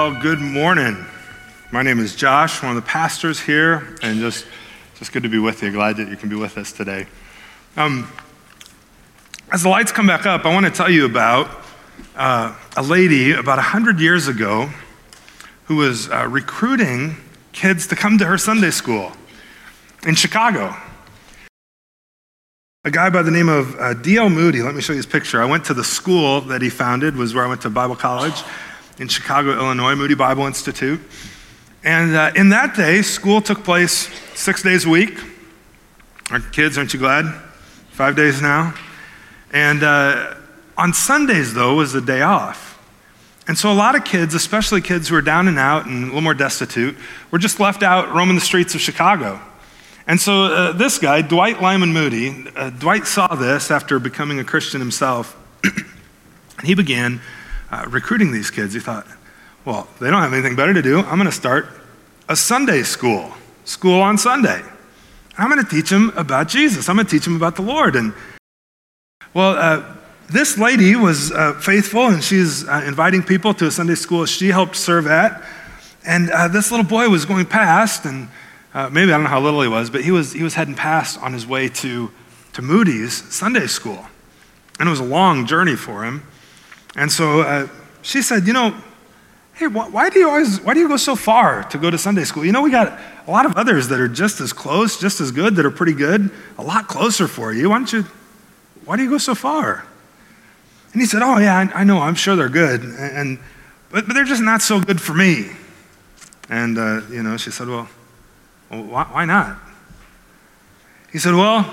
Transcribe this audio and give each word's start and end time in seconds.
Well, 0.00 0.18
good 0.18 0.40
morning. 0.40 1.04
My 1.72 1.82
name 1.82 2.00
is 2.00 2.16
Josh, 2.16 2.62
one 2.62 2.74
of 2.74 2.76
the 2.82 2.88
pastors 2.88 3.38
here, 3.38 3.98
and 4.02 4.18
just, 4.18 4.46
just 4.98 5.12
good 5.12 5.24
to 5.24 5.28
be 5.28 5.38
with 5.38 5.62
you. 5.62 5.70
Glad 5.70 5.98
that 5.98 6.08
you 6.08 6.16
can 6.16 6.30
be 6.30 6.36
with 6.36 6.56
us 6.56 6.72
today. 6.72 7.06
Um, 7.76 8.10
as 9.52 9.62
the 9.62 9.68
lights 9.68 9.92
come 9.92 10.06
back 10.06 10.24
up, 10.24 10.46
I 10.46 10.54
want 10.54 10.64
to 10.64 10.72
tell 10.72 10.88
you 10.88 11.04
about 11.04 11.50
uh, 12.16 12.56
a 12.78 12.82
lady 12.82 13.32
about 13.32 13.58
100 13.58 14.00
years 14.00 14.26
ago 14.26 14.70
who 15.64 15.76
was 15.76 16.08
uh, 16.08 16.26
recruiting 16.26 17.18
kids 17.52 17.86
to 17.88 17.94
come 17.94 18.16
to 18.16 18.24
her 18.24 18.38
Sunday 18.38 18.70
school 18.70 19.12
in 20.06 20.14
Chicago. 20.14 20.74
A 22.84 22.90
guy 22.90 23.10
by 23.10 23.20
the 23.20 23.30
name 23.30 23.50
of 23.50 23.78
uh, 23.78 23.92
D.L. 23.92 24.30
Moody, 24.30 24.62
let 24.62 24.74
me 24.74 24.80
show 24.80 24.94
you 24.94 24.96
his 24.96 25.04
picture. 25.04 25.42
I 25.42 25.44
went 25.44 25.66
to 25.66 25.74
the 25.74 25.84
school 25.84 26.40
that 26.40 26.62
he 26.62 26.70
founded, 26.70 27.16
was 27.16 27.34
where 27.34 27.44
I 27.44 27.48
went 27.48 27.60
to 27.60 27.70
Bible 27.70 27.96
college 27.96 28.42
in 29.00 29.08
Chicago, 29.08 29.52
Illinois, 29.52 29.94
Moody 29.94 30.14
Bible 30.14 30.46
Institute. 30.46 31.00
And 31.82 32.14
uh, 32.14 32.32
in 32.36 32.50
that 32.50 32.76
day, 32.76 33.00
school 33.00 33.40
took 33.40 33.64
place 33.64 34.10
six 34.34 34.62
days 34.62 34.84
a 34.84 34.90
week. 34.90 35.18
Our 36.30 36.38
kids, 36.38 36.76
aren't 36.76 36.92
you 36.92 37.00
glad? 37.00 37.24
Five 37.92 38.14
days 38.14 38.42
now. 38.42 38.74
And 39.52 39.82
uh, 39.82 40.34
on 40.76 40.92
Sundays, 40.92 41.54
though, 41.54 41.76
was 41.76 41.94
the 41.94 42.02
day 42.02 42.20
off. 42.20 42.78
And 43.48 43.56
so 43.56 43.72
a 43.72 43.74
lot 43.74 43.96
of 43.96 44.04
kids, 44.04 44.34
especially 44.34 44.82
kids 44.82 45.08
who 45.08 45.16
are 45.16 45.22
down 45.22 45.48
and 45.48 45.58
out 45.58 45.86
and 45.86 46.02
a 46.02 46.06
little 46.06 46.20
more 46.20 46.34
destitute, 46.34 46.94
were 47.30 47.38
just 47.38 47.58
left 47.58 47.82
out 47.82 48.14
roaming 48.14 48.34
the 48.34 48.42
streets 48.42 48.74
of 48.74 48.82
Chicago. 48.82 49.40
And 50.06 50.20
so 50.20 50.44
uh, 50.44 50.72
this 50.72 50.98
guy, 50.98 51.22
Dwight 51.22 51.62
Lyman 51.62 51.94
Moody, 51.94 52.46
uh, 52.54 52.68
Dwight 52.68 53.06
saw 53.06 53.34
this 53.34 53.70
after 53.70 53.98
becoming 53.98 54.38
a 54.38 54.44
Christian 54.44 54.78
himself, 54.78 55.36
and 55.64 55.84
he 56.66 56.74
began 56.74 57.20
uh, 57.70 57.86
recruiting 57.88 58.32
these 58.32 58.50
kids, 58.50 58.74
he 58.74 58.80
thought, 58.80 59.06
well, 59.64 59.88
they 60.00 60.10
don't 60.10 60.22
have 60.22 60.32
anything 60.32 60.56
better 60.56 60.74
to 60.74 60.82
do. 60.82 61.00
I'm 61.00 61.16
going 61.16 61.26
to 61.26 61.32
start 61.32 61.68
a 62.28 62.36
Sunday 62.36 62.82
school, 62.82 63.32
school 63.64 64.00
on 64.00 64.18
Sunday. 64.18 64.62
I'm 65.36 65.50
going 65.50 65.62
to 65.64 65.70
teach 65.70 65.90
them 65.90 66.12
about 66.16 66.48
Jesus. 66.48 66.88
I'm 66.88 66.96
going 66.96 67.06
to 67.06 67.10
teach 67.10 67.24
them 67.24 67.36
about 67.36 67.56
the 67.56 67.62
Lord. 67.62 67.96
And 67.96 68.12
well, 69.32 69.56
uh, 69.56 69.96
this 70.28 70.58
lady 70.58 70.96
was 70.96 71.32
uh, 71.32 71.54
faithful, 71.54 72.08
and 72.08 72.22
she's 72.22 72.66
uh, 72.68 72.82
inviting 72.86 73.22
people 73.22 73.54
to 73.54 73.66
a 73.66 73.70
Sunday 73.70 73.94
school 73.94 74.26
she 74.26 74.48
helped 74.48 74.76
serve 74.76 75.06
at. 75.06 75.42
And 76.04 76.30
uh, 76.30 76.48
this 76.48 76.70
little 76.70 76.86
boy 76.86 77.08
was 77.08 77.24
going 77.24 77.46
past, 77.46 78.04
and 78.04 78.28
uh, 78.72 78.88
maybe 78.90 79.12
I 79.12 79.16
don't 79.16 79.24
know 79.24 79.30
how 79.30 79.40
little 79.40 79.62
he 79.62 79.68
was, 79.68 79.90
but 79.90 80.02
he 80.02 80.10
was, 80.10 80.32
he 80.32 80.42
was 80.42 80.54
heading 80.54 80.74
past 80.74 81.20
on 81.20 81.32
his 81.32 81.46
way 81.46 81.68
to, 81.68 82.10
to 82.52 82.62
Moody's 82.62 83.12
Sunday 83.34 83.66
school. 83.66 84.06
And 84.78 84.88
it 84.88 84.90
was 84.90 85.00
a 85.00 85.04
long 85.04 85.46
journey 85.46 85.76
for 85.76 86.04
him. 86.04 86.22
And 86.96 87.10
so 87.10 87.42
uh, 87.42 87.68
she 88.02 88.22
said, 88.22 88.46
You 88.46 88.52
know, 88.52 88.74
hey, 89.54 89.66
wh- 89.66 89.92
why 89.92 90.10
do 90.10 90.18
you 90.18 90.28
always, 90.28 90.60
why 90.60 90.74
do 90.74 90.80
you 90.80 90.88
go 90.88 90.96
so 90.96 91.14
far 91.14 91.64
to 91.64 91.78
go 91.78 91.90
to 91.90 91.98
Sunday 91.98 92.24
school? 92.24 92.44
You 92.44 92.52
know, 92.52 92.62
we 92.62 92.70
got 92.70 92.98
a 93.26 93.30
lot 93.30 93.46
of 93.46 93.56
others 93.56 93.88
that 93.88 94.00
are 94.00 94.08
just 94.08 94.40
as 94.40 94.52
close, 94.52 94.98
just 94.98 95.20
as 95.20 95.30
good, 95.30 95.56
that 95.56 95.66
are 95.66 95.70
pretty 95.70 95.92
good, 95.92 96.30
a 96.58 96.62
lot 96.62 96.88
closer 96.88 97.28
for 97.28 97.52
you. 97.52 97.70
Why 97.70 97.78
don't 97.78 97.92
you, 97.92 98.04
why 98.84 98.96
do 98.96 99.02
you 99.02 99.10
go 99.10 99.18
so 99.18 99.34
far? 99.34 99.84
And 100.92 101.00
he 101.00 101.06
said, 101.06 101.22
Oh, 101.22 101.38
yeah, 101.38 101.56
I, 101.56 101.80
I 101.80 101.84
know, 101.84 101.98
I'm 101.98 102.14
sure 102.14 102.36
they're 102.36 102.48
good. 102.48 102.82
And, 102.82 102.98
and 102.98 103.38
but, 103.90 104.06
but 104.06 104.14
they're 104.14 104.24
just 104.24 104.42
not 104.42 104.62
so 104.62 104.80
good 104.80 105.00
for 105.00 105.14
me. 105.14 105.50
And, 106.48 106.78
uh, 106.78 107.02
you 107.10 107.22
know, 107.22 107.36
she 107.36 107.50
said, 107.50 107.68
Well, 107.68 107.88
why, 108.68 109.04
why 109.04 109.24
not? 109.24 109.58
He 111.12 111.18
said, 111.18 111.34
Well, 111.34 111.72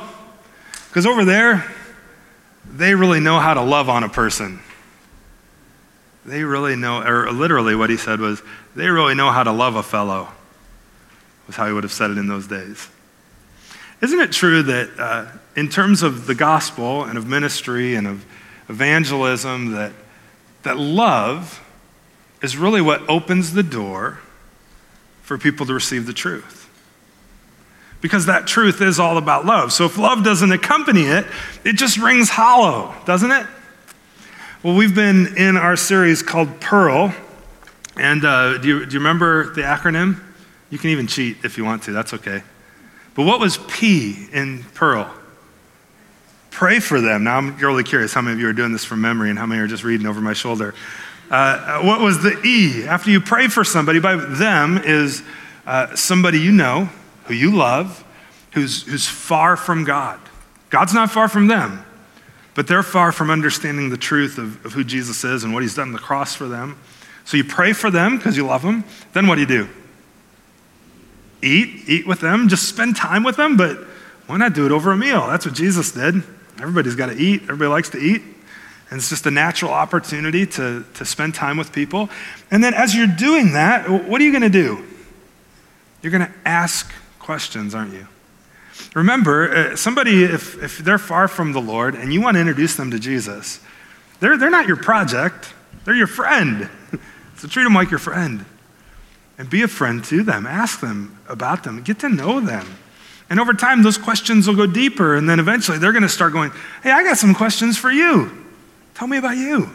because 0.90 1.06
over 1.06 1.26
there, 1.26 1.64
they 2.70 2.96
really 2.96 3.20
know 3.20 3.40
how 3.40 3.54
to 3.54 3.62
love 3.62 3.90
on 3.90 4.04
a 4.04 4.10
person. 4.10 4.60
They 6.28 6.44
really 6.44 6.76
know, 6.76 7.02
or 7.02 7.32
literally 7.32 7.74
what 7.74 7.90
he 7.90 7.96
said 7.96 8.20
was, 8.20 8.42
they 8.76 8.90
really 8.90 9.16
know 9.16 9.32
how 9.32 9.44
to 9.44 9.52
love 9.54 9.78
a 9.78 9.84
fellow, 9.84 10.28
was 11.48 11.56
how 11.56 11.68
he 11.68 11.74
would 11.74 11.86
have 11.86 11.94
said 11.94 12.12
it 12.12 12.18
in 12.18 12.28
those 12.28 12.48
days. 12.48 12.90
Isn't 14.02 14.20
it 14.20 14.34
true 14.34 14.62
that 14.64 14.90
uh, 15.00 15.26
in 15.56 15.70
terms 15.70 16.04
of 16.04 16.28
the 16.28 16.36
gospel 16.36 17.06
and 17.06 17.18
of 17.18 17.26
ministry 17.26 17.96
and 17.96 18.06
of 18.06 18.26
evangelism, 18.68 19.72
that, 19.72 19.94
that 20.64 20.78
love 20.78 21.64
is 22.42 22.58
really 22.58 22.82
what 22.82 23.10
opens 23.10 23.54
the 23.54 23.64
door 23.64 24.20
for 25.22 25.38
people 25.38 25.66
to 25.66 25.74
receive 25.74 26.06
the 26.06 26.14
truth? 26.14 26.70
Because 28.02 28.26
that 28.26 28.48
truth 28.48 28.82
is 28.82 29.00
all 29.00 29.18
about 29.18 29.46
love. 29.46 29.72
So 29.72 29.86
if 29.86 29.98
love 29.98 30.26
doesn't 30.26 30.52
accompany 30.52 31.04
it, 31.04 31.26
it 31.64 31.78
just 31.78 31.98
rings 31.98 32.30
hollow, 32.30 32.94
doesn't 33.06 33.32
it? 33.32 33.48
Well, 34.63 34.75
we've 34.75 34.95
been 34.95 35.38
in 35.38 35.56
our 35.56 35.75
series 35.75 36.23
called 36.23 36.59
Pearl. 36.59 37.13
And 37.95 38.25
uh, 38.25 38.57
do, 38.57 38.68
you, 38.68 38.85
do 38.88 38.94
you 38.94 39.00
remember 39.00 39.53
the 39.53 39.62
acronym? 39.62 40.19
You 40.72 40.79
can 40.79 40.90
even 40.90 41.06
cheat 41.06 41.38
if 41.44 41.59
you 41.59 41.63
want 41.63 41.84
to, 41.84 41.91
that's 41.91 42.12
okay. 42.16 42.41
But 43.13 43.28
what 43.28 43.40
was 43.40 43.59
P 43.68 44.28
in 44.34 44.63
Pearl? 44.73 45.13
Pray 46.50 46.79
for 46.79 47.00
them. 47.00 47.23
Now, 47.25 47.38
I'm 47.38 47.56
really 47.57 47.84
curious 47.84 48.16
how 48.16 48.22
many 48.22 48.34
of 48.34 48.40
you 48.40 48.47
are 48.47 48.53
doing 48.53 48.72
this 48.72 48.84
from 48.84 49.00
memory 49.00 49.29
and 49.29 49.38
how 49.38 49.45
many 49.45 49.62
are 49.62 49.68
just 49.68 49.84
reading 49.84 50.07
over 50.07 50.22
my 50.22 50.34
shoulder. 50.34 50.74
Uh, 51.29 51.81
what 51.81 52.01
was 52.01 52.24
the 52.24 52.41
E? 52.44 52.84
After 52.88 53.12
you 53.12 53.22
pray 53.22 53.50
for 53.50 53.63
somebody, 53.63 54.00
by 54.00 54.16
them 54.16 54.79
is 54.79 55.22
uh, 55.68 55.95
somebody 55.95 56.39
you 56.39 56.51
know, 56.51 56.89
who 57.25 57.35
you 57.35 57.56
love, 57.56 58.03
who's, 58.53 58.81
who's 58.88 59.07
far 59.07 59.56
from 59.56 59.84
God. 59.84 60.19
God's 60.72 60.95
not 60.95 61.12
far 61.12 61.29
from 61.29 61.45
them 61.45 61.85
but 62.57 62.66
they're 62.66 62.81
far 62.81 63.12
from 63.12 63.29
understanding 63.29 63.91
the 63.91 63.97
truth 63.97 64.40
of, 64.40 64.66
of 64.66 64.73
who 64.73 64.84
Jesus 64.84 65.23
is 65.23 65.44
and 65.44 65.53
what 65.53 65.62
he's 65.62 65.75
done 65.75 65.90
on 65.90 65.94
the 65.94 66.00
cross 66.00 66.34
for 66.34 66.47
them. 66.47 66.75
So 67.23 67.38
you 67.38 67.44
pray 67.44 67.72
for 67.72 67.91
them 67.91 68.18
because 68.18 68.35
you 68.35 68.47
love 68.47 68.63
them. 68.63 68.84
Then 69.13 69.28
what 69.28 69.35
do 69.35 69.41
you 69.41 69.47
do? 69.47 69.69
Eat, 71.44 71.88
eat 71.88 72.07
with 72.07 72.19
them, 72.19 72.50
just 72.50 72.68
spend 72.68 72.95
time 72.95 73.23
with 73.23 73.35
them, 73.35 73.57
but 73.57 73.78
why 74.25 74.38
not 74.38 74.53
do 74.53 74.66
it 74.66 74.72
over 74.72 74.91
a 74.91 74.97
meal? 74.97 75.28
That's 75.28 75.45
what 75.45 75.53
Jesus 75.53 75.91
did. 75.91 76.16
Everybody's 76.59 76.95
got 76.95 77.12
to 77.12 77.16
eat, 77.16 77.44
everybody 77.44 77.68
likes 77.68 77.91
to 77.91 78.00
eat. 78.00 78.23
And 78.89 78.97
it's 78.97 79.09
just 79.09 79.28
a 79.28 79.31
natural 79.31 79.72
opportunity 79.72 80.47
to, 80.47 80.84
to 80.95 81.06
spend 81.06 81.35
time 81.35 81.57
with 81.57 81.72
people. 81.72 82.09
And 82.50 82.63
then 82.63 82.74
as 82.74 82.95
you're 82.95 83.06
doing 83.06 83.53
that, 83.53 83.88
what 83.88 84.19
are 84.19 84.24
you 84.24 84.31
going 84.31 84.41
to 84.41 84.50
do? 84.50 84.84
You're 86.01 86.12
going 86.12 86.25
to 86.25 86.34
ask 86.44 86.91
questions, 87.19 87.75
aren't 87.75 87.94
you? 87.94 88.07
Remember, 88.96 89.56
uh, 89.56 89.76
somebody, 89.76 90.24
if, 90.24 90.62
if 90.62 90.80
they're 90.80 90.98
far 90.98 91.28
from 91.28 91.54
the 91.54 91.62
Lord 91.62 91.96
and 91.96 92.14
you 92.14 92.22
want 92.22 92.36
to 92.36 92.42
introduce 92.42 92.76
them 92.76 92.92
to 92.92 93.00
Jesus, 93.00 93.60
they're, 94.20 94.38
they're 94.38 94.50
not 94.50 94.68
your 94.68 94.78
project, 94.78 95.54
they're 95.86 95.96
your 95.96 96.08
friend. 96.08 96.70
so 97.38 97.48
treat 97.48 97.63
them 97.63 97.74
like 97.74 97.92
your 97.92 98.00
friend. 98.00 98.46
And 99.38 99.50
be 99.50 99.62
a 99.62 99.68
friend 99.68 100.04
to 100.06 100.24
them. 100.24 100.48
Ask 100.48 100.80
them 100.80 101.19
about 101.30 101.63
them. 101.63 101.84
Get 101.84 102.00
to 102.00 102.10
know 102.10 102.40
them. 102.40 102.66
And 103.30 103.40
over 103.40 103.54
time, 103.54 103.84
those 103.84 103.98
questions 103.98 104.48
will 104.48 104.56
go 104.56 104.66
deeper. 104.66 105.16
And 105.16 105.30
then 105.30 105.40
eventually, 105.40 105.78
they're 105.78 105.92
going 105.92 106.04
to 106.04 106.10
start 106.10 106.34
going, 106.34 106.51
Hey, 106.81 106.92
I 106.92 107.04
got 107.04 107.18
some 107.18 107.36
questions 107.36 107.78
for 107.78 107.92
you. 107.92 108.31
Tell 108.96 109.07
me 109.07 109.18
about 109.18 109.38
you. 109.38 109.69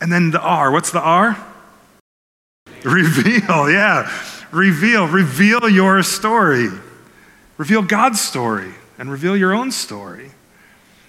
And 0.00 0.10
then 0.10 0.30
the 0.30 0.40
R. 0.40 0.70
What's 0.70 0.90
the 0.90 1.00
R? 1.00 1.36
Reveal, 2.82 3.70
yeah. 3.70 4.10
Reveal. 4.50 5.06
Reveal 5.06 5.68
your 5.68 6.02
story. 6.02 6.68
Reveal 7.62 7.82
God's 7.82 8.20
story 8.20 8.74
and 8.98 9.08
reveal 9.08 9.36
your 9.36 9.54
own 9.54 9.70
story. 9.70 10.32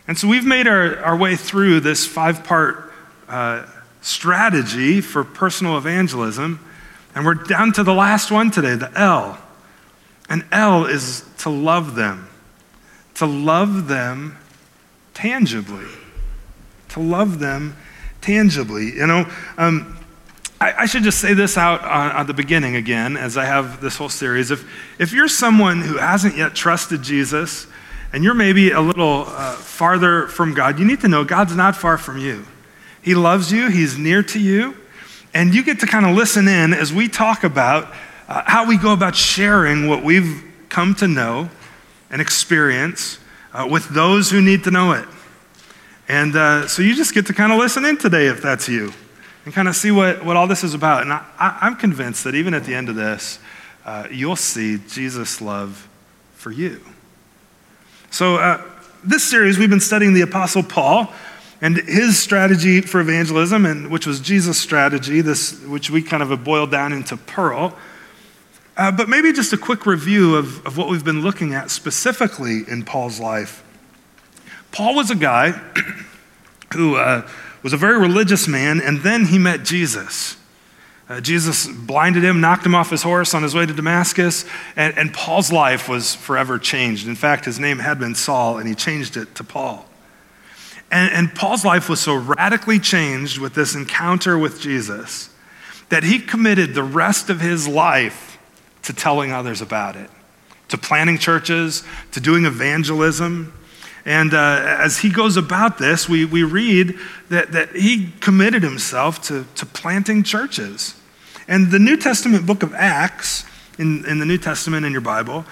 And 0.07 0.15
so 0.15 0.27
we've 0.27 0.45
made 0.45 0.67
our, 0.67 0.99
our 0.99 1.17
way 1.17 1.35
through 1.35 1.79
this 1.79 2.05
five 2.05 2.43
part 2.43 2.93
uh, 3.27 3.65
strategy 4.01 5.01
for 5.01 5.23
personal 5.23 5.79
evangelism. 5.79 6.63
And 7.15 7.25
we're 7.25 7.33
down 7.33 7.73
to 7.73 7.83
the 7.83 7.95
last 7.95 8.29
one 8.29 8.51
today, 8.51 8.75
the 8.75 8.91
L. 8.95 9.39
And 10.29 10.45
L 10.51 10.85
is 10.85 11.25
to 11.39 11.49
love 11.49 11.95
them, 11.95 12.29
to 13.15 13.25
love 13.25 13.87
them 13.87 14.37
tangibly. 15.15 15.87
To 16.89 16.99
love 16.99 17.39
them 17.39 17.75
tangibly. 18.21 18.93
You 18.93 19.07
know, 19.07 19.31
um, 19.57 19.97
I, 20.63 20.83
I 20.83 20.85
should 20.85 21.03
just 21.03 21.19
say 21.19 21.33
this 21.33 21.57
out 21.57 21.83
at 21.83 22.23
the 22.23 22.33
beginning 22.33 22.77
again, 22.77 23.17
as 23.17 23.35
I 23.35 23.43
have 23.43 23.81
this 23.81 23.97
whole 23.97 24.07
series. 24.07 24.49
If, 24.49 24.65
if 24.97 25.11
you're 25.11 25.27
someone 25.27 25.81
who 25.81 25.97
hasn't 25.97 26.37
yet 26.37 26.55
trusted 26.55 27.01
Jesus, 27.01 27.67
and 28.13 28.23
you're 28.23 28.33
maybe 28.33 28.71
a 28.71 28.79
little 28.79 29.25
uh, 29.27 29.55
farther 29.55 30.27
from 30.27 30.53
God, 30.53 30.79
you 30.79 30.85
need 30.85 31.01
to 31.01 31.09
know 31.09 31.25
God's 31.25 31.53
not 31.53 31.75
far 31.75 31.97
from 31.97 32.17
you. 32.17 32.45
He 33.01 33.13
loves 33.13 33.51
you, 33.51 33.67
He's 33.67 33.97
near 33.97 34.23
to 34.23 34.39
you, 34.39 34.77
and 35.33 35.53
you 35.53 35.65
get 35.65 35.81
to 35.81 35.85
kind 35.85 36.05
of 36.05 36.15
listen 36.15 36.47
in 36.47 36.73
as 36.73 36.93
we 36.93 37.09
talk 37.09 37.43
about 37.43 37.93
uh, 38.29 38.43
how 38.45 38.65
we 38.65 38.77
go 38.77 38.93
about 38.93 39.17
sharing 39.17 39.89
what 39.89 40.01
we've 40.01 40.45
come 40.69 40.95
to 40.95 41.09
know 41.09 41.49
and 42.09 42.21
experience 42.21 43.19
uh, 43.51 43.67
with 43.69 43.89
those 43.89 44.31
who 44.31 44.41
need 44.41 44.63
to 44.63 44.71
know 44.71 44.93
it. 44.93 45.09
And 46.07 46.33
uh, 46.37 46.69
so 46.69 46.81
you 46.81 46.95
just 46.95 47.13
get 47.13 47.25
to 47.25 47.33
kind 47.33 47.51
of 47.51 47.59
listen 47.59 47.83
in 47.83 47.97
today 47.97 48.27
if 48.27 48.41
that's 48.41 48.69
you 48.69 48.93
and 49.45 49.53
kind 49.53 49.67
of 49.67 49.75
see 49.75 49.91
what, 49.91 50.23
what 50.23 50.35
all 50.35 50.47
this 50.47 50.63
is 50.63 50.73
about. 50.73 51.01
And 51.03 51.11
I, 51.11 51.57
am 51.61 51.75
convinced 51.75 52.23
that 52.23 52.35
even 52.35 52.53
at 52.53 52.63
the 52.63 52.73
end 52.73 52.89
of 52.89 52.95
this, 52.95 53.39
uh, 53.85 54.07
you'll 54.09 54.35
see 54.35 54.79
Jesus' 54.87 55.41
love 55.41 55.87
for 56.35 56.51
you. 56.51 56.81
So, 58.09 58.37
uh, 58.37 58.63
this 59.03 59.29
series, 59.29 59.57
we've 59.57 59.69
been 59.69 59.79
studying 59.79 60.13
the 60.13 60.21
Apostle 60.21 60.63
Paul, 60.63 61.11
And 61.61 61.77
his 61.77 62.19
strategy 62.19 62.81
for 62.81 62.99
evangelism, 62.99 63.65
and 63.65 63.89
which 63.89 64.05
was 64.05 64.19
Jesus' 64.19 64.59
strategy, 64.59 65.21
this, 65.21 65.61
which 65.61 65.89
we 65.89 66.01
kind 66.01 66.21
of 66.21 66.43
boiled 66.43 66.71
down 66.71 66.91
into 66.91 67.15
Pearl. 67.15 67.73
Uh, 68.75 68.91
but 68.91 69.07
maybe 69.07 69.31
just 69.31 69.53
a 69.53 69.57
quick 69.57 69.85
review 69.85 70.35
of, 70.35 70.65
of 70.65 70.77
what 70.77 70.89
we've 70.89 71.05
been 71.05 71.21
looking 71.21 71.53
at 71.53 71.69
specifically 71.71 72.63
in 72.67 72.83
Paul's 72.83 73.19
life. 73.19 73.63
Paul 74.73 74.95
was 74.95 75.09
a 75.09 75.15
guy 75.15 75.51
who 76.73 76.95
uh, 76.95 77.29
was 77.63 77.73
a 77.73 77.77
very 77.77 77.97
religious 77.97 78.47
man, 78.47 78.81
and 78.81 78.99
then 78.99 79.25
he 79.25 79.39
met 79.39 79.63
Jesus. 79.63 80.37
Uh, 81.09 81.19
Jesus 81.19 81.67
blinded 81.67 82.23
him, 82.23 82.39
knocked 82.39 82.65
him 82.65 82.75
off 82.75 82.89
his 82.89 83.03
horse 83.03 83.33
on 83.33 83.43
his 83.43 83.55
way 83.55 83.65
to 83.65 83.73
Damascus, 83.73 84.45
and, 84.75 84.97
and 84.97 85.13
Paul's 85.13 85.51
life 85.51 85.89
was 85.89 86.15
forever 86.15 86.59
changed. 86.59 87.07
In 87.07 87.15
fact, 87.15 87.45
his 87.45 87.59
name 87.59 87.79
had 87.79 87.99
been 87.99 88.15
Saul, 88.15 88.57
and 88.57 88.67
he 88.67 88.75
changed 88.75 89.17
it 89.17 89.33
to 89.35 89.43
Paul. 89.43 89.85
And, 90.91 91.11
and 91.11 91.35
Paul's 91.35 91.65
life 91.65 91.89
was 91.89 91.99
so 91.99 92.15
radically 92.15 92.79
changed 92.79 93.39
with 93.39 93.55
this 93.55 93.75
encounter 93.75 94.37
with 94.37 94.61
Jesus 94.61 95.29
that 95.89 96.03
he 96.03 96.19
committed 96.19 96.73
the 96.73 96.83
rest 96.83 97.29
of 97.29 97.41
his 97.41 97.67
life 97.67 98.37
to 98.83 98.93
telling 98.93 99.31
others 99.31 99.61
about 99.61 99.95
it, 99.95 100.09
to 100.69 100.77
planning 100.77 101.17
churches, 101.17 101.83
to 102.11 102.19
doing 102.19 102.45
evangelism. 102.45 103.53
And 104.05 104.33
uh, 104.33 104.77
as 104.79 104.99
he 104.99 105.09
goes 105.09 105.37
about 105.37 105.77
this, 105.77 106.09
we, 106.09 106.25
we 106.25 106.43
read 106.43 106.97
that, 107.29 107.51
that 107.53 107.75
he 107.75 108.11
committed 108.19 108.63
himself 108.63 109.21
to, 109.23 109.45
to 109.55 109.65
planting 109.65 110.23
churches. 110.23 110.99
And 111.47 111.71
the 111.71 111.79
New 111.79 111.97
Testament 111.97 112.45
book 112.45 112.63
of 112.63 112.73
Acts, 112.73 113.45
in, 113.77 114.05
in 114.05 114.19
the 114.19 114.25
New 114.25 114.37
Testament 114.37 114.85
in 114.85 114.91
your 114.91 115.01
Bible, 115.01 115.45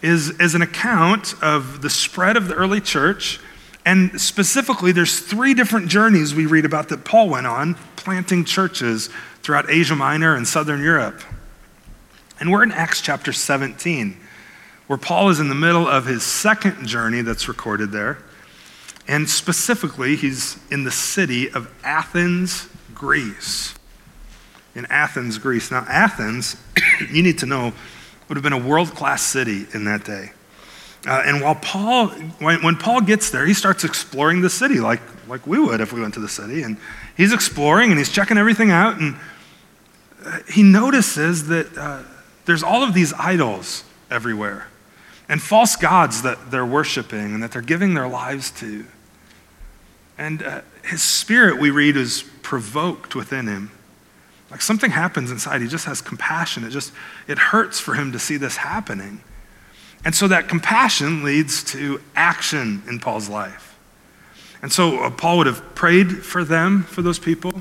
is, 0.00 0.30
is 0.40 0.54
an 0.54 0.62
account 0.62 1.34
of 1.42 1.82
the 1.82 1.90
spread 1.90 2.36
of 2.36 2.48
the 2.48 2.54
early 2.54 2.80
church 2.80 3.40
and 3.88 4.20
specifically, 4.20 4.92
there's 4.92 5.18
three 5.18 5.54
different 5.54 5.88
journeys 5.88 6.34
we 6.34 6.44
read 6.44 6.66
about 6.66 6.90
that 6.90 7.06
Paul 7.06 7.30
went 7.30 7.46
on, 7.46 7.74
planting 7.96 8.44
churches 8.44 9.08
throughout 9.42 9.70
Asia 9.70 9.96
Minor 9.96 10.34
and 10.34 10.46
Southern 10.46 10.82
Europe. 10.82 11.22
And 12.38 12.52
we're 12.52 12.62
in 12.62 12.70
Acts 12.70 13.00
chapter 13.00 13.32
17, 13.32 14.14
where 14.88 14.98
Paul 14.98 15.28
is 15.28 15.38
in 15.38 15.48
the 15.48 15.54
middle 15.54 15.86
of 15.86 16.06
his 16.06 16.22
second 16.22 16.86
journey 16.86 17.20
that's 17.20 17.46
recorded 17.46 17.92
there. 17.92 18.18
And 19.06 19.28
specifically, 19.28 20.16
he's 20.16 20.58
in 20.70 20.84
the 20.84 20.90
city 20.90 21.50
of 21.50 21.72
Athens, 21.84 22.68
Greece. 22.94 23.74
In 24.74 24.86
Athens, 24.86 25.38
Greece. 25.38 25.70
Now, 25.70 25.86
Athens, 25.88 26.56
you 27.12 27.22
need 27.22 27.38
to 27.38 27.46
know, 27.46 27.72
would 28.28 28.36
have 28.36 28.42
been 28.42 28.52
a 28.52 28.58
world 28.58 28.88
class 28.94 29.22
city 29.22 29.66
in 29.72 29.84
that 29.84 30.04
day. 30.04 30.32
Uh, 31.06 31.22
and 31.24 31.40
while 31.40 31.54
Paul, 31.54 32.08
when, 32.38 32.62
when, 32.62 32.76
Paul 32.76 33.02
gets 33.02 33.30
there, 33.30 33.46
he 33.46 33.54
starts 33.54 33.84
exploring 33.84 34.40
the 34.40 34.50
city 34.50 34.80
like, 34.80 35.00
like 35.28 35.46
we 35.46 35.58
would 35.58 35.80
if 35.80 35.92
we 35.92 36.00
went 36.00 36.14
to 36.14 36.20
the 36.20 36.28
city. 36.28 36.62
And 36.62 36.78
he's 37.16 37.32
exploring 37.32 37.90
and 37.90 37.98
he's 37.98 38.10
checking 38.10 38.36
everything 38.36 38.70
out. 38.70 38.98
And 38.98 39.16
uh, 40.24 40.40
he 40.50 40.62
notices 40.62 41.48
that 41.48 41.76
uh, 41.76 42.02
there's 42.46 42.62
all 42.62 42.82
of 42.82 42.94
these 42.94 43.12
idols 43.12 43.84
everywhere 44.10 44.66
and 45.28 45.42
false 45.42 45.76
gods 45.76 46.22
that 46.22 46.50
they're 46.50 46.66
worshiping 46.66 47.34
and 47.34 47.42
that 47.42 47.52
they're 47.52 47.62
giving 47.62 47.94
their 47.94 48.08
lives 48.08 48.50
to. 48.52 48.86
And 50.16 50.42
uh, 50.42 50.62
his 50.84 51.02
spirit, 51.02 51.60
we 51.60 51.70
read, 51.70 51.96
is 51.96 52.24
provoked 52.42 53.14
within 53.14 53.46
him. 53.46 53.70
Like 54.50 54.62
something 54.62 54.90
happens 54.90 55.30
inside. 55.30 55.60
He 55.60 55.68
just 55.68 55.84
has 55.84 56.00
compassion. 56.00 56.64
It 56.64 56.70
just, 56.70 56.92
it 57.26 57.38
hurts 57.38 57.78
for 57.78 57.94
him 57.94 58.12
to 58.12 58.18
see 58.18 58.36
this 58.36 58.56
happening. 58.56 59.20
And 60.04 60.14
so 60.14 60.28
that 60.28 60.48
compassion 60.48 61.22
leads 61.22 61.62
to 61.72 62.00
action 62.16 62.82
in 62.88 62.98
Paul's 62.98 63.28
life. 63.28 63.78
And 64.62 64.72
so 64.72 65.04
uh, 65.04 65.10
Paul 65.10 65.38
would 65.38 65.46
have 65.46 65.74
prayed 65.74 66.24
for 66.24 66.44
them, 66.44 66.84
for 66.84 67.02
those 67.02 67.18
people, 67.18 67.52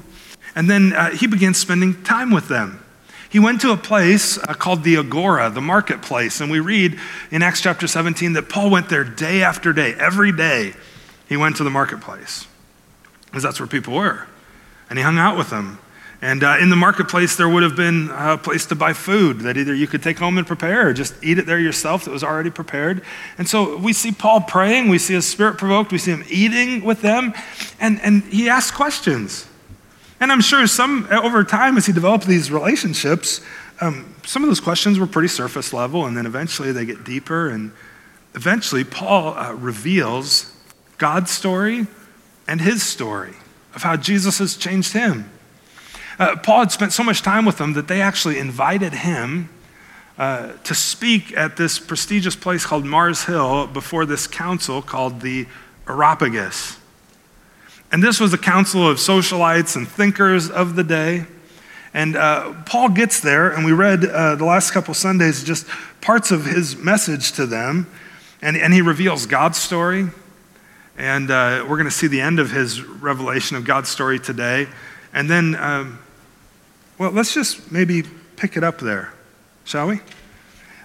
and 0.55 0.69
then 0.69 0.93
uh, 0.93 1.11
he 1.11 1.27
began 1.27 1.53
spending 1.53 2.01
time 2.03 2.31
with 2.31 2.47
them. 2.47 2.83
He 3.29 3.39
went 3.39 3.61
to 3.61 3.71
a 3.71 3.77
place 3.77 4.37
uh, 4.37 4.53
called 4.53 4.83
the 4.83 4.97
Agora, 4.97 5.49
the 5.49 5.61
marketplace, 5.61 6.39
and 6.39 6.49
we 6.49 6.59
read 6.59 6.97
in 7.29 7.43
Acts 7.43 7.61
chapter 7.61 7.87
17 7.87 8.33
that 8.33 8.49
Paul 8.49 8.69
went 8.69 8.89
there 8.89 9.03
day 9.03 9.43
after 9.43 9.73
day, 9.73 9.93
every 9.95 10.31
day 10.31 10.73
he 11.27 11.35
went 11.35 11.57
to 11.57 11.63
the 11.63 11.69
marketplace, 11.69 12.47
because 13.25 13.43
that's 13.43 13.59
where 13.59 13.67
people 13.67 13.93
were. 13.93 14.27
And 14.89 14.97
he 14.97 15.03
hung 15.03 15.17
out 15.17 15.37
with 15.37 15.49
them. 15.49 15.79
And 16.21 16.43
uh, 16.43 16.57
in 16.59 16.71
the 16.71 16.75
marketplace, 16.75 17.35
there 17.35 17.47
would 17.47 17.61
have 17.61 17.75
been 17.75 18.09
a 18.11 18.37
place 18.37 18.65
to 18.67 18.75
buy 18.75 18.93
food 18.93 19.41
that 19.41 19.55
either 19.55 19.75
you 19.75 19.85
could 19.85 20.01
take 20.01 20.17
home 20.17 20.37
and 20.39 20.47
prepare 20.47 20.87
or 20.87 20.93
just 20.93 21.13
eat 21.23 21.37
it 21.37 21.45
there 21.45 21.59
yourself 21.59 22.05
that 22.05 22.11
was 22.11 22.23
already 22.23 22.49
prepared. 22.49 23.03
And 23.37 23.47
so 23.47 23.77
we 23.77 23.93
see 23.93 24.11
Paul 24.11 24.41
praying, 24.41 24.89
we 24.89 24.97
see 24.97 25.13
his 25.13 25.27
spirit 25.27 25.59
provoked, 25.59 25.91
we 25.91 25.99
see 25.99 26.11
him 26.11 26.23
eating 26.29 26.83
with 26.83 27.01
them, 27.01 27.33
and, 27.79 28.01
and 28.01 28.23
he 28.23 28.49
asks 28.49 28.75
questions. 28.75 29.47
And 30.19 30.31
I'm 30.31 30.41
sure 30.41 30.65
some, 30.67 31.07
over 31.11 31.43
time, 31.43 31.77
as 31.77 31.85
he 31.85 31.93
developed 31.93 32.25
these 32.25 32.51
relationships, 32.51 33.41
um, 33.81 34.15
some 34.25 34.43
of 34.43 34.49
those 34.49 34.59
questions 34.59 34.97
were 34.97 35.05
pretty 35.05 35.27
surface 35.27 35.73
level, 35.73 36.05
and 36.05 36.17
then 36.17 36.25
eventually 36.25 36.71
they 36.71 36.85
get 36.85 37.03
deeper. 37.03 37.49
And 37.49 37.71
eventually, 38.33 38.83
Paul 38.83 39.35
uh, 39.35 39.53
reveals 39.53 40.51
God's 40.97 41.29
story 41.29 41.85
and 42.47 42.61
his 42.61 42.81
story 42.81 43.35
of 43.75 43.83
how 43.83 43.95
Jesus 43.95 44.39
has 44.39 44.57
changed 44.57 44.93
him. 44.93 45.29
Uh, 46.17 46.35
Paul 46.35 46.61
had 46.61 46.71
spent 46.71 46.93
so 46.93 47.03
much 47.03 47.21
time 47.21 47.45
with 47.45 47.59
them 47.59 47.73
that 47.73 47.87
they 47.87 48.01
actually 48.01 48.39
invited 48.39 48.93
him 48.93 49.49
uh, 50.17 50.53
to 50.63 50.73
speak 50.73 51.37
at 51.37 51.57
this 51.57 51.77
prestigious 51.77 52.35
place 52.35 52.65
called 52.65 52.85
Mars 52.85 53.25
Hill 53.25 53.67
before 53.67 54.03
this 54.03 54.25
council 54.25 54.81
called 54.81 55.21
the 55.21 55.45
Areopagus. 55.87 56.77
And 57.91 58.03
this 58.03 58.19
was 58.19 58.33
a 58.33 58.37
council 58.37 58.87
of 58.87 58.97
socialites 58.97 59.75
and 59.75 59.87
thinkers 59.87 60.49
of 60.49 60.75
the 60.75 60.83
day. 60.83 61.25
And 61.93 62.15
uh, 62.15 62.53
Paul 62.65 62.89
gets 62.89 63.19
there, 63.21 63.49
and 63.49 63.65
we 63.65 63.71
read 63.71 64.05
uh, 64.05 64.35
the 64.35 64.45
last 64.45 64.71
couple 64.71 64.93
Sundays 64.93 65.43
just 65.43 65.65
parts 66.01 66.31
of 66.31 66.45
his 66.45 66.75
message 66.75 67.31
to 67.33 67.45
them. 67.45 67.87
And, 68.41 68.57
and 68.57 68.73
he 68.73 68.81
reveals 68.81 69.25
God's 69.25 69.57
story. 69.57 70.07
And 70.97 71.31
uh, 71.31 71.65
we're 71.67 71.77
going 71.77 71.85
to 71.85 71.91
see 71.91 72.07
the 72.07 72.21
end 72.21 72.39
of 72.39 72.51
his 72.51 72.81
revelation 72.81 73.57
of 73.57 73.65
God's 73.65 73.89
story 73.89 74.19
today. 74.19 74.67
And 75.13 75.29
then 75.29 75.55
um, 75.55 75.99
well, 76.97 77.11
let's 77.11 77.31
just 77.31 77.71
maybe 77.71 78.03
pick 78.37 78.57
it 78.57 78.63
up 78.63 78.79
there, 78.79 79.13
shall 79.65 79.87
we? 79.87 79.99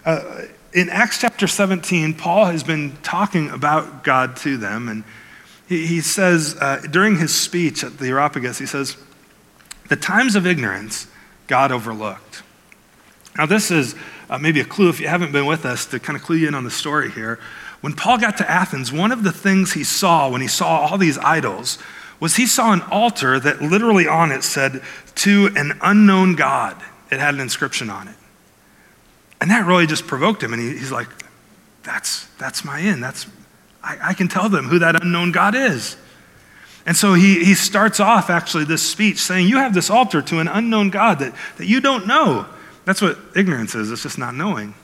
Uh, 0.05 0.43
in 0.75 0.91
Acts 0.91 1.19
chapter 1.19 1.47
17, 1.47 2.13
Paul 2.13 2.47
has 2.47 2.63
been 2.63 2.99
talking 3.03 3.49
about 3.49 4.05
God 4.05 4.37
to 4.39 4.59
them, 4.59 4.89
and 4.89 5.05
he, 5.87 6.01
says, 6.01 6.57
uh, 6.61 6.83
during 6.91 7.19
his 7.19 7.35
speech 7.35 7.85
at 7.85 7.99
the 7.99 8.07
Areopagus, 8.09 8.59
he 8.59 8.67
says, 8.67 8.97
The 9.89 9.97
times 9.97 10.37
of 10.37 10.47
ignorance 10.47 11.07
God 11.47 11.73
overlooked. 11.73 12.43
Now, 13.37 13.47
this 13.47 13.71
is 13.71 13.95
uh, 14.29 14.39
maybe 14.39 14.61
a 14.61 14.65
clue 14.65 14.89
if 14.89 15.01
you 15.01 15.09
haven't 15.09 15.33
been 15.33 15.47
with 15.47 15.65
us 15.65 15.87
to 15.87 15.99
kind 16.01 16.17
of 16.17 16.23
clue 16.23 16.37
you 16.37 16.49
in 16.49 16.55
on 16.55 16.65
the 16.65 16.71
story 16.71 17.11
here. 17.11 17.39
When 17.81 17.95
Paul 17.95 18.19
got 18.19 18.37
to 18.39 18.51
Athens, 18.51 18.93
one 18.93 19.11
of 19.11 19.25
the 19.25 19.33
things 19.33 19.73
he 19.73 19.85
saw 19.85 20.31
when 20.31 20.41
he 20.41 20.49
saw 20.49 20.87
all 20.87 20.99
these 20.99 21.19
idols 21.19 21.79
was 22.21 22.37
he 22.37 22.47
saw 22.47 22.73
an 22.73 22.83
altar 22.83 23.41
that 23.41 23.61
literally 23.61 24.07
on 24.07 24.31
it 24.31 24.45
said, 24.45 24.81
to 25.17 25.51
an 25.57 25.73
unknown 25.83 26.37
God. 26.37 26.81
It 27.11 27.19
had 27.19 27.35
an 27.35 27.41
inscription 27.41 27.91
on 27.91 28.07
it. 28.07 28.15
And 29.41 29.51
that 29.51 29.67
really 29.67 29.87
just 29.87 30.07
provoked 30.07 30.41
him. 30.41 30.53
And 30.53 30.63
he, 30.63 30.71
he's 30.71 30.93
like, 30.93 31.09
that's, 31.83 32.27
that's 32.39 32.65
my 32.65 32.79
in. 32.79 33.01
That's, 33.01 33.27
I, 33.83 33.99
I 34.11 34.15
can 34.15 34.29
tell 34.29 34.49
them 34.49 34.67
who 34.67 34.79
that 34.81 35.03
unknown 35.03 35.33
God 35.33 35.55
is. 35.55 35.97
And 36.85 36.97
so 36.97 37.15
he, 37.15 37.45
he 37.45 37.55
starts 37.55 38.01
off 38.01 38.29
actually 38.29 38.65
this 38.65 38.83
speech 38.83 39.19
saying, 39.19 39.49
You 39.49 39.59
have 39.59 39.75
this 39.75 39.91
altar 39.91 40.23
to 40.23 40.41
an 40.41 40.49
unknown 40.49 40.91
God 40.91 41.19
that, 41.21 41.35
that 41.59 41.67
you 41.67 41.81
don't 41.81 42.07
know. 42.07 42.47
That's 42.85 43.01
what 43.01 43.19
ignorance 43.37 43.75
is, 43.75 43.91
it's 43.91 44.03
just 44.03 44.19
not 44.19 44.35
knowing. 44.35 44.75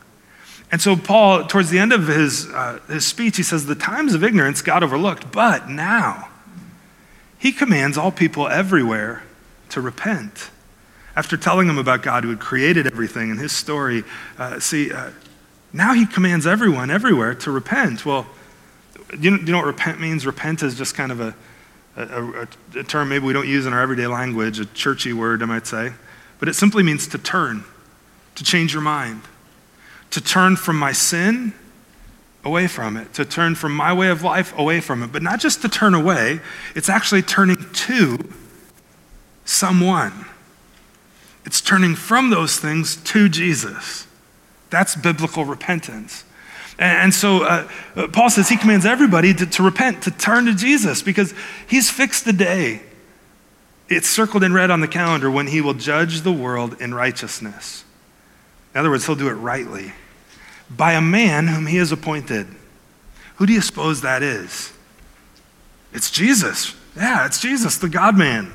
And 0.71 0.81
so, 0.81 0.97
Paul, 0.97 1.45
towards 1.47 1.71
the 1.71 1.79
end 1.79 1.93
of 1.93 2.07
his, 2.07 2.47
uh, 2.47 2.79
his 2.89 3.07
speech, 3.07 3.37
he 3.37 3.43
says, 3.43 3.67
The 3.67 3.75
times 3.75 4.15
of 4.15 4.23
ignorance 4.23 4.63
God 4.63 4.83
overlooked, 4.83 5.33
but 5.33 5.69
now 5.69 6.29
he 7.39 7.53
commands 7.53 7.97
all 7.97 8.13
people 8.13 8.49
everywhere 8.49 9.23
to 9.71 9.81
repent. 9.81 10.51
After 11.17 11.37
telling 11.37 11.67
them 11.67 11.79
about 11.79 12.03
God 12.03 12.23
who 12.23 12.31
had 12.31 12.39
created 12.39 12.87
everything 12.87 13.31
and 13.31 13.41
his 13.41 13.51
story, 13.51 14.05
uh, 14.39 14.61
see, 14.61 14.93
uh, 14.93 15.11
now 15.73 15.95
he 15.95 16.07
commands 16.07 16.47
everyone 16.47 16.91
everywhere 16.91 17.35
to 17.37 17.51
repent. 17.51 18.07
Well, 18.07 18.27
you, 19.19 19.31
know, 19.31 19.37
you 19.39 19.53
know 19.53 19.59
what 19.59 19.67
repent 19.67 20.01
means? 20.01 20.27
Repent 20.27 20.63
is 20.63 20.77
just 20.77 20.95
kind 20.95 21.13
of 21.13 21.21
a, 21.21 21.35
a, 21.97 22.03
a, 22.03 22.49
a 22.81 22.85
term 22.85 23.09
maybe 23.09 23.25
we 23.25 23.33
don't 23.33 23.49
use 23.49 23.67
in 23.67 23.73
our 23.73 23.81
everyday 23.81 24.07
language, 24.07 24.59
a 24.61 24.67
churchy 24.67 25.13
word, 25.13 25.43
I 25.43 25.47
might 25.47 25.67
say. 25.67 25.93
But 26.39 26.49
it 26.49 26.55
simply 26.55 26.83
means 26.83 27.09
to 27.09 27.19
turn, 27.19 27.65
to 28.37 28.45
change 28.45 28.73
your 28.73 28.83
mind, 28.83 29.23
to 30.11 30.21
turn 30.21 30.57
from 30.57 30.79
my 30.79 30.93
sin 30.93 31.53
away 32.45 32.67
from 32.67 32.97
it, 32.97 33.13
to 33.15 33.25
turn 33.25 33.55
from 33.55 33.75
my 33.75 33.93
way 33.93 34.09
of 34.09 34.23
life 34.23 34.57
away 34.57 34.81
from 34.81 35.03
it. 35.03 35.13
But 35.13 35.23
not 35.23 35.41
just 35.41 35.63
to 35.63 35.69
turn 35.69 35.95
away, 35.95 36.41
it's 36.75 36.89
actually 36.89 37.23
turning 37.23 37.71
to 37.73 38.19
someone. 39.45 40.27
It's 41.45 41.61
turning 41.61 41.95
from 41.95 42.31
those 42.31 42.59
things 42.59 42.97
to 42.97 43.29
Jesus. 43.29 44.07
That's 44.71 44.95
biblical 44.95 45.45
repentance. 45.45 46.25
And 46.79 47.13
so 47.13 47.43
uh, 47.43 47.69
Paul 48.13 48.31
says 48.31 48.49
he 48.49 48.57
commands 48.57 48.87
everybody 48.87 49.35
to, 49.35 49.47
to 49.47 49.63
repent, 49.63 50.05
to 50.05 50.13
turn 50.13 50.47
to 50.47 50.55
Jesus, 50.55 51.03
because 51.03 51.35
he's 51.67 51.91
fixed 51.91 52.25
the 52.25 52.33
day. 52.33 52.83
It's 53.89 54.09
circled 54.09 54.45
in 54.45 54.53
red 54.53 54.71
on 54.71 54.81
the 54.81 54.89
calendar 54.89 55.31
when 55.31 55.49
he 55.49 55.61
will 55.61 55.75
judge 55.75 56.21
the 56.21 56.33
world 56.33 56.81
in 56.81 56.95
righteousness. 56.95 57.85
In 58.75 58.81
other 58.81 58.91
words, 58.91 59.07
he'll 59.07 59.17
do 59.17 59.29
it 59.29 59.35
rightly 59.35 59.93
by 60.71 60.93
a 60.93 61.01
man 61.01 61.49
whom 61.49 61.67
he 61.67 61.79
has 61.79 61.91
appointed. 61.91 62.47
Who 63.37 63.47
do 63.47 63.53
you 63.53 63.63
suppose 63.63 64.03
that 64.03 64.23
is? 64.23 64.73
It's 65.93 66.11
Jesus. 66.11 66.75
Yeah, 66.95 67.27
it's 67.27 67.41
Jesus, 67.41 67.79
the 67.79 67.89
God 67.89 68.17
man. 68.17 68.53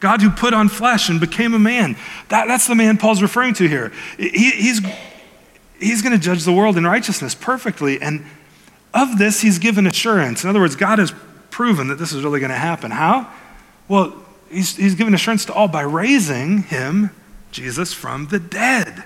God 0.00 0.20
who 0.20 0.30
put 0.30 0.52
on 0.52 0.68
flesh 0.68 1.08
and 1.08 1.20
became 1.20 1.54
a 1.54 1.58
man. 1.58 1.96
That, 2.28 2.48
that's 2.48 2.66
the 2.66 2.74
man 2.74 2.98
Paul's 2.98 3.22
referring 3.22 3.54
to 3.54 3.68
here. 3.68 3.92
He, 4.18 4.50
he's 4.50 4.80
he's 5.82 6.02
going 6.02 6.12
to 6.12 6.22
judge 6.22 6.44
the 6.44 6.52
world 6.52 6.76
in 6.76 6.84
righteousness 6.84 7.34
perfectly. 7.34 8.00
And 8.00 8.24
of 8.94 9.18
this, 9.18 9.40
he's 9.40 9.58
given 9.58 9.86
assurance. 9.86 10.44
In 10.44 10.50
other 10.50 10.60
words, 10.60 10.76
God 10.76 10.98
has 10.98 11.12
proven 11.50 11.88
that 11.88 11.98
this 11.98 12.12
is 12.12 12.24
really 12.24 12.40
going 12.40 12.50
to 12.50 12.56
happen. 12.56 12.90
How? 12.90 13.30
Well, 13.88 14.14
he's, 14.50 14.76
he's 14.76 14.94
given 14.94 15.14
assurance 15.14 15.44
to 15.46 15.52
all 15.52 15.68
by 15.68 15.82
raising 15.82 16.62
him, 16.64 17.10
Jesus, 17.50 17.92
from 17.92 18.28
the 18.28 18.38
dead. 18.38 19.04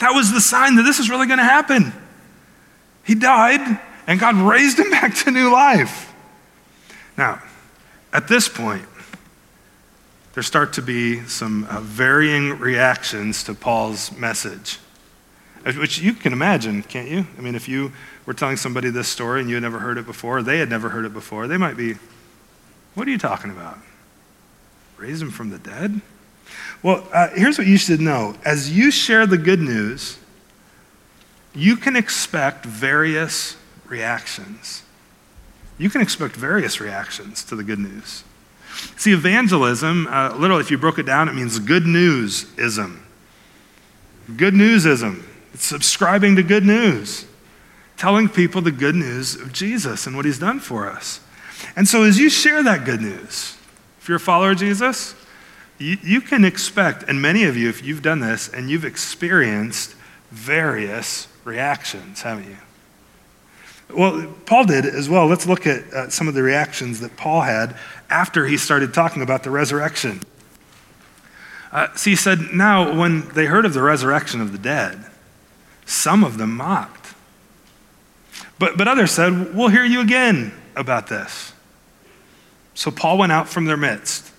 That 0.00 0.12
was 0.12 0.32
the 0.32 0.40
sign 0.40 0.76
that 0.76 0.82
this 0.82 0.98
is 0.98 1.10
really 1.10 1.26
going 1.26 1.38
to 1.38 1.44
happen. 1.44 1.92
He 3.04 3.14
died, 3.14 3.80
and 4.06 4.18
God 4.18 4.36
raised 4.36 4.78
him 4.78 4.90
back 4.90 5.14
to 5.16 5.30
new 5.30 5.52
life. 5.52 6.12
Now, 7.16 7.42
at 8.12 8.28
this 8.28 8.48
point, 8.48 8.84
there 10.34 10.42
start 10.42 10.72
to 10.74 10.82
be 10.82 11.20
some 11.26 11.64
uh, 11.64 11.80
varying 11.80 12.58
reactions 12.58 13.44
to 13.44 13.54
Paul's 13.54 14.16
message, 14.16 14.78
which 15.64 15.98
you 15.98 16.12
can 16.12 16.32
imagine, 16.32 16.82
can't 16.82 17.08
you? 17.08 17.26
I 17.38 17.40
mean, 17.40 17.54
if 17.54 17.68
you 17.68 17.92
were 18.26 18.34
telling 18.34 18.56
somebody 18.56 18.90
this 18.90 19.08
story 19.08 19.40
and 19.40 19.48
you 19.48 19.56
had 19.56 19.62
never 19.62 19.78
heard 19.78 19.98
it 19.98 20.06
before, 20.06 20.38
or 20.38 20.42
they 20.42 20.58
had 20.58 20.68
never 20.68 20.88
heard 20.88 21.04
it 21.04 21.12
before, 21.12 21.46
they 21.46 21.56
might 21.56 21.76
be, 21.76 21.94
What 22.94 23.06
are 23.06 23.10
you 23.10 23.18
talking 23.18 23.50
about? 23.50 23.78
Raise 24.96 25.20
him 25.20 25.30
from 25.30 25.50
the 25.50 25.58
dead? 25.58 26.00
Well, 26.82 27.06
uh, 27.12 27.28
here's 27.30 27.58
what 27.58 27.66
you 27.66 27.76
should 27.76 28.00
know 28.00 28.36
as 28.44 28.76
you 28.76 28.90
share 28.90 29.26
the 29.26 29.38
good 29.38 29.60
news, 29.60 30.18
you 31.54 31.76
can 31.76 31.96
expect 31.96 32.64
various 32.64 33.56
reactions. 33.86 34.82
You 35.78 35.90
can 35.90 36.00
expect 36.00 36.34
various 36.34 36.80
reactions 36.80 37.44
to 37.44 37.56
the 37.56 37.62
good 37.62 37.78
news. 37.78 38.24
See, 38.96 39.12
evangelism, 39.12 40.06
uh, 40.06 40.34
literally, 40.36 40.62
if 40.62 40.70
you 40.70 40.78
broke 40.78 40.98
it 40.98 41.06
down, 41.06 41.28
it 41.28 41.34
means 41.34 41.58
good 41.58 41.86
news 41.86 42.46
ism. 42.56 43.04
Good 44.36 44.54
news 44.54 44.86
ism. 44.86 45.26
It's 45.54 45.64
subscribing 45.64 46.36
to 46.36 46.42
good 46.42 46.64
news, 46.64 47.26
telling 47.96 48.28
people 48.28 48.62
the 48.62 48.72
good 48.72 48.94
news 48.94 49.34
of 49.34 49.52
Jesus 49.52 50.06
and 50.06 50.16
what 50.16 50.24
he's 50.24 50.38
done 50.38 50.60
for 50.60 50.88
us. 50.88 51.20
And 51.76 51.86
so, 51.86 52.02
as 52.02 52.18
you 52.18 52.28
share 52.30 52.62
that 52.62 52.84
good 52.84 53.00
news, 53.00 53.56
if 54.00 54.08
you're 54.08 54.16
a 54.16 54.20
follower 54.20 54.52
of 54.52 54.58
Jesus, 54.58 55.14
you, 55.78 55.98
you 56.02 56.20
can 56.20 56.44
expect, 56.44 57.04
and 57.04 57.20
many 57.20 57.44
of 57.44 57.56
you, 57.56 57.68
if 57.68 57.84
you've 57.84 58.02
done 58.02 58.20
this 58.20 58.48
and 58.48 58.70
you've 58.70 58.84
experienced 58.84 59.94
various 60.30 61.28
reactions, 61.44 62.22
haven't 62.22 62.48
you? 62.48 62.56
Well, 63.94 64.34
Paul 64.46 64.64
did 64.64 64.86
as 64.86 65.08
well. 65.08 65.26
Let's 65.26 65.46
look 65.46 65.66
at 65.66 65.84
uh, 65.92 66.08
some 66.08 66.28
of 66.28 66.34
the 66.34 66.42
reactions 66.42 67.00
that 67.00 67.16
Paul 67.16 67.42
had 67.42 67.76
after 68.08 68.46
he 68.46 68.56
started 68.56 68.94
talking 68.94 69.22
about 69.22 69.42
the 69.42 69.50
resurrection. 69.50 70.20
Uh, 71.70 71.94
see, 71.94 72.10
he 72.10 72.16
said, 72.16 72.38
Now, 72.54 72.98
when 72.98 73.28
they 73.30 73.46
heard 73.46 73.66
of 73.66 73.74
the 73.74 73.82
resurrection 73.82 74.40
of 74.40 74.52
the 74.52 74.58
dead, 74.58 75.04
some 75.84 76.24
of 76.24 76.38
them 76.38 76.56
mocked. 76.56 77.14
But, 78.58 78.76
but 78.76 78.88
others 78.88 79.10
said, 79.10 79.54
We'll 79.54 79.68
hear 79.68 79.84
you 79.84 80.00
again 80.00 80.52
about 80.76 81.08
this. 81.08 81.52
So 82.74 82.90
Paul 82.90 83.18
went 83.18 83.32
out 83.32 83.48
from 83.48 83.66
their 83.66 83.76
midst. 83.76 84.30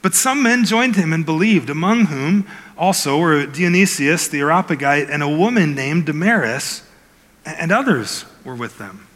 But 0.00 0.14
some 0.14 0.42
men 0.42 0.64
joined 0.64 0.96
him 0.96 1.12
and 1.12 1.24
believed, 1.24 1.70
among 1.70 2.06
whom 2.06 2.46
also 2.76 3.18
were 3.18 3.46
Dionysius 3.46 4.26
the 4.28 4.40
Areopagite 4.40 5.08
and 5.08 5.22
a 5.22 5.28
woman 5.28 5.74
named 5.74 6.06
Damaris, 6.06 6.82
and 7.44 7.70
others 7.70 8.24
were 8.44 8.54
with 8.54 8.78
them. 8.78 9.06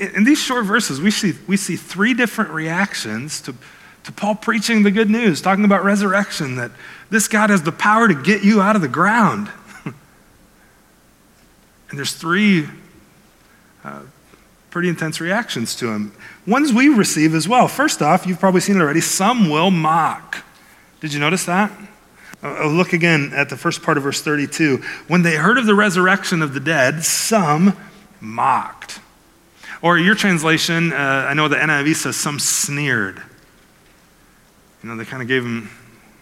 In 0.00 0.24
these 0.24 0.40
short 0.40 0.64
verses, 0.64 1.00
we 1.00 1.10
see, 1.10 1.34
we 1.46 1.56
see 1.56 1.76
three 1.76 2.14
different 2.14 2.50
reactions 2.50 3.40
to, 3.42 3.54
to 4.04 4.12
Paul 4.12 4.34
preaching 4.34 4.82
the 4.82 4.90
good 4.90 5.10
news, 5.10 5.42
talking 5.42 5.64
about 5.64 5.84
resurrection, 5.84 6.56
that 6.56 6.72
this 7.10 7.28
God 7.28 7.50
has 7.50 7.62
the 7.62 7.72
power 7.72 8.08
to 8.08 8.14
get 8.14 8.42
you 8.42 8.60
out 8.60 8.76
of 8.76 8.82
the 8.82 8.88
ground. 8.88 9.50
And 11.90 11.98
there's 11.98 12.14
three 12.14 12.68
uh, 13.84 14.02
pretty 14.70 14.88
intense 14.88 15.20
reactions 15.20 15.74
to 15.76 15.88
him. 15.88 16.12
Ones 16.46 16.72
we 16.72 16.88
receive 16.88 17.34
as 17.34 17.48
well. 17.48 17.68
First 17.68 18.00
off, 18.00 18.26
you've 18.26 18.40
probably 18.40 18.60
seen 18.60 18.76
it 18.76 18.80
already, 18.80 19.00
some 19.00 19.50
will 19.50 19.70
mock. 19.70 20.44
Did 21.00 21.12
you 21.12 21.20
notice 21.20 21.44
that? 21.46 21.72
Uh, 22.42 22.60
uh, 22.62 22.68
look 22.68 22.92
again 22.92 23.32
at 23.34 23.48
the 23.48 23.56
first 23.56 23.82
part 23.82 23.96
of 23.96 24.04
verse 24.04 24.22
32. 24.22 24.78
When 25.08 25.22
they 25.22 25.36
heard 25.36 25.58
of 25.58 25.66
the 25.66 25.74
resurrection 25.74 26.40
of 26.42 26.54
the 26.54 26.60
dead, 26.60 27.02
some 27.04 27.76
mocked. 28.20 29.00
Or 29.82 29.98
your 29.98 30.14
translation, 30.14 30.92
uh, 30.92 31.26
I 31.28 31.34
know 31.34 31.48
the 31.48 31.56
NIV 31.56 31.96
says 31.96 32.16
some 32.16 32.38
sneered. 32.38 33.22
You 34.82 34.88
know, 34.88 34.96
they 34.96 35.04
kind 35.04 35.22
of 35.22 35.28
gave 35.28 35.42
him, 35.42 35.70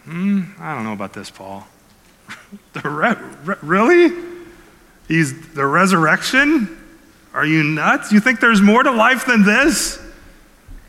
hmm, 0.05 0.41
I 0.59 0.73
don't 0.73 0.83
know 0.83 0.93
about 0.93 1.13
this, 1.13 1.29
Paul. 1.29 1.67
the 2.73 2.89
re- 2.89 3.15
re- 3.43 3.55
really? 3.61 4.28
He's 5.09 5.53
the 5.53 5.65
resurrection? 5.65 6.77
Are 7.33 7.45
you 7.45 7.63
nuts? 7.63 8.11
You 8.11 8.19
think 8.19 8.39
there's 8.39 8.61
more 8.61 8.83
to 8.83 8.91
life 8.91 9.25
than 9.25 9.43
this? 9.43 9.99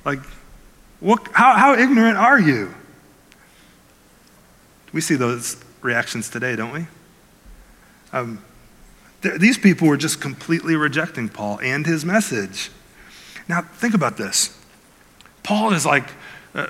Like, 0.05 0.21
what, 1.01 1.27
how, 1.33 1.55
how 1.55 1.75
ignorant 1.75 2.19
are 2.19 2.39
you? 2.39 2.73
We 4.93 5.01
see 5.01 5.17
those 5.17 5.57
reactions 5.81 6.29
today, 6.29 6.55
don't 6.55 6.73
we? 6.73 6.87
Um, 8.13 8.45
th- 9.23 9.41
these 9.41 9.57
people 9.57 9.89
were 9.89 9.97
just 9.97 10.21
completely 10.21 10.77
rejecting 10.77 11.31
Paul 11.31 11.59
and 11.61 11.87
his 11.87 12.05
message. 12.05 12.71
Now, 13.49 13.63
think 13.63 13.95
about 13.95 14.19
this. 14.19 14.57
Paul 15.43 15.73
is 15.73 15.87
like, 15.87 16.11
uh, 16.55 16.67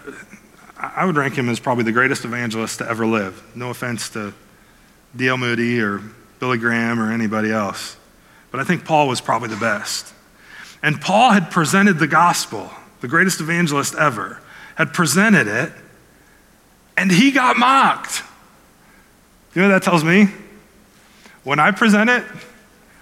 I 0.77 1.05
would 1.05 1.17
rank 1.17 1.35
him 1.35 1.49
as 1.49 1.59
probably 1.59 1.83
the 1.83 1.93
greatest 1.93 2.25
evangelist 2.25 2.79
to 2.79 2.89
ever 2.89 3.07
live. 3.07 3.43
No 3.57 3.71
offense 3.71 4.09
to 4.11 4.35
D.L. 5.17 5.37
Moody 5.37 5.81
or 5.81 6.01
Billy 6.41 6.59
Graham 6.59 6.99
or 6.99 7.13
anybody 7.13 7.53
else. 7.53 7.97
But 8.51 8.61
I 8.61 8.65
think 8.65 8.85
Paul 8.85 9.07
was 9.07 9.21
probably 9.21 9.49
the 9.49 9.57
best. 9.57 10.13
And 10.83 11.01
Paul 11.01 11.31
had 11.31 11.51
presented 11.51 11.99
the 11.99 12.09
gospel, 12.09 12.71
the 13.01 13.09
greatest 13.09 13.41
evangelist 13.41 13.95
ever, 13.95 14.41
had 14.75 14.93
presented 14.93 15.47
it 15.47 15.73
and 17.01 17.11
he 17.11 17.31
got 17.31 17.57
mocked. 17.57 18.23
You 19.55 19.63
know 19.63 19.69
what 19.69 19.75
that 19.75 19.83
tells 19.83 20.05
me? 20.05 20.29
When 21.45 21.59
I 21.59 21.71
present 21.71 22.11
it 22.11 22.23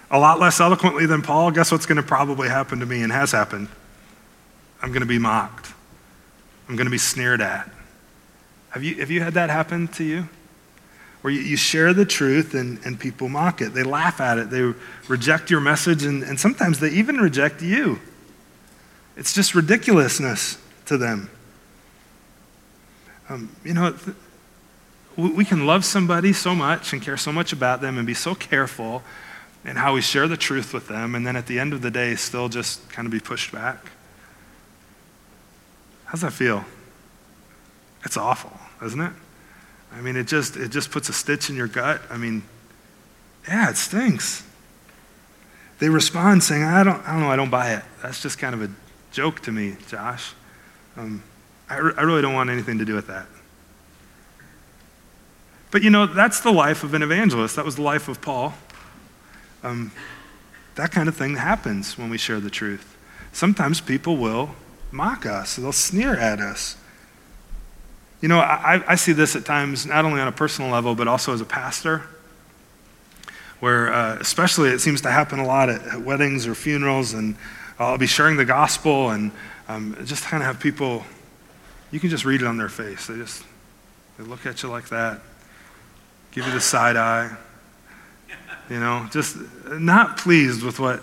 a 0.09 0.17
lot 0.17 0.39
less 0.39 0.61
eloquently 0.61 1.05
than 1.05 1.21
Paul, 1.21 1.51
guess 1.51 1.69
what's 1.69 1.85
going 1.85 1.97
to 1.97 2.03
probably 2.03 2.47
happen 2.47 2.79
to 2.79 2.85
me 2.85 3.01
and 3.01 3.11
has 3.11 3.33
happened? 3.33 3.67
I'm 4.81 4.89
going 4.89 5.01
to 5.01 5.05
be 5.05 5.19
mocked. 5.19 5.73
I'm 6.69 6.77
going 6.77 6.85
to 6.85 6.91
be 6.91 6.97
sneered 6.97 7.41
at. 7.41 7.69
Have 8.69 8.81
you, 8.81 8.95
have 8.95 9.11
you 9.11 9.21
had 9.21 9.33
that 9.33 9.49
happen 9.49 9.89
to 9.89 10.03
you? 10.05 10.29
Where 11.21 11.33
you, 11.33 11.41
you 11.41 11.57
share 11.57 11.93
the 11.93 12.05
truth 12.05 12.53
and, 12.53 12.79
and 12.85 12.99
people 12.99 13.27
mock 13.29 13.61
it. 13.61 13.73
They 13.73 13.83
laugh 13.83 14.21
at 14.21 14.37
it. 14.37 14.49
They 14.49 14.73
reject 15.07 15.49
your 15.51 15.59
message, 15.59 16.03
and, 16.03 16.23
and 16.23 16.39
sometimes 16.39 16.79
they 16.79 16.89
even 16.89 17.17
reject 17.17 17.61
you. 17.61 17.99
It's 19.17 19.33
just 19.33 19.53
ridiculousness 19.53 20.57
to 20.85 20.97
them. 20.97 21.29
Um, 23.27 23.55
you 23.63 23.73
know, 23.73 23.95
we 25.17 25.43
can 25.43 25.65
love 25.65 25.83
somebody 25.83 26.31
so 26.31 26.55
much 26.55 26.93
and 26.93 27.01
care 27.01 27.17
so 27.17 27.31
much 27.31 27.51
about 27.51 27.81
them 27.81 27.97
and 27.97 28.07
be 28.07 28.13
so 28.13 28.33
careful 28.33 29.03
in 29.65 29.75
how 29.75 29.93
we 29.93 30.01
share 30.01 30.27
the 30.27 30.37
truth 30.37 30.73
with 30.73 30.87
them, 30.87 31.15
and 31.15 31.27
then 31.27 31.35
at 31.35 31.47
the 31.47 31.59
end 31.59 31.73
of 31.73 31.81
the 31.81 31.91
day, 31.91 32.15
still 32.15 32.47
just 32.47 32.89
kind 32.89 33.05
of 33.05 33.11
be 33.11 33.19
pushed 33.19 33.51
back. 33.51 33.91
How's 36.05 36.21
that 36.21 36.31
feel? 36.31 36.63
It's 38.05 38.15
awful, 38.15 38.57
isn't 38.83 39.01
it? 39.01 39.11
I 39.93 40.01
mean, 40.01 40.15
it 40.15 40.27
just 40.27 40.55
it 40.55 40.69
just 40.69 40.91
puts 40.91 41.09
a 41.09 41.13
stitch 41.13 41.49
in 41.49 41.55
your 41.55 41.67
gut. 41.67 42.01
I 42.09 42.17
mean, 42.17 42.43
yeah, 43.47 43.69
it 43.69 43.77
stinks. 43.77 44.43
They 45.79 45.89
respond 45.89 46.43
saying, 46.43 46.63
"I 46.63 46.83
don't, 46.83 47.05
I 47.07 47.13
don't 47.13 47.21
know, 47.21 47.31
I 47.31 47.35
don't 47.35 47.49
buy 47.49 47.73
it." 47.73 47.83
That's 48.03 48.21
just 48.21 48.37
kind 48.37 48.53
of 48.53 48.61
a 48.61 48.69
joke 49.11 49.39
to 49.41 49.51
me, 49.51 49.77
Josh. 49.87 50.33
Um, 50.97 51.23
I, 51.69 51.77
re- 51.77 51.93
I 51.97 52.01
really 52.01 52.21
don't 52.21 52.33
want 52.33 52.49
anything 52.49 52.77
to 52.79 52.85
do 52.85 52.95
with 52.95 53.07
that. 53.07 53.27
But 55.71 55.83
you 55.83 55.89
know, 55.89 56.05
that's 56.05 56.41
the 56.41 56.51
life 56.51 56.83
of 56.83 56.93
an 56.93 57.01
evangelist. 57.01 57.55
That 57.55 57.65
was 57.65 57.75
the 57.75 57.81
life 57.81 58.07
of 58.07 58.21
Paul. 58.21 58.53
Um, 59.63 59.91
that 60.75 60.91
kind 60.91 61.09
of 61.09 61.15
thing 61.15 61.35
happens 61.35 61.97
when 61.97 62.09
we 62.09 62.17
share 62.17 62.39
the 62.39 62.49
truth. 62.49 62.97
Sometimes 63.31 63.81
people 63.81 64.17
will 64.17 64.51
mock 64.91 65.25
us, 65.25 65.55
they'll 65.55 65.71
sneer 65.71 66.15
at 66.15 66.39
us. 66.39 66.75
You 68.21 68.27
know, 68.27 68.39
I, 68.39 68.83
I 68.85 68.95
see 68.95 69.13
this 69.13 69.35
at 69.35 69.45
times, 69.45 69.85
not 69.85 70.03
only 70.05 70.19
on 70.19 70.27
a 70.27 70.31
personal 70.31 70.69
level, 70.71 70.93
but 70.95 71.07
also 71.07 71.33
as 71.33 71.41
a 71.41 71.45
pastor. 71.45 72.03
where 73.59 73.91
uh, 73.91 74.17
especially 74.19 74.69
it 74.69 74.79
seems 74.79 75.01
to 75.01 75.11
happen 75.11 75.39
a 75.39 75.45
lot 75.45 75.69
at, 75.69 75.81
at 75.87 76.01
weddings 76.01 76.47
or 76.47 76.55
funerals, 76.55 77.13
and 77.13 77.35
I'll 77.77 77.97
be 77.97 78.07
sharing 78.07 78.37
the 78.37 78.45
gospel 78.45 79.09
and 79.09 79.31
um, 79.67 79.95
just 80.05 80.23
kind 80.25 80.41
of 80.41 80.47
have 80.47 80.59
people, 80.59 81.03
you 81.91 81.99
can 81.99 82.09
just 82.09 82.25
read 82.25 82.41
it 82.41 82.47
on 82.47 82.57
their 82.57 82.69
face. 82.69 83.07
They 83.07 83.15
just 83.15 83.43
they 84.17 84.23
look 84.23 84.45
at 84.45 84.63
you 84.63 84.69
like 84.69 84.89
that, 84.89 85.21
give 86.31 86.45
you 86.45 86.51
the 86.51 86.61
side 86.61 86.97
eye, 86.97 87.35
you 88.69 88.79
know, 88.79 89.07
just 89.11 89.37
not 89.69 90.17
pleased 90.17 90.63
with 90.63 90.79
what, 90.79 91.01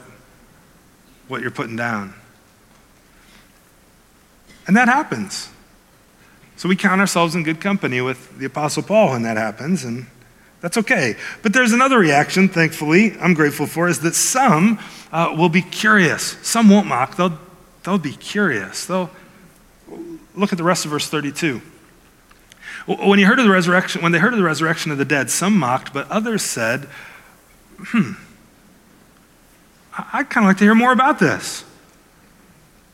what 1.28 1.40
you're 1.40 1.50
putting 1.50 1.76
down. 1.76 2.14
And 4.66 4.76
that 4.76 4.88
happens. 4.88 5.48
So 6.56 6.68
we 6.68 6.76
count 6.76 7.00
ourselves 7.00 7.34
in 7.34 7.42
good 7.42 7.60
company 7.60 8.00
with 8.00 8.38
the 8.38 8.46
Apostle 8.46 8.82
Paul 8.82 9.10
when 9.10 9.22
that 9.22 9.36
happens, 9.36 9.84
and 9.84 10.06
that's 10.60 10.78
okay. 10.78 11.16
But 11.42 11.52
there's 11.52 11.72
another 11.72 11.98
reaction, 11.98 12.48
thankfully, 12.48 13.14
I'm 13.20 13.34
grateful 13.34 13.66
for, 13.66 13.88
is 13.88 14.00
that 14.00 14.14
some 14.14 14.78
uh, 15.12 15.34
will 15.36 15.50
be 15.50 15.62
curious. 15.62 16.38
Some 16.42 16.70
won't 16.70 16.86
mock, 16.86 17.16
they'll, 17.16 17.38
they'll 17.84 17.98
be 17.98 18.14
curious. 18.14 18.86
They'll 18.86 19.10
look 20.34 20.52
at 20.52 20.58
the 20.58 20.64
rest 20.64 20.86
of 20.86 20.90
verse 20.90 21.08
32. 21.08 21.60
When, 22.86 23.18
you 23.18 23.26
heard 23.26 23.38
of 23.38 23.44
the 23.44 23.50
resurrection, 23.50 24.00
when 24.02 24.12
they 24.12 24.18
heard 24.18 24.32
of 24.32 24.38
the 24.38 24.44
resurrection 24.44 24.90
of 24.92 24.98
the 24.98 25.04
dead, 25.04 25.28
some 25.30 25.58
mocked, 25.58 25.92
but 25.92 26.08
others 26.08 26.42
said, 26.42 26.88
hmm, 27.78 28.12
I'd 30.12 30.30
kind 30.30 30.46
of 30.46 30.50
like 30.50 30.58
to 30.58 30.64
hear 30.64 30.74
more 30.74 30.92
about 30.92 31.18
this. 31.18 31.64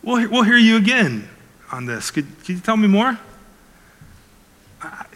We'll, 0.03 0.29
we'll 0.29 0.43
hear 0.43 0.57
you 0.57 0.77
again 0.77 1.29
on 1.71 1.87
this. 1.87 2.11
Could, 2.11 2.27
could 2.41 2.49
you 2.49 2.61
tell 2.61 2.77
me 2.77 2.89
more? 2.89 3.19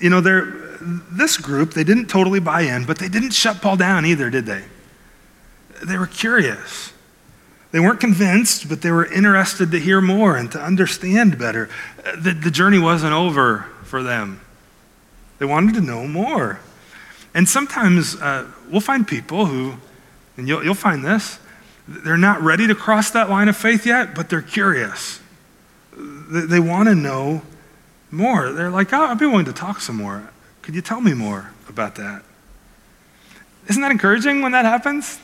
You 0.00 0.10
know, 0.10 0.20
this 0.20 1.36
group, 1.36 1.72
they 1.72 1.84
didn't 1.84 2.06
totally 2.06 2.40
buy 2.40 2.62
in, 2.62 2.84
but 2.84 2.98
they 2.98 3.08
didn't 3.08 3.32
shut 3.32 3.62
Paul 3.62 3.76
down 3.76 4.04
either, 4.04 4.30
did 4.30 4.46
they? 4.46 4.64
They 5.84 5.98
were 5.98 6.06
curious. 6.06 6.92
They 7.72 7.80
weren't 7.80 8.00
convinced, 8.00 8.68
but 8.68 8.82
they 8.82 8.90
were 8.90 9.06
interested 9.06 9.70
to 9.72 9.78
hear 9.78 10.00
more 10.00 10.36
and 10.36 10.50
to 10.52 10.60
understand 10.60 11.38
better. 11.38 11.68
The, 12.16 12.32
the 12.32 12.50
journey 12.50 12.78
wasn't 12.78 13.12
over 13.12 13.66
for 13.84 14.02
them. 14.02 14.40
They 15.38 15.46
wanted 15.46 15.74
to 15.74 15.80
know 15.80 16.06
more. 16.06 16.60
And 17.34 17.48
sometimes 17.48 18.16
uh, 18.16 18.46
we'll 18.70 18.80
find 18.80 19.06
people 19.06 19.46
who, 19.46 19.74
and 20.36 20.48
you'll, 20.48 20.64
you'll 20.64 20.74
find 20.74 21.04
this, 21.04 21.38
they're 21.86 22.16
not 22.16 22.40
ready 22.40 22.66
to 22.66 22.74
cross 22.74 23.10
that 23.10 23.28
line 23.28 23.48
of 23.48 23.56
faith 23.56 23.86
yet, 23.86 24.14
but 24.14 24.30
they're 24.30 24.42
curious. 24.42 25.20
They, 25.96 26.40
they 26.40 26.60
want 26.60 26.88
to 26.88 26.94
know 26.94 27.42
more. 28.16 28.50
They're 28.52 28.70
like, 28.70 28.92
oh, 28.92 29.04
I'd 29.04 29.18
be 29.18 29.26
willing 29.26 29.44
to 29.44 29.52
talk 29.52 29.80
some 29.80 29.96
more. 29.96 30.30
Could 30.62 30.74
you 30.74 30.82
tell 30.82 31.00
me 31.00 31.14
more 31.14 31.52
about 31.68 31.94
that? 31.96 32.22
Isn't 33.68 33.82
that 33.82 33.90
encouraging 33.90 34.42
when 34.42 34.52
that 34.52 34.64
happens? 34.64 35.18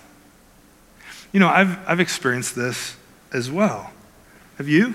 You 1.33 1.41
know, 1.41 1.49
I've, 1.49 1.79
I've 1.89 2.01
experienced 2.01 2.55
this 2.55 2.97
as 3.33 3.51
well. 3.51 3.91
Have 4.59 4.69
you? 4.69 4.95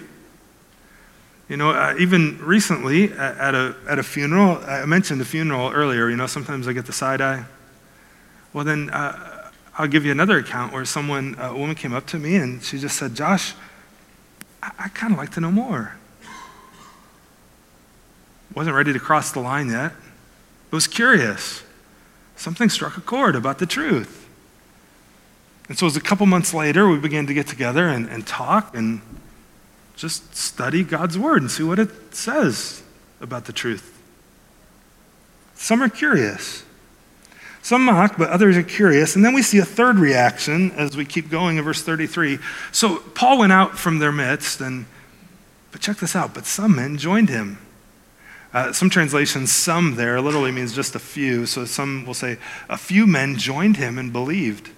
You 1.50 1.58
know, 1.58 1.72
uh, 1.72 1.96
even 1.98 2.38
recently 2.40 3.12
at 3.14 3.56
a, 3.56 3.76
at 3.88 4.00
a 4.00 4.04
funeral, 4.04 4.58
I 4.66 4.86
mentioned 4.86 5.22
the 5.22 5.26
funeral 5.26 5.72
earlier, 5.72 6.10
you 6.10 6.18
know, 6.18 6.28
sometimes 6.28 6.68
I 6.68 6.74
get 6.74 6.86
the 6.86 6.94
side 6.94 7.22
eye. 7.22 7.46
Well, 8.52 8.66
then 8.66 8.90
uh, 8.90 9.52
I'll 9.78 9.88
give 9.88 10.06
you 10.06 10.12
another 10.12 10.38
account 10.38 10.74
where 10.74 10.84
someone, 10.84 11.36
a 11.40 11.56
woman 11.56 11.76
came 11.76 11.94
up 11.94 12.06
to 12.08 12.20
me 12.20 12.36
and 12.36 12.62
she 12.62 12.80
just 12.80 12.98
said, 12.98 13.16
Josh, 13.16 13.54
I, 14.62 14.72
I 14.78 14.88
kind 14.90 15.14
of 15.14 15.20
like 15.20 15.32
to 15.32 15.42
know 15.42 15.52
more. 15.52 15.96
Wasn't 18.54 18.76
ready 18.76 18.94
to 18.94 19.00
cross 19.00 19.32
the 19.32 19.40
line 19.40 19.70
yet, 19.70 19.94
but 20.70 20.78
was 20.78 20.88
curious. 20.88 21.64
Something 22.36 22.70
struck 22.70 22.98
a 22.98 23.02
chord 23.02 23.36
about 23.36 23.60
the 23.60 23.66
truth. 23.66 24.28
And 25.70 25.78
so 25.78 25.86
it 25.86 25.88
was 25.88 25.98
a 25.98 26.02
couple 26.02 26.26
months 26.26 26.54
later, 26.54 26.88
we 26.88 26.98
began 26.98 27.28
to 27.28 27.34
get 27.34 27.48
together 27.48 27.88
and, 27.88 28.08
and 28.08 28.26
talk, 28.26 28.76
and 28.76 29.02
just 29.96 30.36
study 30.36 30.84
God's 30.84 31.18
word 31.18 31.42
and 31.42 31.52
see 31.52 31.64
what 31.64 31.80
it 31.80 32.16
says 32.16 32.84
about 33.20 33.46
the 33.46 33.54
truth. 33.54 33.94
Some 35.56 35.82
are 35.82 35.90
curious. 35.90 36.64
Some 37.62 37.84
mock, 37.84 38.18
but 38.18 38.30
others 38.30 38.56
are 38.56 38.64
curious. 38.64 39.16
And 39.16 39.26
then 39.26 39.34
we 39.34 39.42
see 39.42 39.58
a 39.58 39.66
third 39.66 39.98
reaction 40.00 40.72
as 40.72 40.96
we 40.96 41.04
keep 41.04 41.30
going 41.30 41.58
in 41.58 41.64
verse 41.66 41.82
33. 41.82 42.40
So 42.72 42.98
Paul 42.98 43.40
went 43.40 43.52
out 43.52 43.78
from 43.78 44.00
their 44.00 44.12
midst, 44.12 44.62
and 44.62 44.86
but 45.72 45.82
check 45.82 45.98
this 45.98 46.16
out. 46.16 46.34
But 46.34 46.46
some 46.46 46.78
men 46.78 46.98
joined 46.98 47.28
him. 47.28 47.58
Uh, 48.54 48.72
some 48.72 48.90
translations, 48.90 49.52
some 49.52 49.96
there, 49.96 50.22
literally 50.22 50.52
means 50.52 50.74
just 50.74 50.96
a 50.96 51.00
few. 51.00 51.46
So 51.46 51.66
some 51.66 52.06
will 52.06 52.14
say, 52.14 52.38
a 52.70 52.78
few 52.78 53.06
men 53.06 53.38
joined 53.38 53.78
him 53.78 53.98
and 53.98 54.14
believed. 54.14 54.72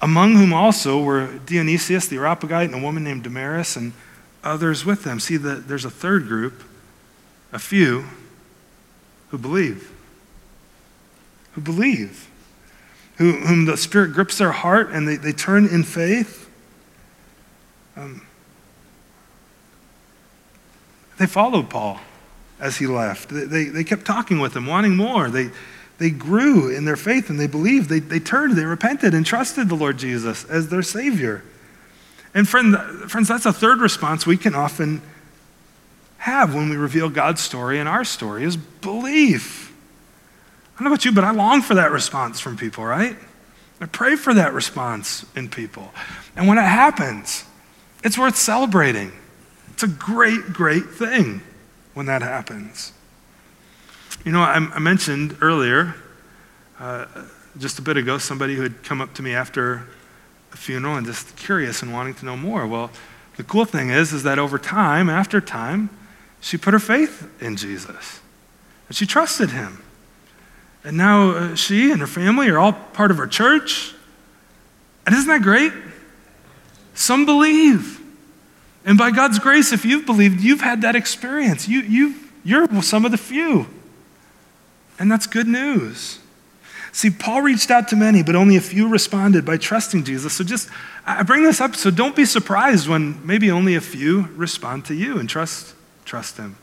Among 0.00 0.36
whom 0.36 0.52
also 0.52 1.02
were 1.02 1.38
Dionysius 1.44 2.06
the 2.06 2.16
Areopagite 2.16 2.70
and 2.70 2.80
a 2.80 2.82
woman 2.82 3.02
named 3.02 3.24
Damaris 3.24 3.76
and 3.76 3.92
others 4.44 4.84
with 4.84 5.02
them. 5.02 5.18
See, 5.18 5.36
the, 5.36 5.56
there's 5.56 5.84
a 5.84 5.90
third 5.90 6.28
group, 6.28 6.62
a 7.52 7.58
few, 7.58 8.04
who 9.30 9.38
believe. 9.38 9.90
Who 11.52 11.60
believe. 11.60 12.30
Who, 13.16 13.32
whom 13.32 13.64
the 13.64 13.76
Spirit 13.76 14.12
grips 14.12 14.38
their 14.38 14.52
heart 14.52 14.90
and 14.92 15.08
they, 15.08 15.16
they 15.16 15.32
turn 15.32 15.66
in 15.66 15.82
faith. 15.82 16.48
Um, 17.96 18.24
they 21.18 21.26
followed 21.26 21.68
Paul 21.68 21.98
as 22.60 22.76
he 22.76 22.86
left. 22.86 23.28
They, 23.28 23.44
they, 23.44 23.64
they, 23.64 23.84
kept 23.84 24.04
talking 24.04 24.40
with 24.40 24.56
him, 24.56 24.66
wanting 24.66 24.96
more. 24.96 25.30
They, 25.30 25.50
they 25.98 26.10
grew 26.10 26.74
in 26.74 26.84
their 26.84 26.96
faith 26.96 27.30
and 27.30 27.38
they 27.38 27.46
believed. 27.46 27.88
They, 27.88 28.00
they 28.00 28.20
turned, 28.20 28.56
they 28.56 28.64
repented, 28.64 29.14
and 29.14 29.24
trusted 29.24 29.68
the 29.68 29.74
Lord 29.74 29.98
Jesus 29.98 30.44
as 30.44 30.68
their 30.68 30.82
Savior. 30.82 31.42
And 32.34 32.48
friend, 32.48 32.76
friends, 33.10 33.28
that's 33.28 33.46
a 33.46 33.52
third 33.52 33.80
response 33.80 34.26
we 34.26 34.36
can 34.36 34.54
often 34.54 35.02
have 36.18 36.54
when 36.54 36.68
we 36.68 36.76
reveal 36.76 37.08
God's 37.08 37.40
story 37.40 37.78
and 37.78 37.88
our 37.88 38.04
story 38.04 38.44
is 38.44 38.56
belief. 38.56 39.72
I 40.74 40.78
don't 40.78 40.84
know 40.84 40.94
about 40.94 41.04
you, 41.04 41.12
but 41.12 41.24
I 41.24 41.30
long 41.30 41.62
for 41.62 41.74
that 41.74 41.90
response 41.90 42.38
from 42.38 42.56
people, 42.56 42.84
right? 42.84 43.16
I 43.80 43.86
pray 43.86 44.16
for 44.16 44.34
that 44.34 44.52
response 44.52 45.24
in 45.36 45.48
people. 45.48 45.92
And 46.36 46.48
when 46.48 46.58
it 46.58 46.62
happens, 46.62 47.44
it's 48.04 48.18
worth 48.18 48.36
celebrating. 48.36 49.12
It's 49.72 49.84
a 49.84 49.88
great, 49.88 50.52
great 50.52 50.86
thing 50.90 51.42
when 51.98 52.06
that 52.06 52.22
happens. 52.22 52.92
You 54.24 54.30
know, 54.30 54.40
I, 54.40 54.54
I 54.54 54.78
mentioned 54.78 55.36
earlier, 55.40 55.96
uh, 56.78 57.06
just 57.58 57.80
a 57.80 57.82
bit 57.82 57.96
ago, 57.96 58.18
somebody 58.18 58.54
who 58.54 58.62
had 58.62 58.84
come 58.84 59.00
up 59.00 59.14
to 59.14 59.22
me 59.22 59.34
after 59.34 59.88
a 60.52 60.56
funeral 60.56 60.94
and 60.94 61.04
just 61.04 61.34
curious 61.36 61.82
and 61.82 61.92
wanting 61.92 62.14
to 62.14 62.24
know 62.24 62.36
more. 62.36 62.68
Well, 62.68 62.92
the 63.36 63.42
cool 63.42 63.64
thing 63.64 63.90
is, 63.90 64.12
is 64.12 64.22
that 64.22 64.38
over 64.38 64.60
time, 64.60 65.10
after 65.10 65.40
time, 65.40 65.90
she 66.40 66.56
put 66.56 66.72
her 66.72 66.78
faith 66.78 67.28
in 67.42 67.56
Jesus. 67.56 68.20
And 68.86 68.96
she 68.96 69.04
trusted 69.04 69.50
him. 69.50 69.82
And 70.84 70.96
now 70.96 71.30
uh, 71.30 71.54
she 71.56 71.90
and 71.90 72.00
her 72.00 72.06
family 72.06 72.48
are 72.48 72.60
all 72.60 72.74
part 72.74 73.10
of 73.10 73.18
our 73.18 73.26
church. 73.26 73.92
And 75.04 75.16
isn't 75.16 75.26
that 75.26 75.42
great? 75.42 75.72
Some 76.94 77.26
believe. 77.26 77.97
And 78.84 78.96
by 78.96 79.10
God's 79.10 79.38
grace, 79.38 79.72
if 79.72 79.84
you've 79.84 80.06
believed, 80.06 80.40
you've 80.40 80.60
had 80.60 80.82
that 80.82 80.96
experience. 80.96 81.68
You, 81.68 81.80
you, 81.80 82.14
you're 82.44 82.82
some 82.82 83.04
of 83.04 83.10
the 83.10 83.18
few. 83.18 83.66
And 84.98 85.10
that's 85.10 85.26
good 85.26 85.46
news. 85.46 86.18
See, 86.92 87.10
Paul 87.10 87.42
reached 87.42 87.70
out 87.70 87.88
to 87.88 87.96
many, 87.96 88.22
but 88.22 88.34
only 88.34 88.56
a 88.56 88.60
few 88.60 88.88
responded 88.88 89.44
by 89.44 89.56
trusting 89.56 90.04
Jesus. 90.04 90.32
So 90.32 90.44
just, 90.44 90.68
I 91.06 91.22
bring 91.22 91.44
this 91.44 91.60
up, 91.60 91.76
so 91.76 91.90
don't 91.90 92.16
be 92.16 92.24
surprised 92.24 92.88
when 92.88 93.24
maybe 93.26 93.50
only 93.50 93.74
a 93.74 93.80
few 93.80 94.28
respond 94.34 94.86
to 94.86 94.94
you 94.94 95.18
and 95.18 95.28
trust, 95.28 95.74
trust 96.04 96.38
him. 96.38 96.56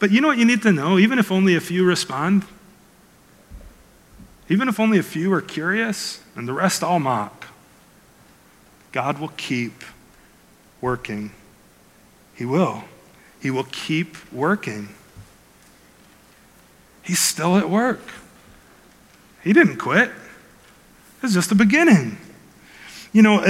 But 0.00 0.10
you 0.10 0.20
know 0.20 0.28
what 0.28 0.38
you 0.38 0.44
need 0.44 0.62
to 0.62 0.72
know? 0.72 0.98
Even 0.98 1.18
if 1.18 1.30
only 1.30 1.54
a 1.54 1.60
few 1.60 1.84
respond, 1.84 2.44
even 4.48 4.68
if 4.68 4.80
only 4.80 4.98
a 4.98 5.02
few 5.02 5.32
are 5.32 5.40
curious 5.40 6.20
and 6.34 6.48
the 6.48 6.52
rest 6.52 6.82
all 6.82 6.98
mock, 6.98 7.46
God 8.92 9.18
will 9.18 9.32
keep 9.36 9.84
working. 10.80 11.32
He 12.34 12.44
will. 12.44 12.84
He 13.40 13.50
will 13.50 13.66
keep 13.70 14.16
working. 14.32 14.88
He's 17.02 17.18
still 17.18 17.56
at 17.56 17.68
work. 17.68 18.00
He 19.42 19.52
didn't 19.52 19.78
quit. 19.78 20.10
It's 21.22 21.34
just 21.34 21.48
the 21.48 21.54
beginning. 21.54 22.18
You 23.12 23.22
know, 23.22 23.44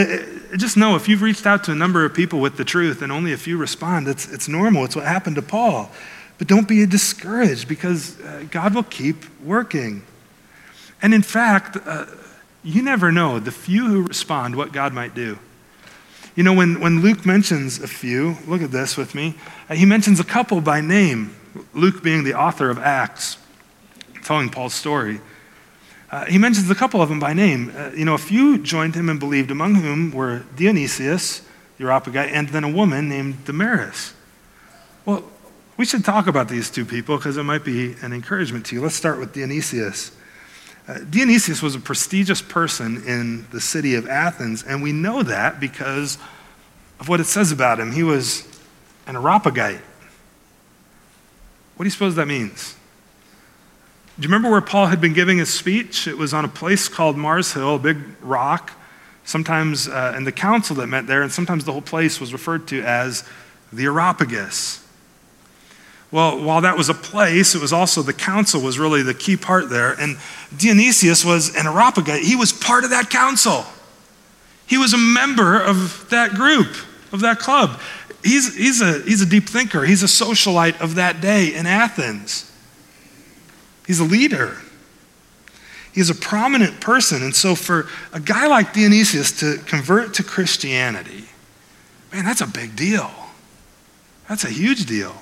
just 0.56 0.76
know 0.76 0.96
if 0.96 1.08
you've 1.08 1.22
reached 1.22 1.46
out 1.46 1.64
to 1.64 1.72
a 1.72 1.74
number 1.74 2.04
of 2.04 2.14
people 2.14 2.40
with 2.40 2.56
the 2.56 2.64
truth 2.64 3.02
and 3.02 3.12
only 3.12 3.32
a 3.32 3.36
few 3.36 3.56
respond, 3.56 4.08
it's, 4.08 4.32
it's 4.32 4.48
normal. 4.48 4.84
It's 4.84 4.96
what 4.96 5.04
happened 5.04 5.36
to 5.36 5.42
Paul. 5.42 5.90
But 6.38 6.48
don't 6.48 6.66
be 6.66 6.86
discouraged 6.86 7.68
because 7.68 8.18
uh, 8.20 8.44
God 8.50 8.74
will 8.74 8.84
keep 8.84 9.24
working. 9.40 10.02
And 11.02 11.12
in 11.12 11.22
fact, 11.22 11.76
uh, 11.84 12.06
you 12.62 12.82
never 12.82 13.12
know 13.12 13.38
the 13.38 13.52
few 13.52 13.86
who 13.86 14.02
respond 14.02 14.56
what 14.56 14.72
God 14.72 14.94
might 14.94 15.14
do. 15.14 15.38
You 16.40 16.44
know, 16.44 16.54
when, 16.54 16.80
when 16.80 17.02
Luke 17.02 17.26
mentions 17.26 17.82
a 17.82 17.86
few, 17.86 18.38
look 18.46 18.62
at 18.62 18.70
this 18.70 18.96
with 18.96 19.14
me, 19.14 19.34
uh, 19.68 19.74
he 19.74 19.84
mentions 19.84 20.20
a 20.20 20.24
couple 20.24 20.62
by 20.62 20.80
name, 20.80 21.36
Luke 21.74 22.02
being 22.02 22.24
the 22.24 22.32
author 22.32 22.70
of 22.70 22.78
Acts, 22.78 23.36
telling 24.24 24.48
Paul's 24.48 24.72
story. 24.72 25.20
uh, 26.10 26.24
he 26.24 26.38
mentions 26.38 26.70
a 26.70 26.74
couple 26.74 27.02
of 27.02 27.10
them 27.10 27.20
by 27.20 27.34
name. 27.34 27.70
Uh, 27.76 27.90
you 27.94 28.06
know, 28.06 28.14
a 28.14 28.18
few 28.32 28.56
joined 28.56 28.94
him 28.94 29.10
and 29.10 29.20
believed, 29.20 29.50
among 29.50 29.74
whom 29.74 30.12
were 30.12 30.44
Dionysius, 30.56 31.42
the 31.76 32.30
and 32.32 32.48
then 32.48 32.64
a 32.64 32.70
woman 32.70 33.10
named 33.10 33.44
Damaris. 33.44 34.14
Well, 35.04 35.24
we 35.76 35.84
should 35.84 36.06
talk 36.06 36.26
about 36.26 36.48
these 36.48 36.70
two 36.70 36.86
people 36.86 37.18
because 37.18 37.36
it 37.36 37.42
might 37.42 37.66
be 37.66 37.96
an 38.00 38.14
encouragement 38.14 38.64
to 38.68 38.76
you. 38.76 38.80
Let's 38.80 38.94
start 38.94 39.18
with 39.18 39.34
Dionysius. 39.34 40.10
Uh, 40.88 40.98
Dionysius 41.08 41.62
was 41.62 41.74
a 41.74 41.80
prestigious 41.80 42.42
person 42.42 43.02
in 43.06 43.46
the 43.50 43.60
city 43.60 43.94
of 43.94 44.08
Athens, 44.08 44.62
and 44.62 44.82
we 44.82 44.92
know 44.92 45.22
that 45.22 45.60
because 45.60 46.18
of 46.98 47.08
what 47.08 47.20
it 47.20 47.24
says 47.24 47.52
about 47.52 47.78
him. 47.78 47.92
He 47.92 48.02
was 48.02 48.46
an 49.06 49.16
Areopagite. 49.16 49.80
What 51.76 51.84
do 51.84 51.86
you 51.86 51.90
suppose 51.90 52.16
that 52.16 52.26
means? 52.26 52.74
Do 54.18 54.22
you 54.22 54.28
remember 54.28 54.50
where 54.50 54.60
Paul 54.60 54.86
had 54.86 55.00
been 55.00 55.14
giving 55.14 55.38
his 55.38 55.52
speech? 55.52 56.06
It 56.06 56.18
was 56.18 56.34
on 56.34 56.44
a 56.44 56.48
place 56.48 56.88
called 56.88 57.16
Mars 57.16 57.54
Hill, 57.54 57.76
a 57.76 57.78
big 57.78 57.98
rock. 58.20 58.72
Sometimes, 59.24 59.88
uh, 59.88 60.12
and 60.14 60.26
the 60.26 60.32
council 60.32 60.76
that 60.76 60.88
met 60.88 61.06
there, 61.06 61.22
and 61.22 61.32
sometimes 61.32 61.64
the 61.64 61.72
whole 61.72 61.80
place 61.80 62.20
was 62.20 62.32
referred 62.32 62.68
to 62.68 62.82
as 62.82 63.24
the 63.72 63.84
Areopagus. 63.84 64.86
Well, 66.12 66.42
while 66.42 66.60
that 66.62 66.76
was 66.76 66.88
a 66.88 66.94
place, 66.94 67.54
it 67.54 67.60
was 67.60 67.72
also 67.72 68.02
the 68.02 68.12
council 68.12 68.60
was 68.60 68.78
really 68.78 69.02
the 69.02 69.14
key 69.14 69.36
part 69.36 69.70
there. 69.70 69.92
And 69.92 70.18
Dionysius 70.56 71.24
was 71.24 71.54
an 71.54 71.66
Areopagite. 71.66 72.22
He 72.22 72.34
was 72.34 72.52
part 72.52 72.82
of 72.84 72.90
that 72.90 73.10
council. 73.10 73.64
He 74.66 74.76
was 74.76 74.92
a 74.92 74.98
member 74.98 75.60
of 75.60 76.08
that 76.10 76.32
group, 76.32 76.74
of 77.12 77.20
that 77.20 77.38
club. 77.38 77.80
He's, 78.24 78.56
he's, 78.56 78.80
a, 78.80 79.00
he's 79.02 79.22
a 79.22 79.26
deep 79.26 79.48
thinker. 79.48 79.84
He's 79.84 80.02
a 80.02 80.06
socialite 80.06 80.80
of 80.80 80.96
that 80.96 81.20
day 81.20 81.54
in 81.54 81.66
Athens. 81.66 82.50
He's 83.86 84.00
a 84.00 84.04
leader. 84.04 84.56
He's 85.92 86.10
a 86.10 86.14
prominent 86.14 86.80
person. 86.80 87.22
And 87.22 87.34
so, 87.34 87.54
for 87.54 87.88
a 88.12 88.20
guy 88.20 88.46
like 88.46 88.72
Dionysius 88.72 89.32
to 89.40 89.58
convert 89.64 90.14
to 90.14 90.22
Christianity, 90.22 91.24
man, 92.12 92.24
that's 92.24 92.40
a 92.40 92.46
big 92.46 92.76
deal. 92.76 93.10
That's 94.28 94.44
a 94.44 94.50
huge 94.50 94.86
deal 94.86 95.16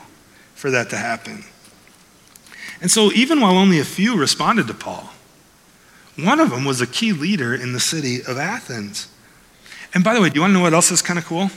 for 0.58 0.72
that 0.72 0.90
to 0.90 0.96
happen. 0.96 1.44
And 2.80 2.90
so, 2.90 3.12
even 3.12 3.40
while 3.40 3.56
only 3.56 3.78
a 3.78 3.84
few 3.84 4.18
responded 4.18 4.66
to 4.66 4.74
Paul, 4.74 5.10
one 6.16 6.40
of 6.40 6.50
them 6.50 6.64
was 6.64 6.80
a 6.80 6.86
key 6.86 7.12
leader 7.12 7.54
in 7.54 7.72
the 7.72 7.80
city 7.80 8.20
of 8.22 8.38
Athens. 8.38 9.08
And 9.94 10.02
by 10.02 10.14
the 10.14 10.20
way, 10.20 10.30
do 10.30 10.34
you 10.34 10.40
want 10.40 10.50
to 10.50 10.54
know 10.54 10.62
what 10.62 10.74
else 10.74 10.90
is 10.90 11.00
kind 11.00 11.18
of 11.18 11.24
cool? 11.24 11.50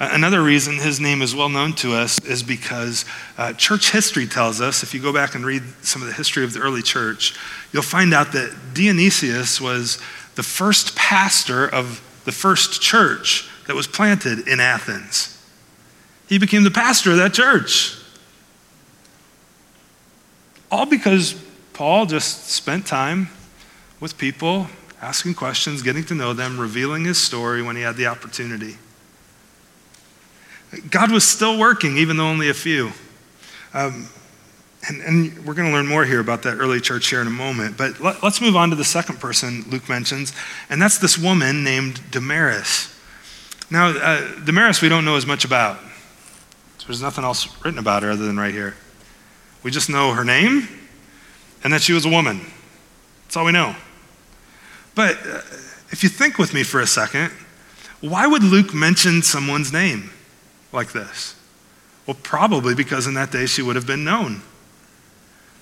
Another 0.00 0.42
reason 0.42 0.78
his 0.78 0.98
name 0.98 1.22
is 1.22 1.36
well 1.36 1.48
known 1.48 1.74
to 1.74 1.94
us 1.94 2.18
is 2.24 2.42
because 2.42 3.04
uh, 3.38 3.52
church 3.52 3.92
history 3.92 4.26
tells 4.26 4.60
us, 4.60 4.82
if 4.82 4.92
you 4.92 5.00
go 5.00 5.12
back 5.12 5.36
and 5.36 5.46
read 5.46 5.62
some 5.82 6.02
of 6.02 6.08
the 6.08 6.14
history 6.14 6.42
of 6.42 6.52
the 6.52 6.58
early 6.58 6.82
church, 6.82 7.38
you'll 7.72 7.82
find 7.82 8.12
out 8.12 8.32
that 8.32 8.52
Dionysius 8.74 9.60
was 9.60 9.98
the 10.34 10.42
first 10.42 10.96
pastor 10.96 11.68
of 11.68 12.02
the 12.24 12.32
first 12.32 12.82
church 12.82 13.48
that 13.68 13.76
was 13.76 13.86
planted 13.86 14.48
in 14.48 14.58
Athens. 14.58 15.40
He 16.28 16.38
became 16.38 16.64
the 16.64 16.72
pastor 16.72 17.12
of 17.12 17.18
that 17.18 17.34
church. 17.34 18.01
All 20.72 20.86
because 20.86 21.34
Paul 21.74 22.06
just 22.06 22.48
spent 22.48 22.86
time 22.86 23.28
with 24.00 24.16
people, 24.16 24.68
asking 25.02 25.34
questions, 25.34 25.82
getting 25.82 26.02
to 26.04 26.14
know 26.14 26.32
them, 26.32 26.58
revealing 26.58 27.04
his 27.04 27.18
story 27.18 27.62
when 27.62 27.76
he 27.76 27.82
had 27.82 27.96
the 27.96 28.06
opportunity. 28.06 28.78
God 30.90 31.12
was 31.12 31.24
still 31.24 31.58
working, 31.58 31.98
even 31.98 32.16
though 32.16 32.26
only 32.26 32.48
a 32.48 32.54
few. 32.54 32.92
Um, 33.74 34.08
and, 34.88 35.02
and, 35.02 35.46
we're 35.46 35.54
going 35.54 35.68
to 35.68 35.74
learn 35.74 35.86
more 35.86 36.06
here 36.06 36.20
about 36.20 36.42
that 36.42 36.56
early 36.56 36.80
church 36.80 37.08
here 37.08 37.20
in 37.20 37.26
a 37.26 37.30
moment. 37.30 37.76
But 37.76 38.00
let, 38.00 38.24
us 38.24 38.40
move 38.40 38.56
on 38.56 38.70
to 38.70 38.76
the 38.76 38.84
second 38.84 39.20
person 39.20 39.64
Luke 39.68 39.88
mentions, 39.88 40.32
and 40.70 40.80
that's 40.80 40.98
this 40.98 41.18
woman 41.18 41.62
named 41.62 42.00
Damaris. 42.10 42.88
Now, 43.70 43.88
uh, 43.88 44.40
Damaris, 44.44 44.82
we 44.82 44.88
don't 44.88 45.04
know 45.04 45.16
as 45.16 45.26
much 45.26 45.44
about. 45.44 45.78
There's 46.86 47.02
nothing 47.02 47.24
else 47.24 47.62
written 47.62 47.78
about 47.78 48.02
her 48.02 48.10
other 48.10 48.24
than 48.26 48.38
right 48.38 48.52
here. 48.52 48.74
We 49.62 49.70
just 49.70 49.88
know 49.88 50.12
her 50.12 50.24
name 50.24 50.68
and 51.64 51.72
that 51.72 51.82
she 51.82 51.92
was 51.92 52.04
a 52.04 52.08
woman. 52.08 52.40
That's 53.24 53.36
all 53.36 53.44
we 53.44 53.52
know. 53.52 53.74
But 54.94 55.16
uh, 55.26 55.40
if 55.90 56.02
you 56.02 56.08
think 56.08 56.38
with 56.38 56.52
me 56.52 56.62
for 56.62 56.80
a 56.80 56.86
second, 56.86 57.30
why 58.00 58.26
would 58.26 58.42
Luke 58.42 58.74
mention 58.74 59.22
someone's 59.22 59.72
name 59.72 60.10
like 60.72 60.92
this? 60.92 61.36
Well, 62.06 62.16
probably 62.22 62.74
because 62.74 63.06
in 63.06 63.14
that 63.14 63.30
day 63.30 63.46
she 63.46 63.62
would 63.62 63.76
have 63.76 63.86
been 63.86 64.04
known. 64.04 64.42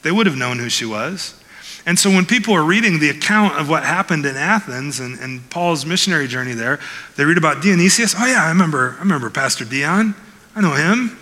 They 0.02 0.10
would 0.10 0.26
have 0.26 0.36
known 0.36 0.58
who 0.58 0.70
she 0.70 0.86
was. 0.86 1.40
And 1.86 1.98
so 1.98 2.10
when 2.10 2.26
people 2.26 2.54
are 2.54 2.64
reading 2.64 2.98
the 2.98 3.10
account 3.10 3.58
of 3.58 3.68
what 3.68 3.84
happened 3.84 4.26
in 4.26 4.36
Athens 4.36 5.00
and, 5.00 5.18
and 5.18 5.48
Paul's 5.50 5.86
missionary 5.86 6.26
journey 6.26 6.52
there, 6.52 6.78
they 7.16 7.24
read 7.24 7.38
about 7.38 7.62
Dionysius. 7.62 8.14
Oh, 8.18 8.26
yeah, 8.26 8.44
I 8.44 8.48
remember, 8.48 8.96
I 8.98 9.00
remember 9.00 9.30
Pastor 9.30 9.64
Dion. 9.64 10.14
I 10.54 10.60
know 10.60 10.72
him. 10.72 11.18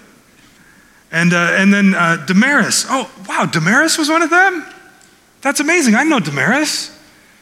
And, 1.10 1.32
uh, 1.32 1.36
and 1.36 1.72
then 1.72 1.94
uh, 1.94 2.24
Damaris. 2.26 2.86
Oh, 2.88 3.10
wow, 3.28 3.46
Damaris 3.46 3.96
was 3.96 4.08
one 4.08 4.22
of 4.22 4.30
them? 4.30 4.66
That's 5.40 5.60
amazing. 5.60 5.94
I 5.94 6.04
know 6.04 6.20
Damaris. 6.20 6.94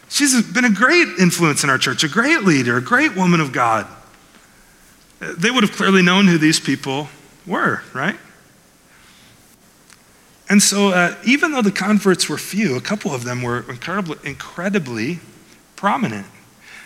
She's 0.08 0.40
been 0.52 0.64
a 0.64 0.70
great 0.70 1.08
influence 1.18 1.64
in 1.64 1.70
our 1.70 1.78
church, 1.78 2.04
a 2.04 2.08
great 2.08 2.42
leader, 2.42 2.76
a 2.76 2.82
great 2.82 3.16
woman 3.16 3.40
of 3.40 3.52
God. 3.52 3.86
They 5.18 5.50
would 5.50 5.64
have 5.64 5.72
clearly 5.72 6.02
known 6.02 6.26
who 6.26 6.38
these 6.38 6.60
people 6.60 7.08
were, 7.46 7.82
right? 7.92 8.16
And 10.48 10.62
so, 10.62 10.90
uh, 10.90 11.16
even 11.24 11.52
though 11.52 11.62
the 11.62 11.72
converts 11.72 12.28
were 12.28 12.38
few, 12.38 12.76
a 12.76 12.80
couple 12.80 13.12
of 13.12 13.24
them 13.24 13.42
were 13.42 13.68
incredibly, 13.68 14.18
incredibly 14.22 15.18
prominent. 15.74 16.26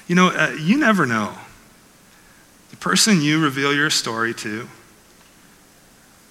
You 0.08 0.14
know, 0.14 0.28
uh, 0.28 0.56
you 0.58 0.78
never 0.78 1.04
know. 1.04 1.34
The 2.70 2.76
person 2.76 3.20
you 3.20 3.42
reveal 3.42 3.74
your 3.74 3.90
story 3.90 4.32
to, 4.34 4.68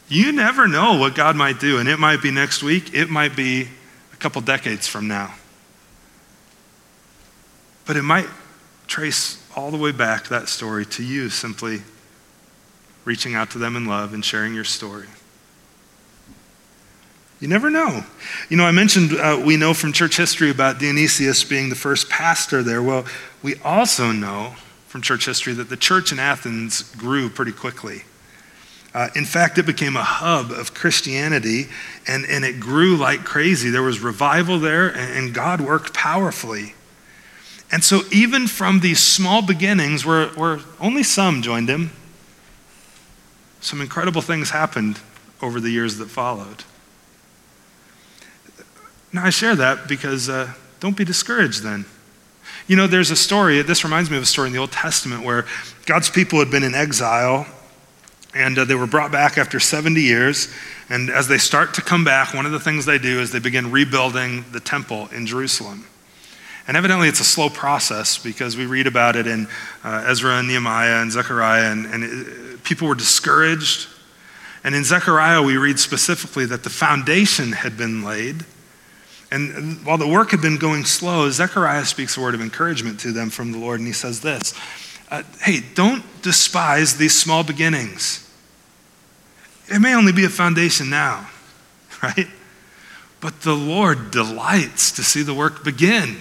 you 0.10 0.32
never 0.32 0.67
know 0.67 0.98
what 0.98 1.15
God 1.15 1.36
might 1.36 1.60
do. 1.60 1.78
And 1.78 1.88
it 1.88 2.00
might 2.00 2.22
be 2.22 2.32
next 2.32 2.62
week, 2.63 2.93
it 2.93 3.10
might 3.10 3.36
be 3.36 3.67
a 4.12 4.15
couple 4.17 4.41
decades 4.41 4.88
from 4.88 5.08
now. 5.08 5.36
But 7.86 7.95
it 7.95 8.04
might 8.04 8.28
trace 8.88 9.41
all 9.56 9.72
the 9.72 9.78
way 9.78 9.91
back 9.91 10.28
that 10.28 10.50
story 10.50 10.86
to 10.86 11.04
you 11.04 11.30
simply 11.30 11.82
reaching 13.06 13.36
out 13.36 13.52
to 13.52 13.58
them 13.58 13.76
in 13.76 13.86
love 13.86 14.13
and 14.13 14.26
sharing 14.26 14.54
your 14.54 14.63
story. 14.63 15.08
You 17.39 17.48
never 17.48 17.69
know. 17.69 18.04
You 18.50 18.58
know, 18.58 18.65
I 18.65 18.72
mentioned 18.72 19.13
uh, 19.13 19.41
we 19.43 19.56
know 19.56 19.74
from 19.74 19.93
church 19.93 20.17
history 20.17 20.50
about 20.50 20.80
Dionysius 20.80 21.43
being 21.43 21.69
the 21.69 21.76
first 21.76 22.10
pastor 22.10 22.62
there. 22.62 22.84
Well, 22.84 23.06
we 23.41 23.56
also 23.63 24.12
know 24.12 24.56
from 24.88 25.02
church 25.02 25.26
history 25.26 25.54
that 25.54 25.69
the 25.69 25.78
church 25.78 26.12
in 26.12 26.19
Athens 26.19 26.84
grew 26.95 27.30
pretty 27.30 27.54
quickly. 27.54 28.04
Uh, 29.00 29.08
in 29.16 29.24
fact, 29.24 29.58
it 29.58 29.66
became 29.66 29.96
a 29.96 30.04
hub 30.04 30.52
of 30.52 30.74
Christianity 30.74 31.68
and, 32.06 32.26
and 32.26 32.44
it 32.44 32.60
grew 32.60 32.98
like 32.98 33.24
crazy. 33.24 33.70
There 33.70 33.82
was 33.82 34.02
revival 34.02 34.60
there, 34.60 34.90
and, 34.90 35.18
and 35.18 35.34
God 35.34 35.62
worked 35.62 35.94
powerfully. 35.94 36.74
And 37.72 37.82
so, 37.82 38.02
even 38.12 38.46
from 38.46 38.82
these 38.82 39.02
small 39.02 39.42
beginnings, 39.42 40.06
where, 40.06 40.28
where 40.32 40.60
only 40.82 41.04
some 41.04 41.42
joined 41.42 41.70
him, 41.70 41.92
some 43.62 43.80
incredible 43.80 44.22
things 44.22 44.50
happened 44.50 45.00
over 45.42 45.62
the 45.62 45.70
years 45.70 45.96
that 46.00 46.10
followed. 46.10 46.66
Now, 49.14 49.24
I 49.24 49.30
share 49.30 49.56
that 49.56 49.88
because 49.88 50.28
uh, 50.28 50.52
don't 50.82 50.98
be 50.98 51.06
discouraged 51.06 51.64
then. 51.64 51.86
You 52.68 52.76
know, 52.76 52.86
there's 52.86 53.12
a 53.12 53.16
story, 53.16 53.62
this 53.62 53.86
reminds 53.86 54.12
me 54.12 54.18
of 54.18 54.24
a 54.24 54.26
story 54.26 54.48
in 54.48 54.54
the 54.54 54.60
Old 54.60 54.74
Testament 54.74 55.24
where 55.24 55.46
God's 55.86 56.10
people 56.10 56.40
had 56.40 56.52
been 56.52 56.64
in 56.64 56.76
exile 56.76 57.48
and 58.34 58.58
uh, 58.58 58.65
they 58.65 58.76
were 58.76 58.88
brought 58.88 59.12
back 59.12 59.38
after 59.38 59.60
70 59.60 60.02
years. 60.02 60.54
And 60.89 61.10
as 61.10 61.28
they 61.28 61.38
start 61.38 61.74
to 61.76 61.82
come 61.82 62.04
back, 62.04 62.34
one 62.34 62.46
of 62.46 62.52
the 62.52 62.60
things 62.60 62.86
they 62.86 62.98
do 62.98 63.20
is 63.20 63.32
they 63.32 63.39
begin 63.39 63.72
rebuilding 63.72 64.46
the 64.52 64.60
temple 64.60 65.08
in 65.13 65.26
Jerusalem. 65.26 65.86
And 66.68 66.78
evidently, 66.78 67.08
it's 67.08 67.20
a 67.20 67.26
slow 67.26 67.50
process 67.50 68.18
because 68.18 68.56
we 68.56 68.68
read 68.68 68.86
about 68.86 69.15
it 69.15 69.26
in 69.26 69.48
uh, 69.84 70.06
Ezra 70.08 70.38
and 70.38 70.48
Nehemiah 70.48 71.02
and 71.02 71.12
Zechariah, 71.12 71.72
and, 71.72 71.86
and 71.88 72.04
it, 72.04 72.63
people 72.63 72.88
were 72.88 72.96
discouraged. 72.96 73.88
And 74.63 74.76
in 74.76 74.84
Zechariah, 74.84 75.42
we 75.42 75.58
read 75.58 75.80
specifically 75.80 76.46
that 76.46 76.63
the 76.63 76.70
foundation 76.70 77.54
had 77.54 77.76
been 77.76 78.04
laid. 78.04 78.46
And 79.32 79.84
while 79.86 79.98
the 79.98 80.08
work 80.08 80.32
had 80.32 80.42
been 80.42 80.58
going 80.58 80.86
slow, 80.86 81.30
Zechariah 81.32 81.86
speaks 81.86 82.18
a 82.18 82.22
word 82.22 82.36
of 82.36 82.42
encouragement 82.42 83.00
to 83.02 83.12
them 83.12 83.30
from 83.30 83.52
the 83.52 83.58
Lord, 83.58 83.80
and 83.80 83.88
he 83.88 83.94
says 83.94 84.22
this 84.22 84.54
uh, 85.12 85.24
Hey, 85.41 85.62
don't 85.74 86.04
despise 86.22 86.98
these 86.98 87.17
small 87.17 87.43
beginnings. 87.43 88.30
It 89.67 89.80
may 89.80 89.93
only 89.93 90.12
be 90.12 90.26
a 90.26 90.30
foundation 90.30 90.89
now, 90.89 91.30
right? 92.04 92.28
But 93.22 93.41
the 93.41 93.54
Lord 93.54 94.12
delights 94.12 94.91
to 94.93 95.04
see 95.04 95.22
the 95.22 95.34
work 95.34 95.63
begin. 95.63 96.17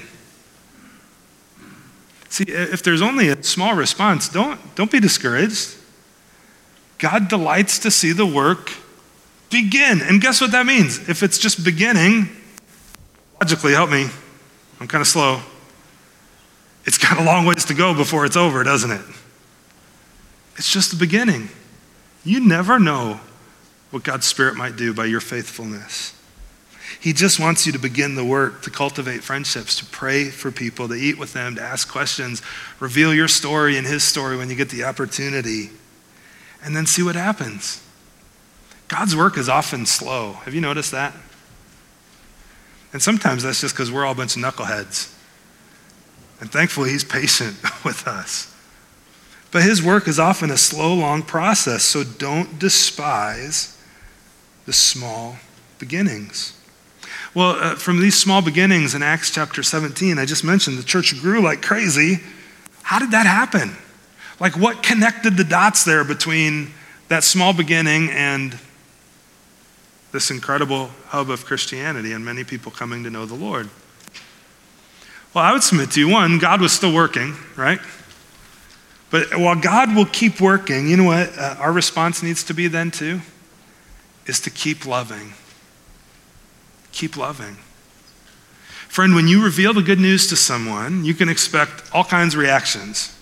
See, 2.29 2.45
if 2.45 2.83
there's 2.83 3.01
only 3.01 3.29
a 3.29 3.43
small 3.43 3.75
response, 3.75 4.29
don't, 4.29 4.61
don't 4.75 4.91
be 4.91 5.01
discouraged. 5.01 5.77
God 6.99 7.29
delights 7.29 7.79
to 7.81 7.91
see 7.91 8.13
the 8.13 8.27
work 8.27 8.73
begin. 9.51 10.03
And 10.03 10.21
guess 10.21 10.41
what 10.41 10.51
that 10.53 10.67
means? 10.67 11.09
If 11.09 11.23
it's 11.23 11.39
just 11.39 11.65
beginning, 11.65 12.29
logically, 13.41 13.73
help 13.73 13.91
me. 13.91 14.09
I'm 14.81 14.89
kind 14.89 15.01
of 15.01 15.09
slow. 15.09 15.41
It's 16.89 16.97
got 16.97 17.19
a 17.19 17.23
long 17.23 17.45
ways 17.45 17.67
to 17.67 17.75
go 17.75 17.93
before 17.93 18.25
it's 18.25 18.35
over, 18.35 18.65
doesn't 18.65 18.91
it? 18.91 19.05
It's 20.57 20.73
just 20.73 20.91
the 20.91 20.97
beginning. 20.97 21.51
You 22.25 22.41
never 22.41 22.79
know 22.79 23.21
what 23.91 24.05
God's 24.05 24.25
Spirit 24.25 24.57
might 24.57 24.77
do 24.77 24.95
by 24.95 25.05
your 25.05 25.21
faithfulness. 25.21 26.19
He 26.99 27.13
just 27.13 27.39
wants 27.39 27.67
you 27.67 27.73
to 27.73 27.79
begin 27.79 28.15
the 28.15 28.25
work 28.25 28.63
to 28.63 28.71
cultivate 28.71 29.23
friendships, 29.23 29.77
to 29.81 29.85
pray 29.85 30.31
for 30.31 30.51
people, 30.51 30.89
to 30.89 30.95
eat 30.95 31.19
with 31.19 31.35
them, 31.35 31.57
to 31.57 31.61
ask 31.61 31.93
questions, 31.93 32.41
reveal 32.81 33.13
your 33.13 33.29
story 33.29 33.77
and 33.77 33.87
his 33.87 34.03
story 34.03 34.39
when 34.39 34.49
you 34.49 34.57
get 34.57 34.71
the 34.71 34.85
opportunity, 34.85 35.69
and 36.65 36.75
then 36.75 36.87
see 36.87 37.03
what 37.03 37.17
happens. 37.17 37.85
God's 38.89 39.15
work 39.15 39.37
is 39.37 39.51
often 39.51 39.85
slow. 39.85 40.33
Have 40.45 40.55
you 40.55 40.63
noticed 40.63 40.93
that? 40.93 41.13
And 42.95 43.03
sometimes 43.03 43.43
that's 43.43 43.61
just 43.61 43.75
because 43.75 43.93
we're 43.93 44.07
all 44.07 44.13
a 44.13 44.17
bunch 44.17 44.37
of 44.37 44.43
knuckleheads. 44.43 45.17
And 46.41 46.51
thankfully, 46.51 46.91
he's 46.91 47.05
patient 47.05 47.57
with 47.85 48.07
us. 48.07 48.55
But 49.51 49.63
his 49.63 49.83
work 49.83 50.07
is 50.09 50.19
often 50.19 50.51
a 50.51 50.57
slow, 50.57 50.95
long 50.95 51.23
process, 51.23 51.83
so 51.83 52.05
don't 52.05 52.59
despise 52.59 53.79
the 54.67 54.73
small 54.73 55.37
beginnings. 55.79 56.53
Well, 57.35 57.53
uh, 57.53 57.75
from 57.77 58.01
these 58.01 58.15
small 58.15 58.43
beginnings 58.43 58.95
in 58.95 59.03
Acts 59.03 59.31
chapter 59.31 59.63
17, 59.63 60.19
I 60.19 60.27
just 60.27 60.45
mentioned 60.45 60.77
the 60.77 60.83
church 60.83 61.19
grew 61.21 61.41
like 61.41 61.63
crazy. 61.63 62.21
How 62.83 62.99
did 62.99 63.11
that 63.13 63.27
happen? 63.27 63.77
Like, 64.41 64.57
what 64.57 64.83
connected 64.83 65.37
the 65.37 65.45
dots 65.45 65.85
there 65.85 66.05
between 66.05 66.73
that 67.09 67.25
small 67.25 67.53
beginning 67.53 68.11
and 68.11 68.59
this 70.13 70.31
incredible 70.31 70.91
hub 71.07 71.31
of 71.31 71.45
Christianity 71.45 72.13
and 72.13 72.25
many 72.25 72.45
people 72.45 72.71
coming 72.71 73.05
to 73.05 73.11
know 73.11 73.27
the 73.27 73.35
Lord? 73.35 73.69
Well, 75.35 75.45
I 75.45 75.53
would 75.53 75.63
submit 75.63 75.91
to 75.93 76.01
you 76.01 76.09
one, 76.09 76.39
God 76.39 76.61
was 76.61 76.73
still 76.73 76.93
working, 76.93 77.37
right? 77.57 77.81
But 79.11 79.37
while 79.37 79.57
God 79.57 79.95
will 79.95 80.07
keep 80.07 80.41
working, 80.41 80.89
you 80.89 80.97
know 80.97 81.05
what 81.05 81.37
uh, 81.39 81.57
our 81.59 81.73
response 81.73 82.23
needs 82.23 82.45
to 82.45 82.55
be 82.55 82.69
then 82.69 82.91
too? 82.91 83.21
Is 84.27 84.41
to 84.41 84.51
keep 84.51 84.85
loving. 84.87 85.33
Keep 86.93 87.17
loving. 87.17 87.57
Friend, 88.89 89.15
when 89.15 89.29
you 89.29 89.43
reveal 89.45 89.73
the 89.73 89.83
good 89.83 90.01
news 90.01 90.27
to 90.29 90.37
someone, 90.37 91.05
you 91.05 91.15
can 91.15 91.29
expect 91.29 91.85
all 91.95 92.05
kinds 92.05 92.35
of 92.35 92.41
reactions. 92.41 93.15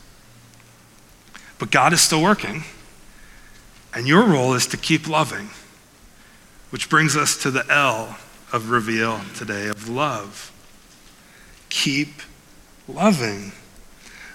But 1.58 1.70
God 1.70 1.92
is 1.92 2.00
still 2.00 2.22
working, 2.22 2.64
and 3.94 4.06
your 4.06 4.24
role 4.24 4.54
is 4.54 4.66
to 4.68 4.76
keep 4.76 5.08
loving. 5.08 5.50
Which 6.70 6.88
brings 6.88 7.16
us 7.16 7.36
to 7.42 7.50
the 7.50 7.64
L 7.70 8.18
of 8.52 8.70
reveal 8.70 9.20
today, 9.34 9.68
of 9.68 9.88
love. 9.88 10.52
Keep 11.68 12.22
loving. 12.88 13.52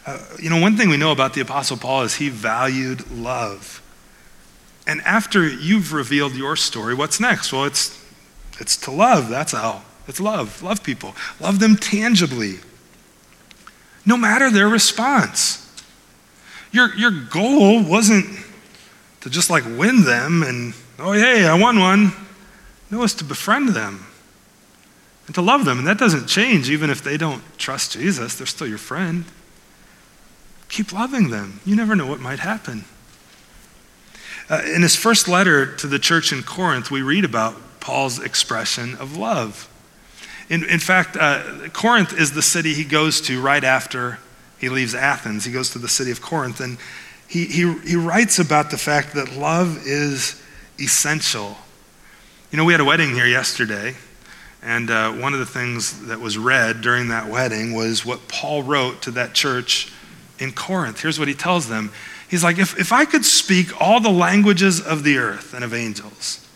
Uh, 0.05 0.19
you 0.39 0.49
know, 0.49 0.59
one 0.59 0.77
thing 0.77 0.89
we 0.89 0.97
know 0.97 1.11
about 1.11 1.33
the 1.33 1.41
Apostle 1.41 1.77
Paul 1.77 2.03
is 2.03 2.15
he 2.15 2.29
valued 2.29 3.09
love. 3.11 3.81
And 4.87 5.01
after 5.01 5.47
you've 5.47 5.93
revealed 5.93 6.33
your 6.33 6.55
story, 6.55 6.95
what's 6.95 7.19
next? 7.19 7.53
Well, 7.53 7.65
it's, 7.65 8.03
it's 8.59 8.75
to 8.77 8.91
love. 8.91 9.29
That's 9.29 9.51
how. 9.51 9.83
It's 10.07 10.19
love. 10.19 10.61
Love 10.63 10.83
people. 10.83 11.15
Love 11.39 11.59
them 11.59 11.75
tangibly. 11.75 12.55
No 14.05 14.17
matter 14.17 14.49
their 14.49 14.67
response. 14.67 15.57
Your, 16.71 16.95
your 16.95 17.11
goal 17.11 17.83
wasn't 17.83 18.25
to 19.21 19.29
just 19.29 19.49
like 19.49 19.63
win 19.65 20.03
them 20.03 20.41
and, 20.41 20.73
oh, 20.97 21.11
hey, 21.11 21.45
I 21.45 21.53
won 21.53 21.79
one. 21.79 22.11
No, 22.89 23.03
it's 23.03 23.13
to 23.15 23.23
befriend 23.23 23.69
them 23.69 24.07
and 25.25 25.35
to 25.35 25.41
love 25.41 25.65
them. 25.65 25.77
And 25.79 25.87
that 25.87 25.97
doesn't 25.97 26.27
change 26.27 26.69
even 26.69 26.89
if 26.89 27.03
they 27.03 27.17
don't 27.17 27.43
trust 27.57 27.93
Jesus, 27.93 28.35
they're 28.35 28.47
still 28.47 28.67
your 28.67 28.77
friend. 28.77 29.25
Keep 30.69 30.93
loving 30.93 31.29
them. 31.29 31.59
You 31.65 31.75
never 31.75 31.95
know 31.95 32.07
what 32.07 32.19
might 32.19 32.39
happen. 32.39 32.85
Uh, 34.49 34.61
in 34.65 34.81
his 34.81 34.95
first 34.95 35.27
letter 35.27 35.75
to 35.75 35.87
the 35.87 35.99
church 35.99 36.33
in 36.33 36.43
Corinth, 36.43 36.91
we 36.91 37.01
read 37.01 37.25
about 37.25 37.55
Paul's 37.79 38.19
expression 38.19 38.95
of 38.95 39.17
love. 39.17 39.69
In, 40.49 40.63
in 40.65 40.79
fact, 40.79 41.15
uh, 41.17 41.69
Corinth 41.69 42.13
is 42.17 42.33
the 42.33 42.41
city 42.41 42.73
he 42.73 42.83
goes 42.83 43.21
to 43.21 43.41
right 43.41 43.63
after 43.63 44.19
he 44.59 44.69
leaves 44.69 44.93
Athens. 44.93 45.45
He 45.45 45.51
goes 45.51 45.69
to 45.71 45.79
the 45.79 45.87
city 45.87 46.11
of 46.11 46.21
Corinth, 46.21 46.59
and 46.59 46.77
he, 47.27 47.45
he, 47.45 47.73
he 47.79 47.95
writes 47.95 48.39
about 48.39 48.69
the 48.69 48.77
fact 48.77 49.13
that 49.15 49.35
love 49.35 49.87
is 49.87 50.41
essential. 50.79 51.57
You 52.51 52.57
know, 52.57 52.65
we 52.65 52.73
had 52.73 52.81
a 52.81 52.85
wedding 52.85 53.13
here 53.13 53.25
yesterday, 53.25 53.95
and 54.63 54.89
uh, 54.89 55.11
one 55.13 55.33
of 55.33 55.39
the 55.39 55.45
things 55.45 56.07
that 56.07 56.19
was 56.19 56.37
read 56.37 56.81
during 56.81 57.07
that 57.09 57.27
wedding 57.27 57.73
was 57.73 58.05
what 58.05 58.27
Paul 58.27 58.63
wrote 58.63 59.01
to 59.03 59.11
that 59.11 59.33
church 59.33 59.91
in 60.39 60.51
Corinth. 60.51 61.01
Here's 61.01 61.17
what 61.17 61.27
he 61.27 61.33
tells 61.33 61.67
them 61.67 61.91
He's 62.31 62.45
like, 62.45 62.59
if, 62.59 62.79
if 62.79 62.93
I 62.93 63.03
could 63.03 63.25
speak 63.25 63.81
all 63.81 63.99
the 63.99 64.09
languages 64.09 64.79
of 64.79 65.03
the 65.03 65.17
earth 65.17 65.53
and 65.53 65.65
of 65.65 65.73
angels, 65.73 66.47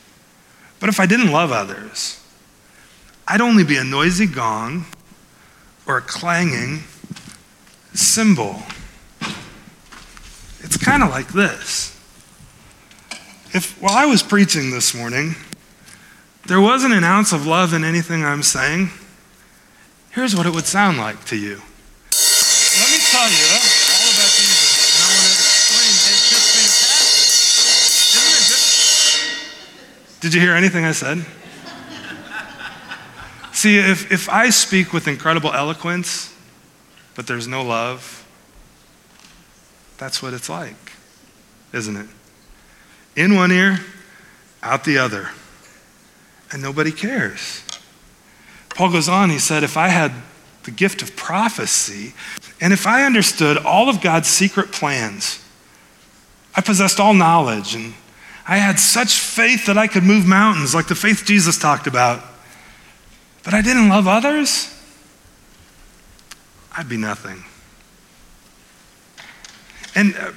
but 0.80 0.88
if 0.88 1.02
I 1.02 1.06
didn't 1.06 1.34
love 1.34 1.52
others, 1.52 2.24
I'd 3.28 3.42
only 3.42 3.66
be 3.66 3.76
a 3.76 3.84
noisy 3.84 4.26
gong 4.26 4.86
or 5.86 5.98
a 5.98 6.02
clanging 6.02 6.84
cymbal. 7.94 8.64
It's 10.62 10.78
kind 10.78 11.04
of 11.04 11.10
like 11.10 11.34
this. 11.34 11.92
If 13.54 13.76
while 13.82 13.98
I 13.98 14.06
was 14.06 14.24
preaching 14.24 14.72
this 14.72 14.96
morning, 14.96 15.36
there 16.48 16.62
wasn't 16.62 16.94
an 16.94 17.04
ounce 17.04 17.34
of 17.34 17.48
love 17.48 17.74
in 17.74 17.84
anything 17.84 18.24
I'm 18.24 18.44
saying, 18.44 18.90
here's 20.12 20.36
what 20.36 20.46
it 20.46 20.54
would 20.54 20.66
sound 20.66 20.98
like 20.98 21.26
to 21.26 21.36
you. 21.36 21.56
Let 21.56 22.92
me 22.92 23.00
tell 23.10 23.30
you 23.30 23.46
all 23.50 24.10
about 24.14 24.30
Jesus, 24.30 24.94
and 24.94 25.02
I 25.02 25.10
want 25.10 25.26
to 25.26 25.32
explain. 25.34 25.90
It's 25.90 26.30
just 26.30 26.48
fantastic. 26.54 28.14
Isn't 28.22 28.46
it? 30.18 30.22
Did 30.22 30.34
you 30.34 30.42
hear 30.42 30.54
anything 30.54 30.86
I 30.86 30.92
said? 30.92 31.26
See, 33.54 33.78
if, 33.80 34.12
if 34.12 34.30
I 34.30 34.50
speak 34.52 34.94
with 34.94 35.08
incredible 35.08 35.52
eloquence, 35.52 36.32
but 37.16 37.26
there's 37.26 37.48
no 37.48 37.64
love, 37.64 38.28
that's 39.98 40.22
what 40.22 40.34
it's 40.34 40.50
like, 40.50 40.92
isn't 41.74 41.96
it? 41.96 42.08
In 43.16 43.34
one 43.36 43.52
ear, 43.52 43.80
out 44.62 44.84
the 44.84 44.98
other 44.98 45.30
and 46.56 46.64
nobody 46.64 46.94
cares. 46.94 47.66
Paul 48.70 48.90
goes 48.90 49.10
on, 49.10 49.30
he 49.30 49.40
said, 49.40 49.62
If 49.62 49.76
I 49.76 49.90
had 49.90 50.14
the 50.64 50.72
gift 50.72 51.02
of 51.02 51.14
prophecy, 51.18 52.14
and 52.62 52.72
if 52.72 52.88
I 52.88 53.04
understood 53.04 53.58
all 53.58 53.90
of 53.90 54.00
God's 54.00 54.30
secret 54.30 54.72
plans, 54.72 55.44
I 56.56 56.62
possessed 56.62 56.98
all 56.98 57.14
knowledge, 57.14 57.76
and 57.76 57.94
I 58.48 58.56
had 58.56 58.80
such 58.80 59.20
faith 59.20 59.66
that 59.66 59.78
I 59.78 59.88
could 59.88 60.04
move 60.04 60.26
mountains, 60.26 60.74
like 60.74 60.88
the 60.88 60.96
faith 60.96 61.24
Jesus 61.26 61.58
talked 61.58 61.88
about, 61.88 62.24
but 63.44 63.54
I 63.54 63.62
didn't 63.62 63.90
love 63.90 64.08
others, 64.08 64.74
I'd 66.78 66.88
be 66.88 66.96
nothing. 66.96 67.44
And 69.94 70.16
uh, 70.16 70.32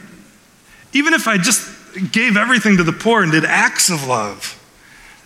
even 0.92 1.14
if 1.14 1.28
I 1.28 1.38
just 1.38 1.70
gave 2.10 2.36
everything 2.36 2.76
to 2.78 2.82
the 2.82 2.92
poor 2.92 3.22
and 3.22 3.30
did 3.30 3.44
acts 3.44 3.88
of 3.88 4.04
love, 4.04 4.57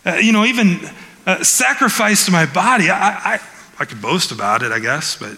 uh, 0.04 0.14
you 0.14 0.32
know, 0.32 0.44
even 0.44 0.80
uh, 1.26 1.42
sacrificed 1.44 2.30
my 2.30 2.46
body. 2.46 2.90
I, 2.90 3.34
I, 3.34 3.40
I 3.78 3.84
could 3.84 4.02
boast 4.02 4.32
about 4.32 4.62
it, 4.62 4.72
I 4.72 4.78
guess, 4.78 5.16
but 5.16 5.32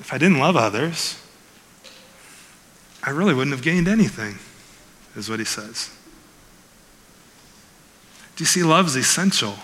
if 0.00 0.12
I 0.12 0.18
didn't 0.18 0.38
love 0.38 0.56
others, 0.56 1.20
I 3.02 3.10
really 3.10 3.34
wouldn't 3.34 3.54
have 3.54 3.62
gained 3.64 3.88
anything, 3.88 4.38
is 5.16 5.28
what 5.28 5.38
he 5.38 5.44
says. 5.44 5.90
Do 8.36 8.42
you 8.42 8.46
see 8.46 8.62
love's 8.62 8.96
essential? 8.96 9.54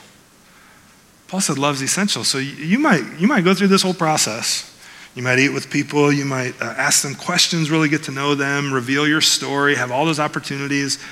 Paul 1.29 1.41
said 1.41 1.59
love's 1.59 1.83
essential. 1.83 2.25
So 2.25 2.39
you, 2.39 2.53
you 2.53 2.79
might, 2.79 3.03
you 3.19 3.27
might 3.27 3.45
go 3.45 3.55
through 3.55 3.69
this 3.69 3.83
whole 3.83 3.95
process. 3.95 4.67
You 5.15 5.23
might 5.23 5.39
eat 5.39 5.51
with 5.51 5.71
people. 5.71 6.13
You 6.13 6.25
might 6.25 6.61
uh, 6.61 6.67
ask 6.77 7.03
them 7.03 7.15
questions, 7.15 7.71
really 7.71 7.89
get 7.89 8.05
to 8.05 8.13
know 8.13 8.35
them, 8.35 8.73
reveal 8.73 9.07
your 9.09 9.21
story, 9.21 9.75
have 9.75 9.91
all 9.91 10.05
those 10.05 10.21
opportunities. 10.21 11.03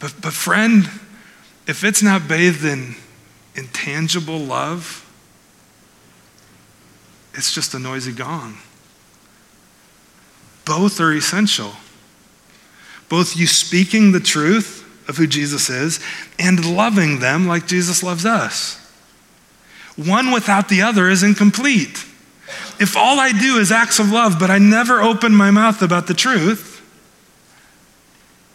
But, 0.00 0.14
but 0.20 0.32
friend, 0.32 0.88
if 1.68 1.84
it's 1.84 2.02
not 2.02 2.26
bathed 2.26 2.64
in 2.64 2.96
intangible 3.54 4.38
love, 4.38 5.04
it's 7.34 7.52
just 7.52 7.74
a 7.74 7.78
noisy 7.78 8.12
gong. 8.12 8.56
Both 10.64 10.98
are 10.98 11.12
essential. 11.12 11.72
Both 13.08 13.36
you 13.36 13.46
speaking 13.46 14.12
the 14.12 14.20
truth 14.20 14.84
of 15.08 15.18
who 15.18 15.26
Jesus 15.26 15.68
is 15.68 16.00
and 16.38 16.76
loving 16.76 17.20
them 17.20 17.46
like 17.46 17.66
Jesus 17.66 18.02
loves 18.02 18.24
us. 18.24 18.76
One 19.96 20.30
without 20.30 20.68
the 20.68 20.82
other 20.82 21.08
is 21.08 21.22
incomplete. 21.22 22.04
If 22.80 22.96
all 22.96 23.20
I 23.20 23.32
do 23.32 23.58
is 23.58 23.70
acts 23.70 23.98
of 23.98 24.10
love, 24.10 24.38
but 24.38 24.50
I 24.50 24.58
never 24.58 25.00
open 25.02 25.34
my 25.34 25.50
mouth 25.50 25.82
about 25.82 26.06
the 26.06 26.14
truth, 26.14 26.82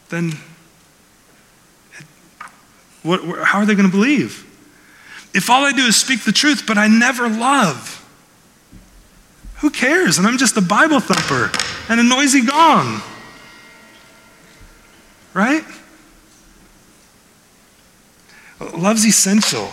then 0.10 0.38
what, 3.04 3.22
how 3.46 3.60
are 3.60 3.66
they 3.66 3.76
going 3.76 3.90
to 3.90 3.96
believe? 3.96 4.50
If 5.34 5.50
all 5.50 5.64
I 5.64 5.72
do 5.72 5.86
is 5.86 5.96
speak 5.96 6.24
the 6.24 6.32
truth, 6.32 6.66
but 6.66 6.78
I 6.78 6.88
never 6.88 7.28
love, 7.30 8.00
Who 9.64 9.70
cares? 9.70 10.18
And 10.18 10.28
I'm 10.28 10.38
just 10.38 10.58
a 10.58 10.62
Bible 10.62 11.00
thumper 11.00 11.50
and 11.88 11.98
a 11.98 12.04
noisy 12.04 12.46
gong. 12.46 13.02
Right? 15.34 15.64
Love's 18.60 19.06
essential. 19.06 19.70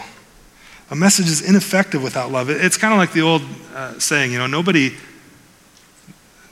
A 0.93 0.95
message 0.95 1.27
is 1.27 1.43
ineffective 1.43 2.05
without 2.05 2.31
love. 2.31 2.51
It's 2.51 2.77
kind 2.77 2.93
of 2.93 2.99
like 2.99 3.13
the 3.13 3.23
old 3.23 3.43
uh, 3.75 3.99
saying, 3.99 4.31
you 4.31 4.39
know, 4.39 4.47
nobody, 4.47 4.95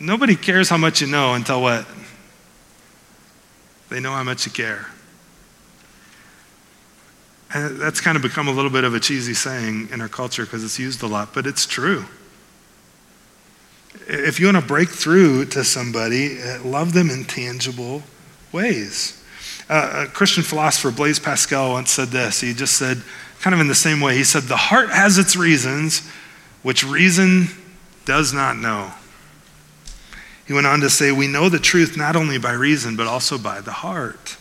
nobody 0.00 0.34
cares 0.34 0.68
how 0.68 0.76
much 0.76 1.00
you 1.00 1.06
know 1.06 1.34
until 1.34 1.62
what? 1.62 1.86
They 3.88 4.00
know 4.00 4.12
how 4.12 4.24
much 4.24 4.46
you 4.46 4.52
care. 4.52 4.88
And 7.52 7.78
that's 7.78 8.00
kind 8.00 8.16
of 8.16 8.22
become 8.22 8.48
a 8.48 8.52
little 8.52 8.70
bit 8.70 8.84
of 8.84 8.94
a 8.94 9.00
cheesy 9.00 9.34
saying 9.34 9.88
in 9.90 10.00
our 10.00 10.08
culture 10.08 10.44
because 10.44 10.64
it's 10.64 10.78
used 10.78 11.02
a 11.02 11.06
lot, 11.06 11.32
but 11.32 11.46
it's 11.46 11.66
true. 11.66 12.04
If 14.06 14.38
you 14.38 14.46
want 14.46 14.58
to 14.58 14.64
break 14.64 14.88
through 14.88 15.46
to 15.46 15.64
somebody, 15.64 16.40
uh, 16.40 16.62
love 16.62 16.92
them 16.92 17.10
in 17.10 17.24
tangible 17.24 18.02
ways. 18.52 19.22
Uh, 19.68 20.06
a 20.06 20.10
Christian 20.10 20.42
philosopher, 20.42 20.90
Blaise 20.90 21.18
Pascal, 21.18 21.72
once 21.72 21.90
said 21.90 22.08
this. 22.08 22.40
He 22.40 22.54
just 22.54 22.76
said, 22.76 23.02
kind 23.40 23.54
of 23.54 23.60
in 23.60 23.68
the 23.68 23.74
same 23.74 24.00
way, 24.00 24.16
he 24.16 24.24
said, 24.24 24.44
The 24.44 24.56
heart 24.56 24.90
has 24.90 25.18
its 25.18 25.36
reasons, 25.36 26.08
which 26.62 26.84
reason 26.84 27.48
does 28.04 28.32
not 28.32 28.56
know. 28.56 28.90
He 30.46 30.54
went 30.54 30.66
on 30.66 30.80
to 30.80 30.88
say, 30.88 31.12
We 31.12 31.26
know 31.26 31.50
the 31.50 31.58
truth 31.58 31.96
not 31.96 32.16
only 32.16 32.38
by 32.38 32.52
reason, 32.52 32.96
but 32.96 33.06
also 33.06 33.36
by 33.36 33.60
the 33.60 33.72
heart. 33.72 34.37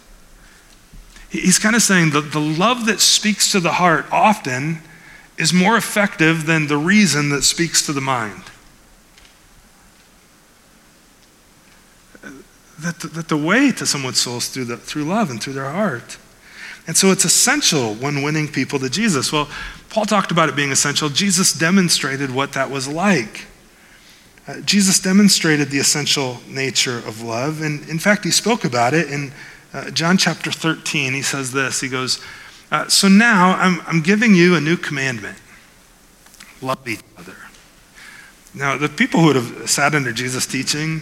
He's 1.30 1.60
kind 1.60 1.76
of 1.76 1.82
saying 1.82 2.12
that 2.12 2.32
the 2.32 2.40
love 2.40 2.86
that 2.86 3.02
speaks 3.02 3.52
to 3.52 3.60
the 3.60 3.74
heart 3.74 4.06
often 4.12 4.80
is 5.38 5.54
more 5.54 5.78
effective 5.78 6.46
than 6.46 6.68
the 6.68 6.78
reason 6.78 7.30
that 7.30 7.44
speaks 7.44 7.86
to 7.86 7.94
the 7.94 8.02
mind. 8.02 8.44
that 12.80 13.00
the, 13.00 13.08
that 13.08 13.28
the 13.28 13.38
way 13.38 13.72
to 13.72 13.86
someone's 13.86 14.20
soul 14.20 14.38
is 14.38 14.50
through, 14.50 14.66
the, 14.66 14.78
through 14.78 15.04
love 15.04 15.30
and 15.30 15.42
through 15.42 15.54
their 15.54 15.70
heart. 15.70 16.18
And 16.86 16.96
so 16.96 17.12
it's 17.12 17.26
essential 17.26 17.96
when 17.96 18.22
winning 18.22 18.48
people 18.48 18.80
to 18.80 18.90
Jesus. 18.90 19.32
Well, 19.32 19.50
Paul 19.90 20.06
talked 20.06 20.32
about 20.32 20.48
it 20.48 20.56
being 20.56 20.72
essential. 20.72 21.10
Jesus 21.10 21.54
demonstrated 21.54 22.34
what 22.34 22.54
that 22.54 22.70
was 22.70 22.88
like. 22.88 23.46
Uh, 24.48 24.62
Jesus 24.62 25.00
demonstrated 25.00 25.70
the 25.70 25.80
essential 25.80 26.38
nature 26.48 27.00
of 27.00 27.22
love. 27.22 27.62
And 27.62 27.88
in 27.90 28.00
fact, 28.00 28.24
he 28.24 28.32
spoke 28.32 28.64
about 28.64 28.94
it 28.94 29.12
in 29.12 29.34
uh, 29.74 29.92
John 29.92 30.18
chapter 30.18 30.52
13. 30.52 31.14
He 31.14 31.22
says 31.22 31.52
this 31.52 31.82
He 31.82 31.90
goes, 31.90 32.24
uh, 32.72 32.88
So 32.88 33.08
now 33.08 33.54
I'm, 33.54 33.82
I'm 33.88 34.02
giving 34.02 34.36
you 34.36 34.56
a 34.56 34.62
new 34.62 34.78
commandment 34.78 35.38
love 36.62 36.88
each 36.88 37.02
other. 37.18 37.36
Now, 38.54 38.78
the 38.78 38.90
people 38.90 39.20
who 39.20 39.28
would 39.28 39.36
have 39.36 39.70
sat 39.70 39.94
under 39.94 40.12
Jesus' 40.12 40.46
teaching, 40.46 41.02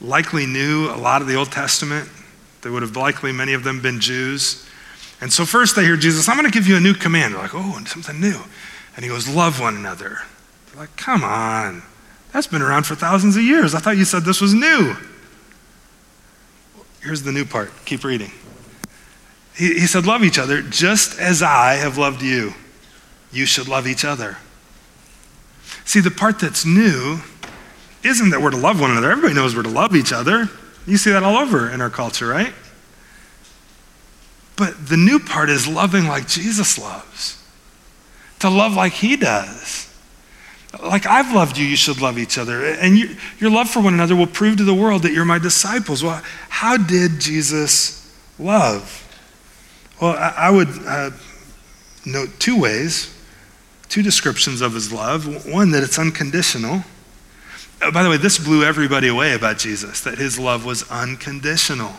likely 0.00 0.46
knew 0.46 0.88
a 0.88 0.96
lot 0.96 1.22
of 1.22 1.28
the 1.28 1.34
Old 1.34 1.50
Testament. 1.50 2.08
They 2.62 2.70
would 2.70 2.82
have 2.82 2.96
likely, 2.96 3.32
many 3.32 3.52
of 3.52 3.64
them, 3.64 3.80
been 3.80 4.00
Jews. 4.00 4.68
And 5.20 5.32
so 5.32 5.44
first 5.44 5.74
they 5.74 5.84
hear 5.84 5.96
Jesus, 5.96 6.28
I'm 6.28 6.36
going 6.36 6.50
to 6.50 6.56
give 6.56 6.68
you 6.68 6.76
a 6.76 6.80
new 6.80 6.94
command. 6.94 7.34
They're 7.34 7.42
like, 7.42 7.54
oh, 7.54 7.82
something 7.86 8.20
new. 8.20 8.40
And 8.94 9.04
he 9.04 9.10
goes, 9.10 9.28
love 9.28 9.60
one 9.60 9.76
another. 9.76 10.18
They're 10.68 10.82
like, 10.82 10.96
come 10.96 11.24
on. 11.24 11.82
That's 12.32 12.46
been 12.46 12.62
around 12.62 12.84
for 12.84 12.94
thousands 12.94 13.36
of 13.36 13.42
years. 13.42 13.74
I 13.74 13.80
thought 13.80 13.96
you 13.96 14.04
said 14.04 14.24
this 14.24 14.40
was 14.40 14.54
new. 14.54 14.96
Here's 17.08 17.22
the 17.22 17.32
new 17.32 17.46
part. 17.46 17.70
Keep 17.86 18.04
reading. 18.04 18.30
He, 19.56 19.80
he 19.80 19.86
said, 19.86 20.04
Love 20.04 20.22
each 20.24 20.38
other 20.38 20.60
just 20.60 21.18
as 21.18 21.42
I 21.42 21.76
have 21.76 21.96
loved 21.96 22.20
you. 22.20 22.52
You 23.32 23.46
should 23.46 23.66
love 23.66 23.86
each 23.86 24.04
other. 24.04 24.36
See, 25.86 26.00
the 26.00 26.10
part 26.10 26.38
that's 26.38 26.66
new 26.66 27.20
isn't 28.04 28.28
that 28.28 28.42
we're 28.42 28.50
to 28.50 28.58
love 28.58 28.78
one 28.78 28.90
another. 28.90 29.10
Everybody 29.10 29.32
knows 29.32 29.56
we're 29.56 29.62
to 29.62 29.70
love 29.70 29.96
each 29.96 30.12
other. 30.12 30.50
You 30.86 30.98
see 30.98 31.10
that 31.10 31.22
all 31.22 31.38
over 31.38 31.70
in 31.70 31.80
our 31.80 31.88
culture, 31.88 32.26
right? 32.26 32.52
But 34.58 34.88
the 34.88 34.98
new 34.98 35.18
part 35.18 35.48
is 35.48 35.66
loving 35.66 36.08
like 36.08 36.28
Jesus 36.28 36.78
loves, 36.78 37.42
to 38.40 38.50
love 38.50 38.74
like 38.74 38.92
he 38.92 39.16
does. 39.16 39.87
Like 40.88 41.06
I've 41.06 41.34
loved 41.34 41.58
you, 41.58 41.66
you 41.66 41.76
should 41.76 42.00
love 42.00 42.18
each 42.18 42.38
other. 42.38 42.64
And 42.64 42.96
you, 42.96 43.16
your 43.38 43.50
love 43.50 43.68
for 43.68 43.80
one 43.80 43.94
another 43.94 44.16
will 44.16 44.26
prove 44.26 44.56
to 44.56 44.64
the 44.64 44.74
world 44.74 45.02
that 45.02 45.12
you're 45.12 45.24
my 45.24 45.38
disciples. 45.38 46.02
Well, 46.02 46.22
how 46.48 46.76
did 46.76 47.20
Jesus 47.20 48.12
love? 48.38 49.04
Well, 50.00 50.12
I, 50.12 50.34
I 50.36 50.50
would 50.50 50.68
uh, 50.86 51.10
note 52.06 52.30
two 52.38 52.58
ways, 52.58 53.14
two 53.88 54.02
descriptions 54.02 54.60
of 54.60 54.74
his 54.74 54.92
love. 54.92 55.46
One, 55.46 55.70
that 55.72 55.82
it's 55.82 55.98
unconditional. 55.98 56.82
Oh, 57.82 57.92
by 57.92 58.02
the 58.02 58.10
way, 58.10 58.16
this 58.16 58.38
blew 58.38 58.64
everybody 58.64 59.08
away 59.08 59.34
about 59.34 59.58
Jesus, 59.58 60.00
that 60.00 60.18
his 60.18 60.38
love 60.38 60.64
was 60.64 60.88
unconditional. 60.90 61.92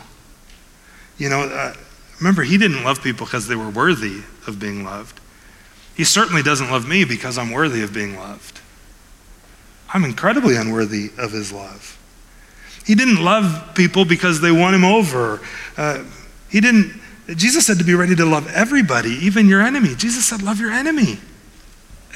You 1.16 1.28
know, 1.28 1.42
uh, 1.42 1.74
remember, 2.18 2.42
he 2.42 2.58
didn't 2.58 2.82
love 2.82 3.02
people 3.02 3.26
because 3.26 3.46
they 3.46 3.56
were 3.56 3.70
worthy 3.70 4.22
of 4.46 4.58
being 4.58 4.84
loved. 4.84 5.20
He 5.94 6.04
certainly 6.04 6.42
doesn't 6.42 6.70
love 6.70 6.88
me 6.88 7.04
because 7.04 7.38
I'm 7.38 7.50
worthy 7.50 7.82
of 7.82 7.92
being 7.92 8.16
loved. 8.16 8.60
I'm 9.92 10.04
incredibly 10.04 10.56
unworthy 10.56 11.10
of 11.18 11.32
his 11.32 11.52
love. 11.52 11.98
He 12.86 12.94
didn't 12.94 13.22
love 13.22 13.74
people 13.74 14.04
because 14.04 14.40
they 14.40 14.52
won 14.52 14.74
him 14.74 14.84
over. 14.84 15.40
Uh, 15.76 16.04
he 16.48 16.60
didn't, 16.60 17.00
Jesus 17.36 17.66
said 17.66 17.78
to 17.78 17.84
be 17.84 17.94
ready 17.94 18.14
to 18.16 18.24
love 18.24 18.48
everybody, 18.48 19.10
even 19.10 19.48
your 19.48 19.62
enemy. 19.62 19.94
Jesus 19.94 20.24
said, 20.26 20.42
love 20.42 20.60
your 20.60 20.70
enemy, 20.70 21.18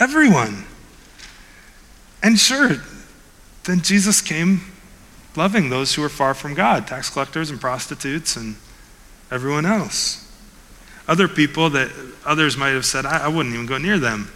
everyone. 0.01 0.65
And 2.23 2.39
sure, 2.39 2.83
then 3.65 3.83
Jesus 3.83 4.21
came 4.21 4.63
loving 5.37 5.69
those 5.69 5.95
who 5.95 6.03
were 6.03 6.09
far 6.09 6.33
from 6.35 6.55
God 6.55 6.87
tax 6.87 7.11
collectors 7.11 7.51
and 7.51 7.61
prostitutes 7.61 8.37
and 8.37 8.57
everyone 9.31 9.67
else. 9.67 10.21
Other 11.07 11.29
people 11.29 11.71
that 11.71 11.91
others 12.25 12.57
might 12.57 12.71
have 12.71 12.87
said, 12.87 13.05
I, 13.05 13.25
I 13.25 13.29
wouldn't 13.29 13.55
even 13.55 13.67
go 13.67 13.79
near 13.79 13.99
them. 13.99 14.31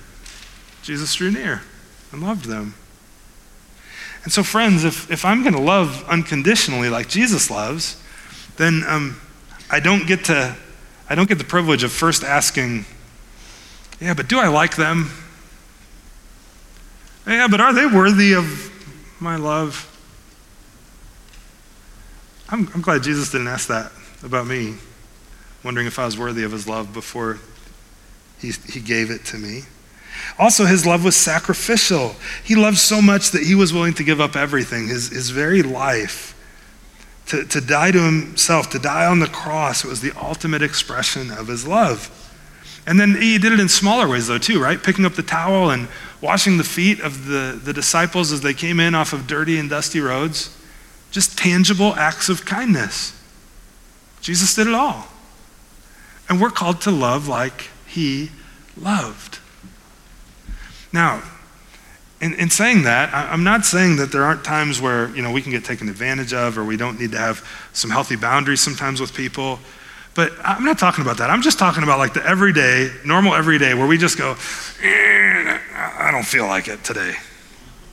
Jesus 0.82 1.14
drew 1.14 1.30
near 1.30 1.62
and 2.12 2.22
loved 2.22 2.44
them. 2.44 2.74
And 4.28 4.32
so, 4.34 4.42
friends, 4.42 4.84
if, 4.84 5.10
if 5.10 5.24
I'm 5.24 5.42
going 5.42 5.54
to 5.54 5.58
love 5.58 6.06
unconditionally 6.06 6.90
like 6.90 7.08
Jesus 7.08 7.50
loves, 7.50 7.98
then 8.58 8.84
um, 8.86 9.18
I 9.70 9.80
don't 9.80 10.06
get 10.06 10.26
to 10.26 10.54
I 11.08 11.14
don't 11.14 11.26
get 11.26 11.38
the 11.38 11.44
privilege 11.44 11.82
of 11.82 11.90
first 11.92 12.22
asking, 12.22 12.84
yeah, 14.02 14.12
but 14.12 14.28
do 14.28 14.38
I 14.38 14.48
like 14.48 14.76
them? 14.76 15.10
Yeah, 17.26 17.48
but 17.48 17.62
are 17.62 17.72
they 17.72 17.86
worthy 17.86 18.34
of 18.34 18.70
my 19.18 19.36
love? 19.36 19.86
I'm, 22.50 22.68
I'm 22.74 22.82
glad 22.82 23.04
Jesus 23.04 23.30
didn't 23.32 23.48
ask 23.48 23.66
that 23.68 23.90
about 24.22 24.46
me, 24.46 24.74
wondering 25.64 25.86
if 25.86 25.98
I 25.98 26.04
was 26.04 26.18
worthy 26.18 26.44
of 26.44 26.52
his 26.52 26.68
love 26.68 26.92
before 26.92 27.38
he, 28.38 28.50
he 28.50 28.80
gave 28.80 29.10
it 29.10 29.24
to 29.24 29.38
me. 29.38 29.62
Also, 30.38 30.64
his 30.64 30.84
love 30.84 31.04
was 31.04 31.16
sacrificial. 31.16 32.16
He 32.44 32.54
loved 32.54 32.78
so 32.78 33.00
much 33.00 33.30
that 33.30 33.42
he 33.42 33.54
was 33.54 33.72
willing 33.72 33.94
to 33.94 34.04
give 34.04 34.20
up 34.20 34.36
everything, 34.36 34.88
his, 34.88 35.10
his 35.10 35.30
very 35.30 35.62
life, 35.62 36.34
to, 37.26 37.44
to 37.44 37.60
die 37.60 37.90
to 37.90 38.00
himself, 38.00 38.70
to 38.70 38.78
die 38.78 39.06
on 39.06 39.20
the 39.20 39.26
cross. 39.26 39.84
It 39.84 39.88
was 39.88 40.00
the 40.00 40.12
ultimate 40.20 40.62
expression 40.62 41.30
of 41.30 41.48
his 41.48 41.66
love. 41.66 42.14
And 42.86 42.98
then 42.98 43.20
he 43.20 43.36
did 43.36 43.52
it 43.52 43.60
in 43.60 43.68
smaller 43.68 44.08
ways, 44.08 44.28
though, 44.28 44.38
too, 44.38 44.60
right? 44.62 44.82
Picking 44.82 45.04
up 45.04 45.12
the 45.12 45.22
towel 45.22 45.70
and 45.70 45.88
washing 46.22 46.56
the 46.56 46.64
feet 46.64 47.00
of 47.00 47.26
the, 47.26 47.60
the 47.62 47.72
disciples 47.74 48.32
as 48.32 48.40
they 48.40 48.54
came 48.54 48.80
in 48.80 48.94
off 48.94 49.12
of 49.12 49.26
dirty 49.26 49.58
and 49.58 49.68
dusty 49.68 50.00
roads. 50.00 50.56
Just 51.10 51.36
tangible 51.36 51.94
acts 51.96 52.30
of 52.30 52.46
kindness. 52.46 53.12
Jesus 54.22 54.54
did 54.54 54.66
it 54.66 54.74
all. 54.74 55.06
And 56.28 56.40
we're 56.40 56.50
called 56.50 56.80
to 56.82 56.90
love 56.90 57.28
like 57.28 57.68
he 57.86 58.30
loved. 58.76 59.37
Now, 60.92 61.22
in, 62.20 62.34
in 62.34 62.50
saying 62.50 62.82
that, 62.82 63.14
I, 63.14 63.30
I'm 63.30 63.44
not 63.44 63.64
saying 63.64 63.96
that 63.96 64.10
there 64.10 64.24
aren't 64.24 64.44
times 64.44 64.80
where 64.80 65.14
you 65.14 65.22
know 65.22 65.30
we 65.30 65.42
can 65.42 65.52
get 65.52 65.64
taken 65.64 65.88
advantage 65.88 66.32
of 66.32 66.58
or 66.58 66.64
we 66.64 66.76
don't 66.76 66.98
need 67.00 67.12
to 67.12 67.18
have 67.18 67.46
some 67.72 67.90
healthy 67.90 68.16
boundaries 68.16 68.60
sometimes 68.60 69.00
with 69.00 69.14
people. 69.14 69.58
But 70.14 70.32
I'm 70.42 70.64
not 70.64 70.78
talking 70.78 71.02
about 71.02 71.18
that. 71.18 71.30
I'm 71.30 71.42
just 71.42 71.58
talking 71.58 71.84
about 71.84 71.98
like 71.98 72.12
the 72.12 72.26
everyday, 72.26 72.90
normal 73.04 73.34
everyday, 73.34 73.74
where 73.74 73.86
we 73.86 73.98
just 73.98 74.18
go, 74.18 74.36
eh, 74.82 75.58
I 75.74 76.10
don't 76.10 76.26
feel 76.26 76.46
like 76.46 76.66
it 76.66 76.82
today. 76.82 77.14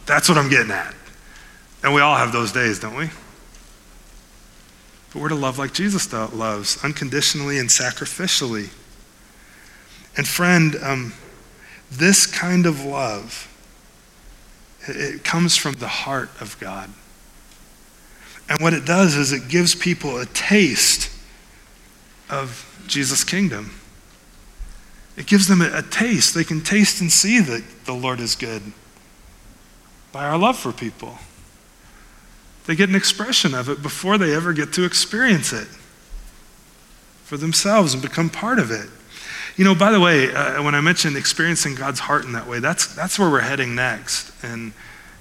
That's 0.08 0.28
what 0.28 0.38
I'm 0.38 0.50
getting 0.50 0.72
at. 0.72 0.96
And 1.84 1.93
we 1.93 2.02
all 2.02 2.16
have 2.16 2.32
those 2.32 2.52
days, 2.52 2.80
don't 2.80 2.96
we? 2.96 3.12
But 5.14 5.22
we're 5.22 5.30
to 5.30 5.36
love 5.36 5.60
like 5.60 5.72
Jesus 5.72 6.12
loves, 6.12 6.84
unconditionally 6.84 7.60
and 7.60 7.70
sacrificially. 7.70 8.70
And 10.18 10.28
friend, 10.28 10.76
um, 10.82 11.14
this 11.98 12.26
kind 12.26 12.66
of 12.66 12.84
love, 12.84 13.48
it 14.88 15.24
comes 15.24 15.56
from 15.56 15.74
the 15.76 15.88
heart 15.88 16.30
of 16.39 16.58
God. 16.60 16.89
And 18.48 18.60
what 18.60 18.74
it 18.74 18.86
does 18.86 19.16
is 19.16 19.32
it 19.32 19.48
gives 19.50 19.74
people 19.74 20.20
a 20.20 20.26
taste 20.28 21.12
of 22.30 22.84
Jesus' 22.88 23.24
kingdom. 23.24 23.72
It 25.18 25.26
gives 25.28 25.48
them 25.48 25.62
a, 25.62 25.80
a 25.80 25.82
taste. 25.82 26.36
They 26.36 26.43
can 26.43 26.62
taste 26.62 27.02
and 27.02 27.12
see 27.12 27.39
that 27.39 27.64
the 27.86 27.93
Lord 27.93 28.20
is 28.20 28.36
good. 28.36 28.62
by 30.16 30.26
our 30.26 30.38
love 30.38 30.58
for 30.58 30.72
people. 30.72 31.18
They 32.68 32.76
get 32.76 32.88
an 32.88 32.96
expression 32.96 33.54
of 33.54 33.68
it 33.68 33.82
before 33.82 34.18
they 34.18 34.34
ever 34.34 34.54
get 34.54 34.72
to 34.74 34.86
experience 34.86 35.52
it 35.52 35.68
for 37.26 37.36
themselves 37.36 37.93
and 37.93 38.02
become 38.02 38.30
part 38.30 38.58
of 38.58 38.72
it. 38.72 38.88
You 39.58 39.64
know, 39.64 39.74
by 39.74 39.91
the 39.91 40.01
way, 40.01 40.34
uh, 40.34 40.62
when 40.64 40.76
I 40.76 40.82
mentioned 40.82 41.16
experiencing 41.16 41.76
God's 41.76 42.01
heart 42.01 42.26
in 42.26 42.34
that 42.34 42.45
way, 42.45 42.60
that's, 42.60 42.93
that's 42.93 43.18
where 43.18 43.30
we're 43.30 43.39
heading 43.39 43.74
next. 43.74 44.34
And 44.43 44.74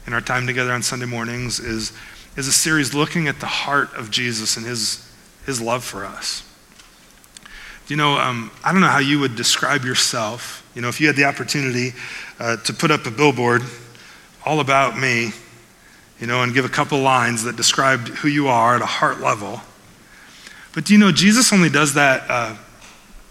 in 0.09 0.13
our 0.13 0.21
time 0.21 0.49
together 0.49 0.73
on 0.73 0.83
Sunday 0.83 1.07
mornings 1.07 1.61
is, 1.61 1.93
is 2.37 2.49
a 2.49 2.53
series 2.53 2.95
looking 2.95 3.29
at 3.29 3.39
the 3.39 3.47
heart 3.47 3.95
of 3.95 4.11
Jesus 4.11 4.57
and 4.57 4.67
his, 4.67 5.09
his 5.47 5.61
love 5.61 5.85
for 5.85 6.05
us. 6.05 6.43
You 7.87 7.95
know, 7.95 8.19
um, 8.19 8.51
I 8.65 8.73
don't 8.73 8.81
know 8.81 8.89
how 8.89 8.99
you 8.99 9.21
would 9.21 9.37
describe 9.37 9.85
yourself. 9.85 10.69
You 10.75 10.83
know, 10.83 10.89
if 10.89 11.01
you 11.01 11.07
had 11.07 11.15
the 11.15 11.27
opportunity 11.27 11.93
uh, 12.41 12.57
to 12.57 12.73
put 12.73 12.91
up 12.91 13.07
a 13.07 13.13
billboard 13.13 13.63
all 14.45 14.59
about 14.59 14.99
me, 14.99 15.31
you 16.19 16.27
know, 16.27 16.43
and 16.43 16.53
give 16.53 16.65
a 16.65 16.69
couple 16.71 16.99
lines 16.99 17.45
that 17.45 17.55
described 17.55 18.09
who 18.09 18.29
you 18.29 18.49
are 18.49 18.75
at 18.75 18.83
a 18.83 18.87
heart 18.87 19.21
level. 19.21 19.61
But 20.75 20.87
do 20.87 20.93
you 20.93 20.99
know, 20.99 21.13
Jesus 21.13 21.53
only 21.53 21.69
does 21.69 21.95
that 21.95 22.25
uh, 22.29 22.57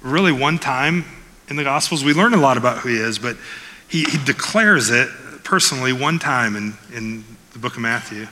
really 0.04 0.32
one 0.32 0.60
time 0.60 1.06
in 1.49 1.56
the 1.56 1.64
Gospels. 1.64 2.04
We 2.04 2.14
learn 2.14 2.34
a 2.34 2.38
lot 2.38 2.58
about 2.58 2.80
who 2.80 2.89
he 2.89 2.97
is, 2.97 3.18
but 3.18 3.38
he, 3.88 4.04
he 4.04 4.24
declares 4.24 4.89
it 4.89 5.10
personally 5.43 5.93
one 5.93 6.20
time 6.20 6.56
in, 6.56 6.74
in 6.93 7.24
the 7.54 7.60
book 7.60 7.76
of 7.76 7.82
Matthew. 7.82 8.28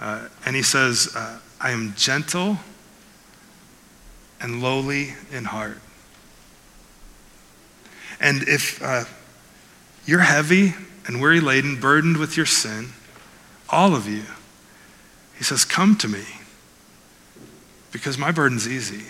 Uh, 0.00 0.28
and 0.46 0.56
he 0.56 0.62
says, 0.62 1.14
uh, 1.14 1.38
I 1.60 1.72
am 1.72 1.94
gentle 1.96 2.58
and 4.40 4.62
lowly 4.62 5.14
in 5.30 5.44
heart. 5.44 5.78
And 8.20 8.42
if 8.48 8.82
uh, 8.82 9.04
you're 10.06 10.20
heavy 10.20 10.74
and 11.06 11.20
weary 11.20 11.40
laden, 11.40 11.80
burdened 11.80 12.16
with 12.16 12.36
your 12.36 12.46
sin, 12.46 12.90
all 13.68 13.94
of 13.94 14.08
you, 14.08 14.24
he 15.36 15.44
says, 15.44 15.64
Come 15.64 15.96
to 15.96 16.08
me 16.08 16.24
because 17.92 18.18
my 18.18 18.30
burden's 18.30 18.68
easy. 18.68 19.04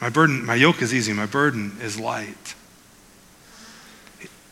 My 0.00 0.10
burden, 0.10 0.44
my 0.44 0.54
yoke 0.54 0.82
is 0.82 0.94
easy, 0.94 1.12
my 1.12 1.26
burden 1.26 1.76
is 1.80 1.98
light. 1.98 2.54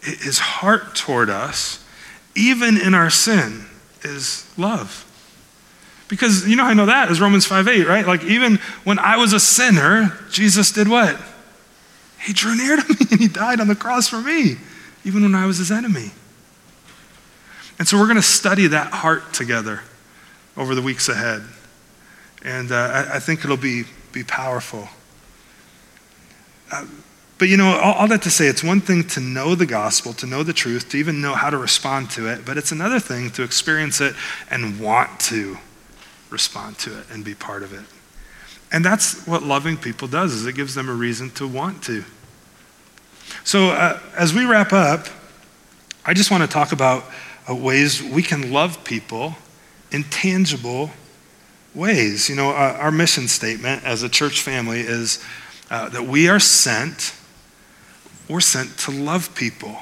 His 0.03 0.39
heart 0.39 0.95
toward 0.95 1.31
us, 1.31 1.85
even 2.35 2.81
in 2.81 2.95
our 2.95 3.11
sin, 3.11 3.67
is 4.03 4.49
love. 4.57 5.05
Because 6.09 6.47
you 6.49 6.55
know 6.55 6.65
I 6.65 6.75
know 6.75 6.87
that 6.87 7.11
is 7.11 7.21
Romans 7.21 7.47
5 7.47 7.67
8, 7.67 7.87
right? 7.87 8.07
Like 8.07 8.25
even 8.25 8.57
when 8.85 8.99
I 8.99 9.17
was 9.17 9.33
a 9.33 9.41
sinner, 9.41 10.17
Jesus 10.31 10.71
did 10.71 10.89
what? 10.89 11.21
He 12.21 12.33
drew 12.33 12.57
near 12.57 12.77
to 12.77 12.89
me 12.89 12.97
and 13.11 13.21
he 13.21 13.29
died 13.29 13.61
on 13.61 13.69
the 13.69 13.75
cross 13.75 14.09
for 14.09 14.21
me, 14.21 14.57
even 15.05 15.23
when 15.23 15.35
I 15.35 15.47
was 15.47 15.59
his 15.59 15.71
enemy. 15.71 16.13
And 17.79 17.87
so 17.87 17.99
we're 17.99 18.07
going 18.07 18.17
to 18.17 18.23
study 18.23 18.69
that 18.69 18.93
heart 18.93 19.35
together 19.35 19.83
over 20.57 20.75
the 20.75 20.83
weeks 20.83 21.09
ahead. 21.09 21.43
And 22.43 22.73
uh, 22.73 22.75
I, 22.75 23.17
I, 23.17 23.19
think 23.19 23.45
it'll 23.45 23.57
be, 23.57 23.85
be 24.13 24.25
powerful. 24.25 24.89
But 27.39 27.49
you 27.49 27.57
know, 27.57 27.79
all, 27.79 27.95
all, 27.95 28.09
that 28.09 28.23
to 28.23 28.31
say, 28.31 28.47
it's 28.47 28.65
one 28.65 28.81
thing 28.81 29.05
to 29.09 29.21
know 29.21 29.55
the 29.55 29.67
gospel, 29.67 30.13
to 30.15 30.27
know 30.27 30.43
the 30.43 30.53
truth, 30.53 30.89
to 30.91 30.97
even 30.97 31.21
know 31.21 31.35
how 31.35 31.51
to 31.51 31.59
respond 31.59 32.11
to 32.13 32.29
it, 32.29 32.47
but 32.47 32.57
it's 32.57 32.73
another 32.73 32.99
thing 32.99 33.31
to 33.33 33.43
experience 33.43 34.01
it 34.01 34.15
and 34.51 34.81
want 34.81 35.21
to 35.21 35.59
respond 36.31 36.79
to 36.79 36.99
it 36.99 37.07
and 37.11 37.25
be 37.25 37.35
part 37.35 37.63
of 37.63 37.73
it. 37.75 37.85
And 38.73 38.85
that's 38.85 39.27
what 39.27 39.43
loving 39.43 39.77
people 39.77 40.09
does, 40.09 40.33
is 40.33 40.47
it 40.47 40.55
gives 40.55 40.75
them 40.75 40.89
a 40.89 40.95
reason 40.95 41.31
to 41.33 41.47
want 41.47 41.83
to. 41.85 42.05
So 43.45 43.69
uh, 43.69 44.01
as 44.17 44.33
we 44.33 44.45
wrap 44.45 44.73
up, 44.73 45.07
I 46.05 46.15
just 46.15 46.31
want 46.31 46.43
to 46.43 46.49
talk 46.49 46.73
about 46.73 47.05
uh, 47.49 47.55
ways 47.55 48.03
we 48.03 48.23
can 48.23 48.53
love 48.53 48.83
people 48.83 49.37
in 49.93 50.05
tangible 50.05 50.91
ways. 51.75 52.29
You 52.29 52.37
know, 52.37 52.51
uh, 52.51 52.77
our 52.81 52.91
mission 52.91 53.29
statement 53.29 53.85
as 53.85 54.03
a 54.03 54.09
church 54.09 54.41
family 54.41 54.81
is 54.81 55.23
uh, 55.71 55.89
that 55.89 56.05
we 56.05 56.29
are 56.29 56.41
sent, 56.41 57.15
we're 58.29 58.41
sent 58.41 58.77
to 58.79 58.91
love 58.91 59.35
people 59.35 59.77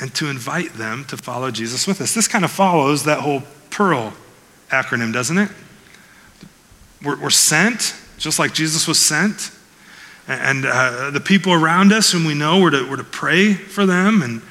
and 0.00 0.14
to 0.14 0.28
invite 0.28 0.74
them 0.74 1.04
to 1.06 1.16
follow 1.16 1.50
Jesus 1.50 1.86
with 1.86 2.00
us. 2.00 2.14
This 2.14 2.28
kind 2.28 2.44
of 2.44 2.50
follows 2.50 3.04
that 3.04 3.20
whole 3.20 3.42
Pearl 3.70 4.12
acronym, 4.68 5.12
doesn't 5.12 5.38
it? 5.38 5.48
We're, 7.02 7.20
we're 7.20 7.30
sent, 7.30 7.94
just 8.18 8.38
like 8.38 8.52
Jesus 8.54 8.88
was 8.88 8.98
sent. 8.98 9.50
And 10.28 10.64
uh, 10.64 11.10
the 11.10 11.20
people 11.20 11.52
around 11.52 11.92
us 11.92 12.12
whom 12.12 12.24
we 12.24 12.34
know, 12.34 12.60
we're 12.60 12.70
to, 12.70 12.88
we're 12.88 12.96
to 12.96 13.04
pray 13.04 13.54
for 13.54 13.86
them 13.86 14.22
and, 14.22 14.42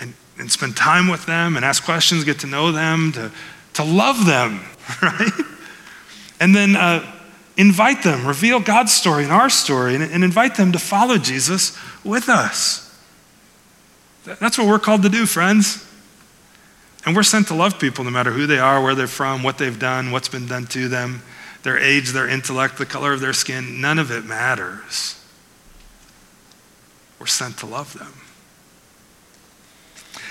and, 0.00 0.14
and 0.38 0.50
spend 0.50 0.76
time 0.76 1.08
with 1.08 1.26
them 1.26 1.56
and 1.56 1.64
ask 1.64 1.84
questions, 1.84 2.24
get 2.24 2.38
to 2.40 2.46
know 2.46 2.72
them, 2.72 3.12
to, 3.12 3.30
to 3.74 3.84
love 3.84 4.26
them, 4.26 4.60
right? 5.02 5.32
And 6.40 6.54
then 6.54 6.74
uh, 6.74 7.19
invite 7.60 8.02
them, 8.02 8.26
reveal 8.26 8.58
God's 8.58 8.92
story 8.92 9.22
and 9.22 9.32
our 9.32 9.50
story, 9.50 9.94
and, 9.94 10.02
and 10.02 10.24
invite 10.24 10.56
them 10.56 10.72
to 10.72 10.78
follow 10.78 11.18
Jesus 11.18 11.76
with 12.02 12.28
us. 12.28 12.86
That's 14.24 14.56
what 14.56 14.66
we're 14.66 14.78
called 14.78 15.02
to 15.02 15.08
do, 15.08 15.26
friends. 15.26 15.86
And 17.04 17.14
we're 17.14 17.22
sent 17.22 17.48
to 17.48 17.54
love 17.54 17.78
people 17.78 18.04
no 18.04 18.10
matter 18.10 18.30
who 18.30 18.46
they 18.46 18.58
are, 18.58 18.82
where 18.82 18.94
they're 18.94 19.06
from, 19.06 19.42
what 19.42 19.58
they've 19.58 19.78
done, 19.78 20.10
what's 20.10 20.28
been 20.28 20.46
done 20.46 20.66
to 20.68 20.88
them, 20.88 21.22
their 21.62 21.78
age, 21.78 22.10
their 22.10 22.28
intellect, 22.28 22.78
the 22.78 22.86
color 22.86 23.12
of 23.12 23.20
their 23.20 23.32
skin. 23.32 23.80
None 23.80 23.98
of 23.98 24.10
it 24.10 24.24
matters. 24.24 25.22
We're 27.18 27.26
sent 27.26 27.58
to 27.58 27.66
love 27.66 27.92
them. 27.98 28.12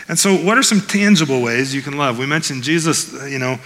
And 0.07 0.17
so, 0.17 0.35
what 0.35 0.57
are 0.57 0.63
some 0.63 0.81
tangible 0.81 1.41
ways 1.41 1.73
you 1.73 1.83
can 1.83 1.95
love? 1.95 2.17
We 2.17 2.25
mentioned 2.25 2.63
Jesus, 2.63 3.13
you 3.29 3.37
know, 3.37 3.59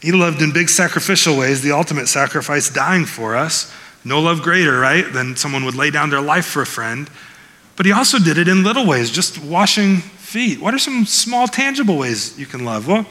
he 0.00 0.12
loved 0.12 0.40
in 0.40 0.52
big 0.52 0.68
sacrificial 0.68 1.36
ways, 1.36 1.60
the 1.60 1.72
ultimate 1.72 2.08
sacrifice, 2.08 2.70
dying 2.70 3.04
for 3.04 3.36
us. 3.36 3.72
No 4.04 4.20
love 4.20 4.40
greater, 4.40 4.78
right, 4.78 5.10
than 5.12 5.36
someone 5.36 5.64
would 5.66 5.74
lay 5.74 5.90
down 5.90 6.10
their 6.10 6.22
life 6.22 6.46
for 6.46 6.62
a 6.62 6.66
friend. 6.66 7.10
But 7.76 7.86
he 7.86 7.92
also 7.92 8.18
did 8.18 8.38
it 8.38 8.48
in 8.48 8.62
little 8.62 8.86
ways, 8.86 9.10
just 9.10 9.38
washing 9.42 9.98
feet. 9.98 10.60
What 10.60 10.74
are 10.74 10.78
some 10.78 11.04
small, 11.04 11.48
tangible 11.48 11.98
ways 11.98 12.38
you 12.38 12.46
can 12.46 12.64
love? 12.64 12.86
Well, 12.86 13.06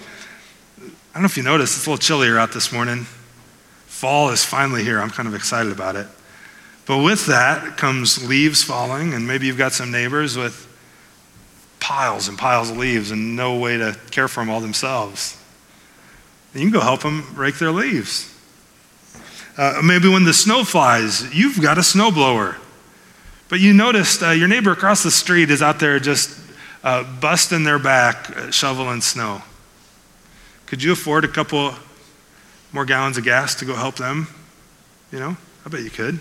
I 0.79 1.13
don't 1.13 1.23
know 1.23 1.25
if 1.25 1.37
you 1.37 1.43
noticed, 1.43 1.77
it's 1.77 1.85
a 1.85 1.89
little 1.89 2.01
chillier 2.01 2.39
out 2.39 2.53
this 2.53 2.71
morning. 2.71 3.05
Fall 3.85 4.29
is 4.29 4.43
finally 4.43 4.83
here. 4.83 4.99
I'm 4.99 5.09
kind 5.09 5.27
of 5.27 5.35
excited 5.35 5.71
about 5.71 5.95
it. 5.95 6.07
But 6.85 7.03
with 7.03 7.27
that 7.27 7.77
comes 7.77 8.27
leaves 8.27 8.63
falling, 8.63 9.13
and 9.13 9.27
maybe 9.27 9.45
you've 9.45 9.57
got 9.57 9.73
some 9.73 9.91
neighbors 9.91 10.37
with 10.37 10.65
piles 11.79 12.27
and 12.27 12.37
piles 12.37 12.71
of 12.71 12.77
leaves 12.77 13.11
and 13.11 13.35
no 13.35 13.57
way 13.57 13.77
to 13.77 13.97
care 14.11 14.27
for 14.27 14.41
them 14.41 14.49
all 14.49 14.59
themselves. 14.59 15.38
You 16.53 16.61
can 16.61 16.71
go 16.71 16.79
help 16.79 17.01
them 17.01 17.25
rake 17.35 17.59
their 17.59 17.71
leaves. 17.71 18.35
Uh, 19.57 19.81
maybe 19.83 20.07
when 20.07 20.23
the 20.23 20.33
snow 20.33 20.63
flies, 20.63 21.33
you've 21.35 21.61
got 21.61 21.77
a 21.77 21.81
snowblower. 21.81 22.55
But 23.49 23.59
you 23.59 23.73
noticed 23.73 24.23
uh, 24.23 24.29
your 24.29 24.47
neighbor 24.47 24.71
across 24.71 25.03
the 25.03 25.11
street 25.11 25.49
is 25.51 25.61
out 25.61 25.79
there 25.79 25.99
just 25.99 26.39
uh, 26.83 27.03
busting 27.19 27.63
their 27.63 27.79
back, 27.79 28.35
uh, 28.35 28.51
shoveling 28.51 29.01
snow. 29.01 29.41
Could 30.65 30.83
you 30.83 30.91
afford 30.91 31.25
a 31.25 31.27
couple 31.27 31.73
more 32.71 32.85
gallons 32.85 33.17
of 33.17 33.23
gas 33.23 33.55
to 33.55 33.65
go 33.65 33.75
help 33.75 33.95
them? 33.95 34.27
You 35.11 35.19
know, 35.19 35.37
I 35.65 35.69
bet 35.69 35.81
you 35.81 35.89
could. 35.89 36.19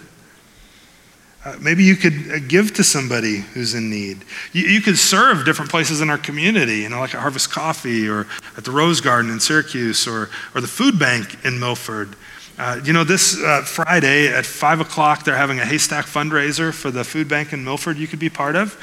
Uh, 1.48 1.56
maybe 1.62 1.82
you 1.82 1.96
could 1.96 2.30
uh, 2.30 2.38
give 2.46 2.74
to 2.74 2.84
somebody 2.84 3.36
who's 3.36 3.72
in 3.72 3.88
need. 3.88 4.22
You, 4.52 4.66
you, 4.66 4.82
could 4.82 4.98
serve 4.98 5.46
different 5.46 5.70
places 5.70 6.02
in 6.02 6.10
our 6.10 6.18
community, 6.18 6.80
you 6.80 6.90
know, 6.90 7.00
like 7.00 7.14
at 7.14 7.22
Harvest 7.22 7.50
Coffee 7.50 8.06
or 8.06 8.26
at 8.58 8.66
the 8.66 8.70
Rose 8.70 9.00
Garden 9.00 9.30
in 9.30 9.40
Syracuse 9.40 10.06
or, 10.06 10.28
or 10.54 10.60
the 10.60 10.68
food 10.68 10.98
bank 10.98 11.42
in 11.46 11.58
Milford. 11.58 12.16
Uh, 12.58 12.80
you 12.84 12.92
know, 12.92 13.02
this 13.02 13.42
uh, 13.42 13.62
Friday 13.64 14.28
at 14.28 14.44
5 14.44 14.80
o'clock, 14.80 15.24
they're 15.24 15.38
having 15.38 15.58
a 15.58 15.64
haystack 15.64 16.04
fundraiser 16.04 16.70
for 16.70 16.90
the 16.90 17.02
food 17.02 17.28
bank 17.28 17.54
in 17.54 17.64
Milford 17.64 17.96
you 17.96 18.06
could 18.06 18.18
be 18.18 18.28
part 18.28 18.54
of. 18.54 18.74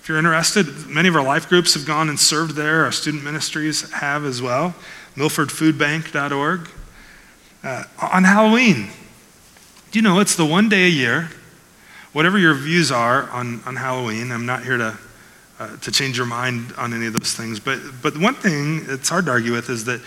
If 0.00 0.08
you're 0.08 0.18
interested, 0.18 0.86
many 0.86 1.08
of 1.08 1.16
our 1.16 1.24
life 1.24 1.48
groups 1.48 1.74
have 1.74 1.84
gone 1.84 2.08
and 2.08 2.20
served 2.20 2.54
there. 2.54 2.84
Our 2.84 2.92
student 2.92 3.24
ministries 3.24 3.90
have 3.90 4.24
as 4.24 4.40
well. 4.40 4.76
MilfordFoodBank.org. 5.16 6.68
Uh, 7.64 7.84
on 8.12 8.22
Halloween, 8.22 8.90
you 9.92 10.02
know 10.02 10.20
it's 10.20 10.36
the 10.36 10.46
one 10.46 10.68
day 10.68 10.84
a 10.84 10.88
year 10.88 11.30
whatever 12.12 12.38
your 12.38 12.54
views 12.54 12.90
are 12.90 13.28
on, 13.30 13.62
on 13.64 13.76
Halloween, 13.76 14.30
I'm 14.32 14.46
not 14.46 14.64
here 14.64 14.76
to, 14.76 14.98
uh, 15.58 15.76
to 15.78 15.90
change 15.90 16.16
your 16.16 16.26
mind 16.26 16.72
on 16.76 16.92
any 16.92 17.06
of 17.06 17.12
those 17.12 17.34
things. 17.34 17.60
But, 17.60 17.80
but 18.02 18.16
one 18.18 18.34
thing 18.34 18.84
it's 18.88 19.08
hard 19.08 19.26
to 19.26 19.30
argue 19.30 19.52
with 19.52 19.70
is 19.70 19.84
that 19.84 20.00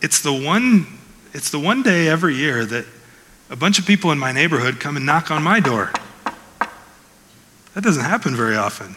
it's 0.00 0.22
the, 0.22 0.32
one, 0.32 0.86
it's 1.32 1.50
the 1.50 1.58
one 1.58 1.82
day 1.82 2.08
every 2.08 2.34
year 2.34 2.64
that 2.64 2.86
a 3.50 3.56
bunch 3.56 3.78
of 3.78 3.86
people 3.86 4.12
in 4.12 4.18
my 4.18 4.32
neighborhood 4.32 4.80
come 4.80 4.96
and 4.96 5.04
knock 5.04 5.30
on 5.30 5.42
my 5.42 5.60
door. 5.60 5.92
That 7.74 7.84
doesn't 7.84 8.04
happen 8.04 8.34
very 8.34 8.56
often. 8.56 8.96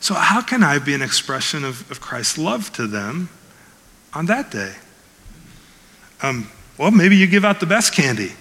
So, 0.00 0.14
how 0.14 0.42
can 0.42 0.62
I 0.62 0.78
be 0.78 0.94
an 0.94 1.02
expression 1.02 1.64
of, 1.64 1.90
of 1.90 2.00
Christ's 2.00 2.38
love 2.38 2.72
to 2.74 2.86
them 2.86 3.28
on 4.14 4.26
that 4.26 4.50
day? 4.50 4.74
Um, 6.22 6.50
well, 6.76 6.90
maybe 6.90 7.16
you 7.16 7.26
give 7.26 7.44
out 7.44 7.60
the 7.60 7.66
best 7.66 7.92
candy. 7.92 8.32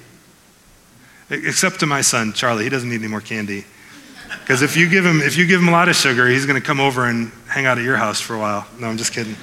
Except 1.29 1.79
to 1.81 1.85
my 1.85 2.01
son, 2.01 2.33
Charlie. 2.33 2.63
He 2.63 2.69
doesn't 2.69 2.89
need 2.89 2.99
any 2.99 3.07
more 3.07 3.21
candy. 3.21 3.65
Because 4.39 4.61
if 4.61 4.77
you 4.77 4.89
give 4.89 5.05
him 5.05 5.21
if 5.21 5.37
you 5.37 5.45
give 5.45 5.61
him 5.61 5.67
a 5.67 5.71
lot 5.71 5.89
of 5.89 5.95
sugar, 5.95 6.27
he's 6.27 6.45
going 6.45 6.59
to 6.59 6.65
come 6.65 6.79
over 6.79 7.05
and 7.05 7.31
hang 7.47 7.65
out 7.65 7.77
at 7.77 7.83
your 7.83 7.97
house 7.97 8.19
for 8.21 8.35
a 8.35 8.39
while. 8.39 8.67
No, 8.79 8.87
I'm 8.87 8.97
just 8.97 9.13
kidding. 9.13 9.35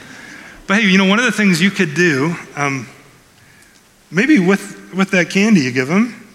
But 0.66 0.80
hey, 0.80 0.88
you 0.88 0.96
know, 0.96 1.04
one 1.04 1.18
of 1.18 1.26
the 1.26 1.32
things 1.32 1.60
you 1.60 1.70
could 1.70 1.94
do, 1.94 2.34
um, 2.56 2.88
maybe 4.10 4.38
with, 4.38 4.94
with 4.94 5.10
that 5.10 5.28
candy 5.28 5.60
you 5.60 5.72
give 5.72 5.90
him, 5.90 6.26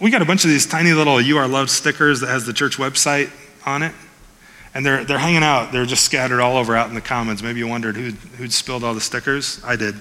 we 0.00 0.10
got 0.10 0.22
a 0.22 0.24
bunch 0.24 0.44
of 0.44 0.50
these 0.50 0.66
tiny 0.66 0.92
little 0.92 1.20
You 1.20 1.38
Are 1.38 1.48
Loved 1.48 1.70
stickers 1.70 2.20
that 2.20 2.28
has 2.28 2.46
the 2.46 2.52
church 2.52 2.76
website 2.76 3.30
on 3.64 3.82
it. 3.82 3.92
And 4.72 4.86
they're, 4.86 5.04
they're 5.04 5.18
hanging 5.18 5.42
out. 5.42 5.72
They're 5.72 5.86
just 5.86 6.04
scattered 6.04 6.40
all 6.40 6.56
over 6.56 6.76
out 6.76 6.88
in 6.88 6.94
the 6.94 7.00
commons. 7.00 7.42
Maybe 7.42 7.58
you 7.58 7.66
wondered 7.66 7.96
who'd, 7.96 8.14
who'd 8.14 8.52
spilled 8.52 8.84
all 8.84 8.94
the 8.94 9.00
stickers. 9.00 9.60
I 9.64 9.74
did. 9.74 9.96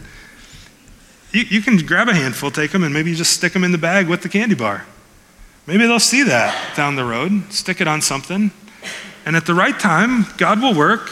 You, 1.36 1.44
you 1.50 1.62
can 1.62 1.76
grab 1.76 2.08
a 2.08 2.14
handful, 2.14 2.50
take 2.50 2.72
them, 2.72 2.86
and 2.86 2.94
maybe 2.94 3.10
you 3.10 3.16
just 3.18 3.34
stick 3.34 3.52
them 3.52 3.66
in 3.66 3.74
the 3.74 3.78
bag 3.78 4.08
with 4.08 4.22
the 4.22 4.30
candy 4.30 4.56
bar. 4.56 4.86
Maybe 5.68 5.86
they'll 5.86 6.00
see 6.00 6.24
that 6.24 6.78
down 6.78 6.96
the 6.96 7.04
road, 7.04 7.52
stick 7.52 7.82
it 7.82 7.90
on 7.90 8.02
something, 8.02 8.52
and 9.26 9.36
at 9.36 9.46
the 9.46 9.54
right 9.54 9.78
time, 9.78 10.28
God 10.38 10.62
will 10.62 10.74
work, 10.74 11.12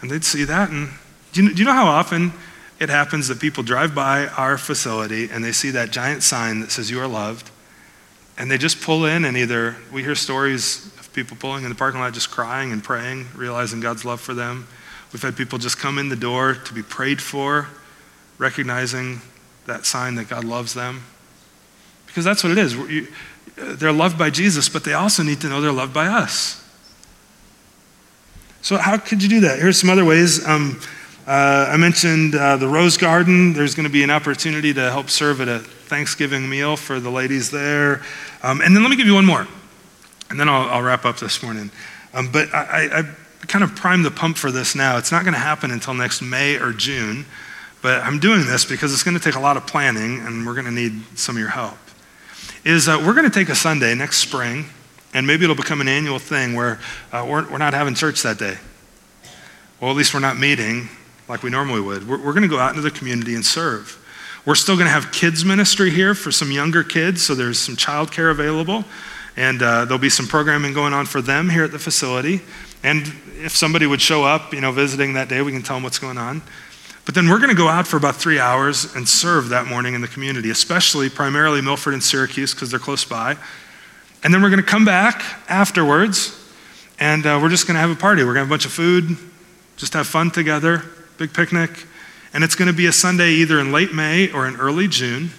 and 0.00 0.10
they'd 0.10 0.24
see 0.24 0.42
that. 0.42 0.70
And 0.70 0.88
do 1.32 1.44
you, 1.44 1.54
do 1.54 1.60
you 1.60 1.64
know 1.64 1.74
how 1.74 1.86
often 1.86 2.32
it 2.80 2.88
happens 2.88 3.28
that 3.28 3.38
people 3.38 3.62
drive 3.62 3.94
by 3.94 4.26
our 4.26 4.58
facility 4.58 5.30
and 5.30 5.44
they 5.44 5.52
see 5.52 5.70
that 5.70 5.92
giant 5.92 6.24
sign 6.24 6.58
that 6.58 6.72
says, 6.72 6.90
You 6.90 7.00
are 7.00 7.06
loved, 7.06 7.52
and 8.36 8.50
they 8.50 8.58
just 8.58 8.80
pull 8.80 9.04
in, 9.04 9.24
and 9.24 9.36
either 9.36 9.76
we 9.92 10.02
hear 10.02 10.16
stories 10.16 10.86
of 10.98 11.12
people 11.12 11.36
pulling 11.38 11.62
in 11.62 11.70
the 11.70 11.76
parking 11.76 12.00
lot 12.00 12.14
just 12.14 12.32
crying 12.32 12.72
and 12.72 12.82
praying, 12.82 13.28
realizing 13.36 13.78
God's 13.78 14.04
love 14.04 14.20
for 14.20 14.34
them. 14.34 14.66
We've 15.12 15.22
had 15.22 15.36
people 15.36 15.60
just 15.60 15.78
come 15.78 15.98
in 15.98 16.08
the 16.08 16.16
door 16.16 16.54
to 16.54 16.74
be 16.74 16.82
prayed 16.82 17.22
for, 17.22 17.68
recognizing 18.38 19.20
that 19.66 19.84
sign 19.84 20.14
that 20.14 20.28
God 20.28 20.44
loves 20.44 20.74
them. 20.74 21.04
Because 22.06 22.24
that's 22.24 22.42
what 22.42 22.52
it 22.52 22.58
is. 22.58 22.76
They're 23.56 23.92
loved 23.92 24.18
by 24.18 24.30
Jesus, 24.30 24.68
but 24.68 24.84
they 24.84 24.94
also 24.94 25.22
need 25.22 25.40
to 25.42 25.48
know 25.48 25.60
they're 25.60 25.72
loved 25.72 25.92
by 25.92 26.06
us. 26.06 26.64
So, 28.62 28.76
how 28.76 28.96
could 28.98 29.22
you 29.22 29.28
do 29.28 29.40
that? 29.40 29.58
Here's 29.58 29.78
some 29.78 29.90
other 29.90 30.04
ways. 30.04 30.46
Um, 30.46 30.80
uh, 31.26 31.68
I 31.70 31.76
mentioned 31.76 32.34
uh, 32.34 32.56
the 32.56 32.66
Rose 32.66 32.96
Garden. 32.96 33.52
There's 33.52 33.74
going 33.74 33.86
to 33.86 33.92
be 33.92 34.02
an 34.02 34.10
opportunity 34.10 34.72
to 34.74 34.90
help 34.90 35.10
serve 35.10 35.40
at 35.40 35.48
a 35.48 35.58
Thanksgiving 35.58 36.48
meal 36.48 36.76
for 36.76 37.00
the 37.00 37.10
ladies 37.10 37.50
there. 37.50 38.02
Um, 38.42 38.60
and 38.60 38.74
then 38.74 38.82
let 38.82 38.90
me 38.90 38.96
give 38.96 39.06
you 39.06 39.14
one 39.14 39.26
more, 39.26 39.46
and 40.30 40.40
then 40.40 40.48
I'll, 40.48 40.68
I'll 40.70 40.82
wrap 40.82 41.04
up 41.04 41.18
this 41.18 41.42
morning. 41.42 41.70
Um, 42.14 42.32
but 42.32 42.52
I, 42.54 42.88
I, 42.88 42.98
I 42.98 43.46
kind 43.46 43.62
of 43.62 43.76
primed 43.76 44.04
the 44.04 44.10
pump 44.10 44.38
for 44.38 44.50
this 44.50 44.74
now. 44.74 44.96
It's 44.96 45.12
not 45.12 45.22
going 45.22 45.34
to 45.34 45.40
happen 45.40 45.70
until 45.70 45.94
next 45.94 46.22
May 46.22 46.56
or 46.56 46.72
June, 46.72 47.26
but 47.82 48.02
I'm 48.02 48.18
doing 48.18 48.46
this 48.46 48.64
because 48.64 48.92
it's 48.92 49.02
going 49.02 49.16
to 49.16 49.22
take 49.22 49.36
a 49.36 49.40
lot 49.40 49.56
of 49.56 49.66
planning, 49.66 50.20
and 50.20 50.46
we're 50.46 50.54
going 50.54 50.66
to 50.66 50.72
need 50.72 51.02
some 51.16 51.36
of 51.36 51.40
your 51.40 51.50
help. 51.50 51.78
Is 52.64 52.88
uh, 52.88 53.02
we're 53.04 53.14
going 53.14 53.30
to 53.30 53.38
take 53.38 53.48
a 53.48 53.54
Sunday 53.54 53.94
next 53.94 54.18
spring 54.18 54.66
and 55.14 55.26
maybe 55.26 55.44
it'll 55.44 55.56
become 55.56 55.80
an 55.80 55.88
annual 55.88 56.18
thing 56.18 56.54
where 56.54 56.78
uh, 57.12 57.26
we're, 57.28 57.48
we're 57.50 57.58
not 57.58 57.74
having 57.74 57.94
church 57.94 58.22
that 58.22 58.38
day. 58.38 58.56
Well, 59.80 59.90
at 59.90 59.96
least 59.96 60.12
we're 60.12 60.20
not 60.20 60.38
meeting 60.38 60.88
like 61.28 61.42
we 61.42 61.50
normally 61.50 61.80
would. 61.80 62.06
We're, 62.06 62.18
we're 62.18 62.32
going 62.32 62.42
to 62.42 62.48
go 62.48 62.58
out 62.58 62.70
into 62.70 62.82
the 62.82 62.90
community 62.90 63.34
and 63.34 63.44
serve. 63.44 64.04
We're 64.44 64.54
still 64.54 64.76
going 64.76 64.86
to 64.86 64.92
have 64.92 65.12
kids' 65.12 65.44
ministry 65.44 65.90
here 65.90 66.14
for 66.14 66.30
some 66.30 66.50
younger 66.50 66.82
kids, 66.82 67.22
so 67.22 67.34
there's 67.34 67.58
some 67.58 67.76
childcare 67.76 68.30
available. 68.30 68.84
And 69.36 69.62
uh, 69.62 69.84
there'll 69.84 69.98
be 69.98 70.10
some 70.10 70.26
programming 70.26 70.72
going 70.72 70.92
on 70.92 71.06
for 71.06 71.22
them 71.22 71.48
here 71.48 71.64
at 71.64 71.70
the 71.70 71.78
facility. 71.78 72.40
And 72.82 73.06
if 73.40 73.54
somebody 73.56 73.86
would 73.86 74.00
show 74.00 74.24
up, 74.24 74.52
you 74.52 74.60
know, 74.60 74.72
visiting 74.72 75.14
that 75.14 75.28
day, 75.28 75.42
we 75.42 75.52
can 75.52 75.62
tell 75.62 75.76
them 75.76 75.84
what's 75.84 75.98
going 75.98 76.18
on. 76.18 76.42
But 77.08 77.14
then 77.14 77.30
we're 77.30 77.38
going 77.38 77.48
to 77.48 77.56
go 77.56 77.68
out 77.68 77.86
for 77.86 77.96
about 77.96 78.16
three 78.16 78.38
hours 78.38 78.94
and 78.94 79.08
serve 79.08 79.48
that 79.48 79.66
morning 79.66 79.94
in 79.94 80.02
the 80.02 80.08
community, 80.08 80.50
especially 80.50 81.08
primarily 81.08 81.62
Milford 81.62 81.94
and 81.94 82.04
Syracuse 82.04 82.52
because 82.52 82.70
they're 82.70 82.78
close 82.78 83.02
by. 83.02 83.38
And 84.22 84.34
then 84.34 84.42
we're 84.42 84.50
going 84.50 84.60
to 84.60 84.68
come 84.68 84.84
back 84.84 85.24
afterwards, 85.48 86.38
and 87.00 87.24
uh, 87.24 87.38
we're 87.40 87.48
just 87.48 87.66
going 87.66 87.76
to 87.76 87.80
have 87.80 87.88
a 87.88 87.94
party. 87.94 88.24
We're 88.24 88.34
going 88.34 88.46
to 88.46 88.48
have 88.48 88.48
a 88.48 88.52
bunch 88.52 88.66
of 88.66 88.72
food, 88.72 89.16
just 89.78 89.94
have 89.94 90.06
fun 90.06 90.30
together, 90.30 90.82
big 91.16 91.32
picnic. 91.32 91.86
And 92.34 92.44
it's 92.44 92.54
going 92.54 92.68
to 92.68 92.74
be 92.74 92.84
a 92.84 92.92
Sunday 92.92 93.30
either 93.30 93.58
in 93.58 93.72
late 93.72 93.94
May 93.94 94.30
or 94.30 94.46
in 94.46 94.56
early 94.56 94.86
June 94.86 95.30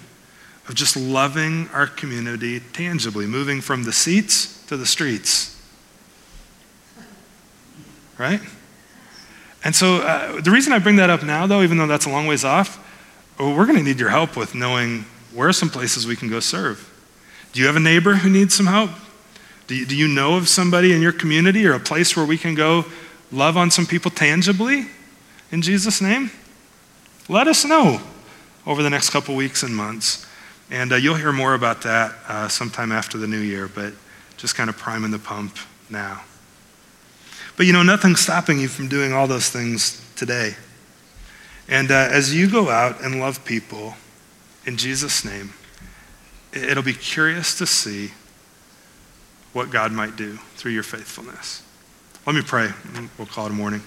of 0.66 0.74
just 0.74 0.96
loving 0.96 1.68
our 1.68 1.86
community 1.86 2.58
tangibly, 2.58 3.26
moving 3.26 3.60
from 3.60 3.84
the 3.84 3.92
seats 3.92 4.60
to 4.66 4.76
the 4.76 4.86
streets. 4.86 5.56
Right? 8.18 8.40
And 9.62 9.74
so 9.74 9.96
uh, 9.96 10.40
the 10.40 10.50
reason 10.50 10.72
I 10.72 10.78
bring 10.78 10.96
that 10.96 11.10
up 11.10 11.22
now, 11.22 11.46
though, 11.46 11.62
even 11.62 11.78
though 11.78 11.86
that's 11.86 12.06
a 12.06 12.10
long 12.10 12.26
ways 12.26 12.44
off, 12.44 12.78
well, 13.38 13.54
we're 13.56 13.66
going 13.66 13.78
to 13.78 13.84
need 13.84 14.00
your 14.00 14.10
help 14.10 14.36
with 14.36 14.54
knowing 14.54 15.04
where 15.32 15.48
are 15.48 15.52
some 15.52 15.70
places 15.70 16.06
we 16.06 16.16
can 16.16 16.28
go 16.28 16.40
serve. 16.40 16.86
Do 17.52 17.60
you 17.60 17.66
have 17.66 17.76
a 17.76 17.80
neighbor 17.80 18.14
who 18.14 18.30
needs 18.30 18.54
some 18.54 18.66
help? 18.66 18.90
Do 19.66 19.76
you, 19.76 19.86
do 19.86 19.96
you 19.96 20.08
know 20.08 20.36
of 20.36 20.48
somebody 20.48 20.92
in 20.92 21.00
your 21.00 21.12
community 21.12 21.66
or 21.66 21.74
a 21.74 21.80
place 21.80 22.16
where 22.16 22.26
we 22.26 22.38
can 22.38 22.54
go 22.54 22.84
love 23.30 23.56
on 23.56 23.70
some 23.70 23.86
people 23.86 24.10
tangibly 24.10 24.86
in 25.52 25.62
Jesus' 25.62 26.00
name? 26.00 26.30
Let 27.28 27.46
us 27.46 27.64
know 27.64 28.00
over 28.66 28.82
the 28.82 28.90
next 28.90 29.10
couple 29.10 29.36
weeks 29.36 29.62
and 29.62 29.74
months. 29.74 30.26
And 30.70 30.92
uh, 30.92 30.96
you'll 30.96 31.16
hear 31.16 31.32
more 31.32 31.54
about 31.54 31.82
that 31.82 32.14
uh, 32.28 32.48
sometime 32.48 32.92
after 32.92 33.18
the 33.18 33.26
new 33.26 33.40
year, 33.40 33.68
but 33.68 33.92
just 34.36 34.54
kind 34.54 34.70
of 34.70 34.76
priming 34.76 35.10
the 35.10 35.18
pump 35.18 35.56
now. 35.88 36.22
But 37.60 37.66
you 37.66 37.74
know, 37.74 37.82
nothing's 37.82 38.20
stopping 38.20 38.58
you 38.58 38.68
from 38.68 38.88
doing 38.88 39.12
all 39.12 39.26
those 39.26 39.50
things 39.50 40.02
today. 40.16 40.54
And 41.68 41.90
uh, 41.90 42.08
as 42.10 42.34
you 42.34 42.48
go 42.48 42.70
out 42.70 43.04
and 43.04 43.20
love 43.20 43.44
people 43.44 43.96
in 44.64 44.78
Jesus' 44.78 45.26
name, 45.26 45.52
it'll 46.54 46.82
be 46.82 46.94
curious 46.94 47.58
to 47.58 47.66
see 47.66 48.12
what 49.52 49.68
God 49.68 49.92
might 49.92 50.16
do 50.16 50.38
through 50.56 50.72
your 50.72 50.82
faithfulness. 50.82 51.62
Let 52.24 52.34
me 52.34 52.40
pray, 52.40 52.70
we'll 53.18 53.26
call 53.26 53.44
it 53.44 53.50
a 53.50 53.54
morning. 53.54 53.82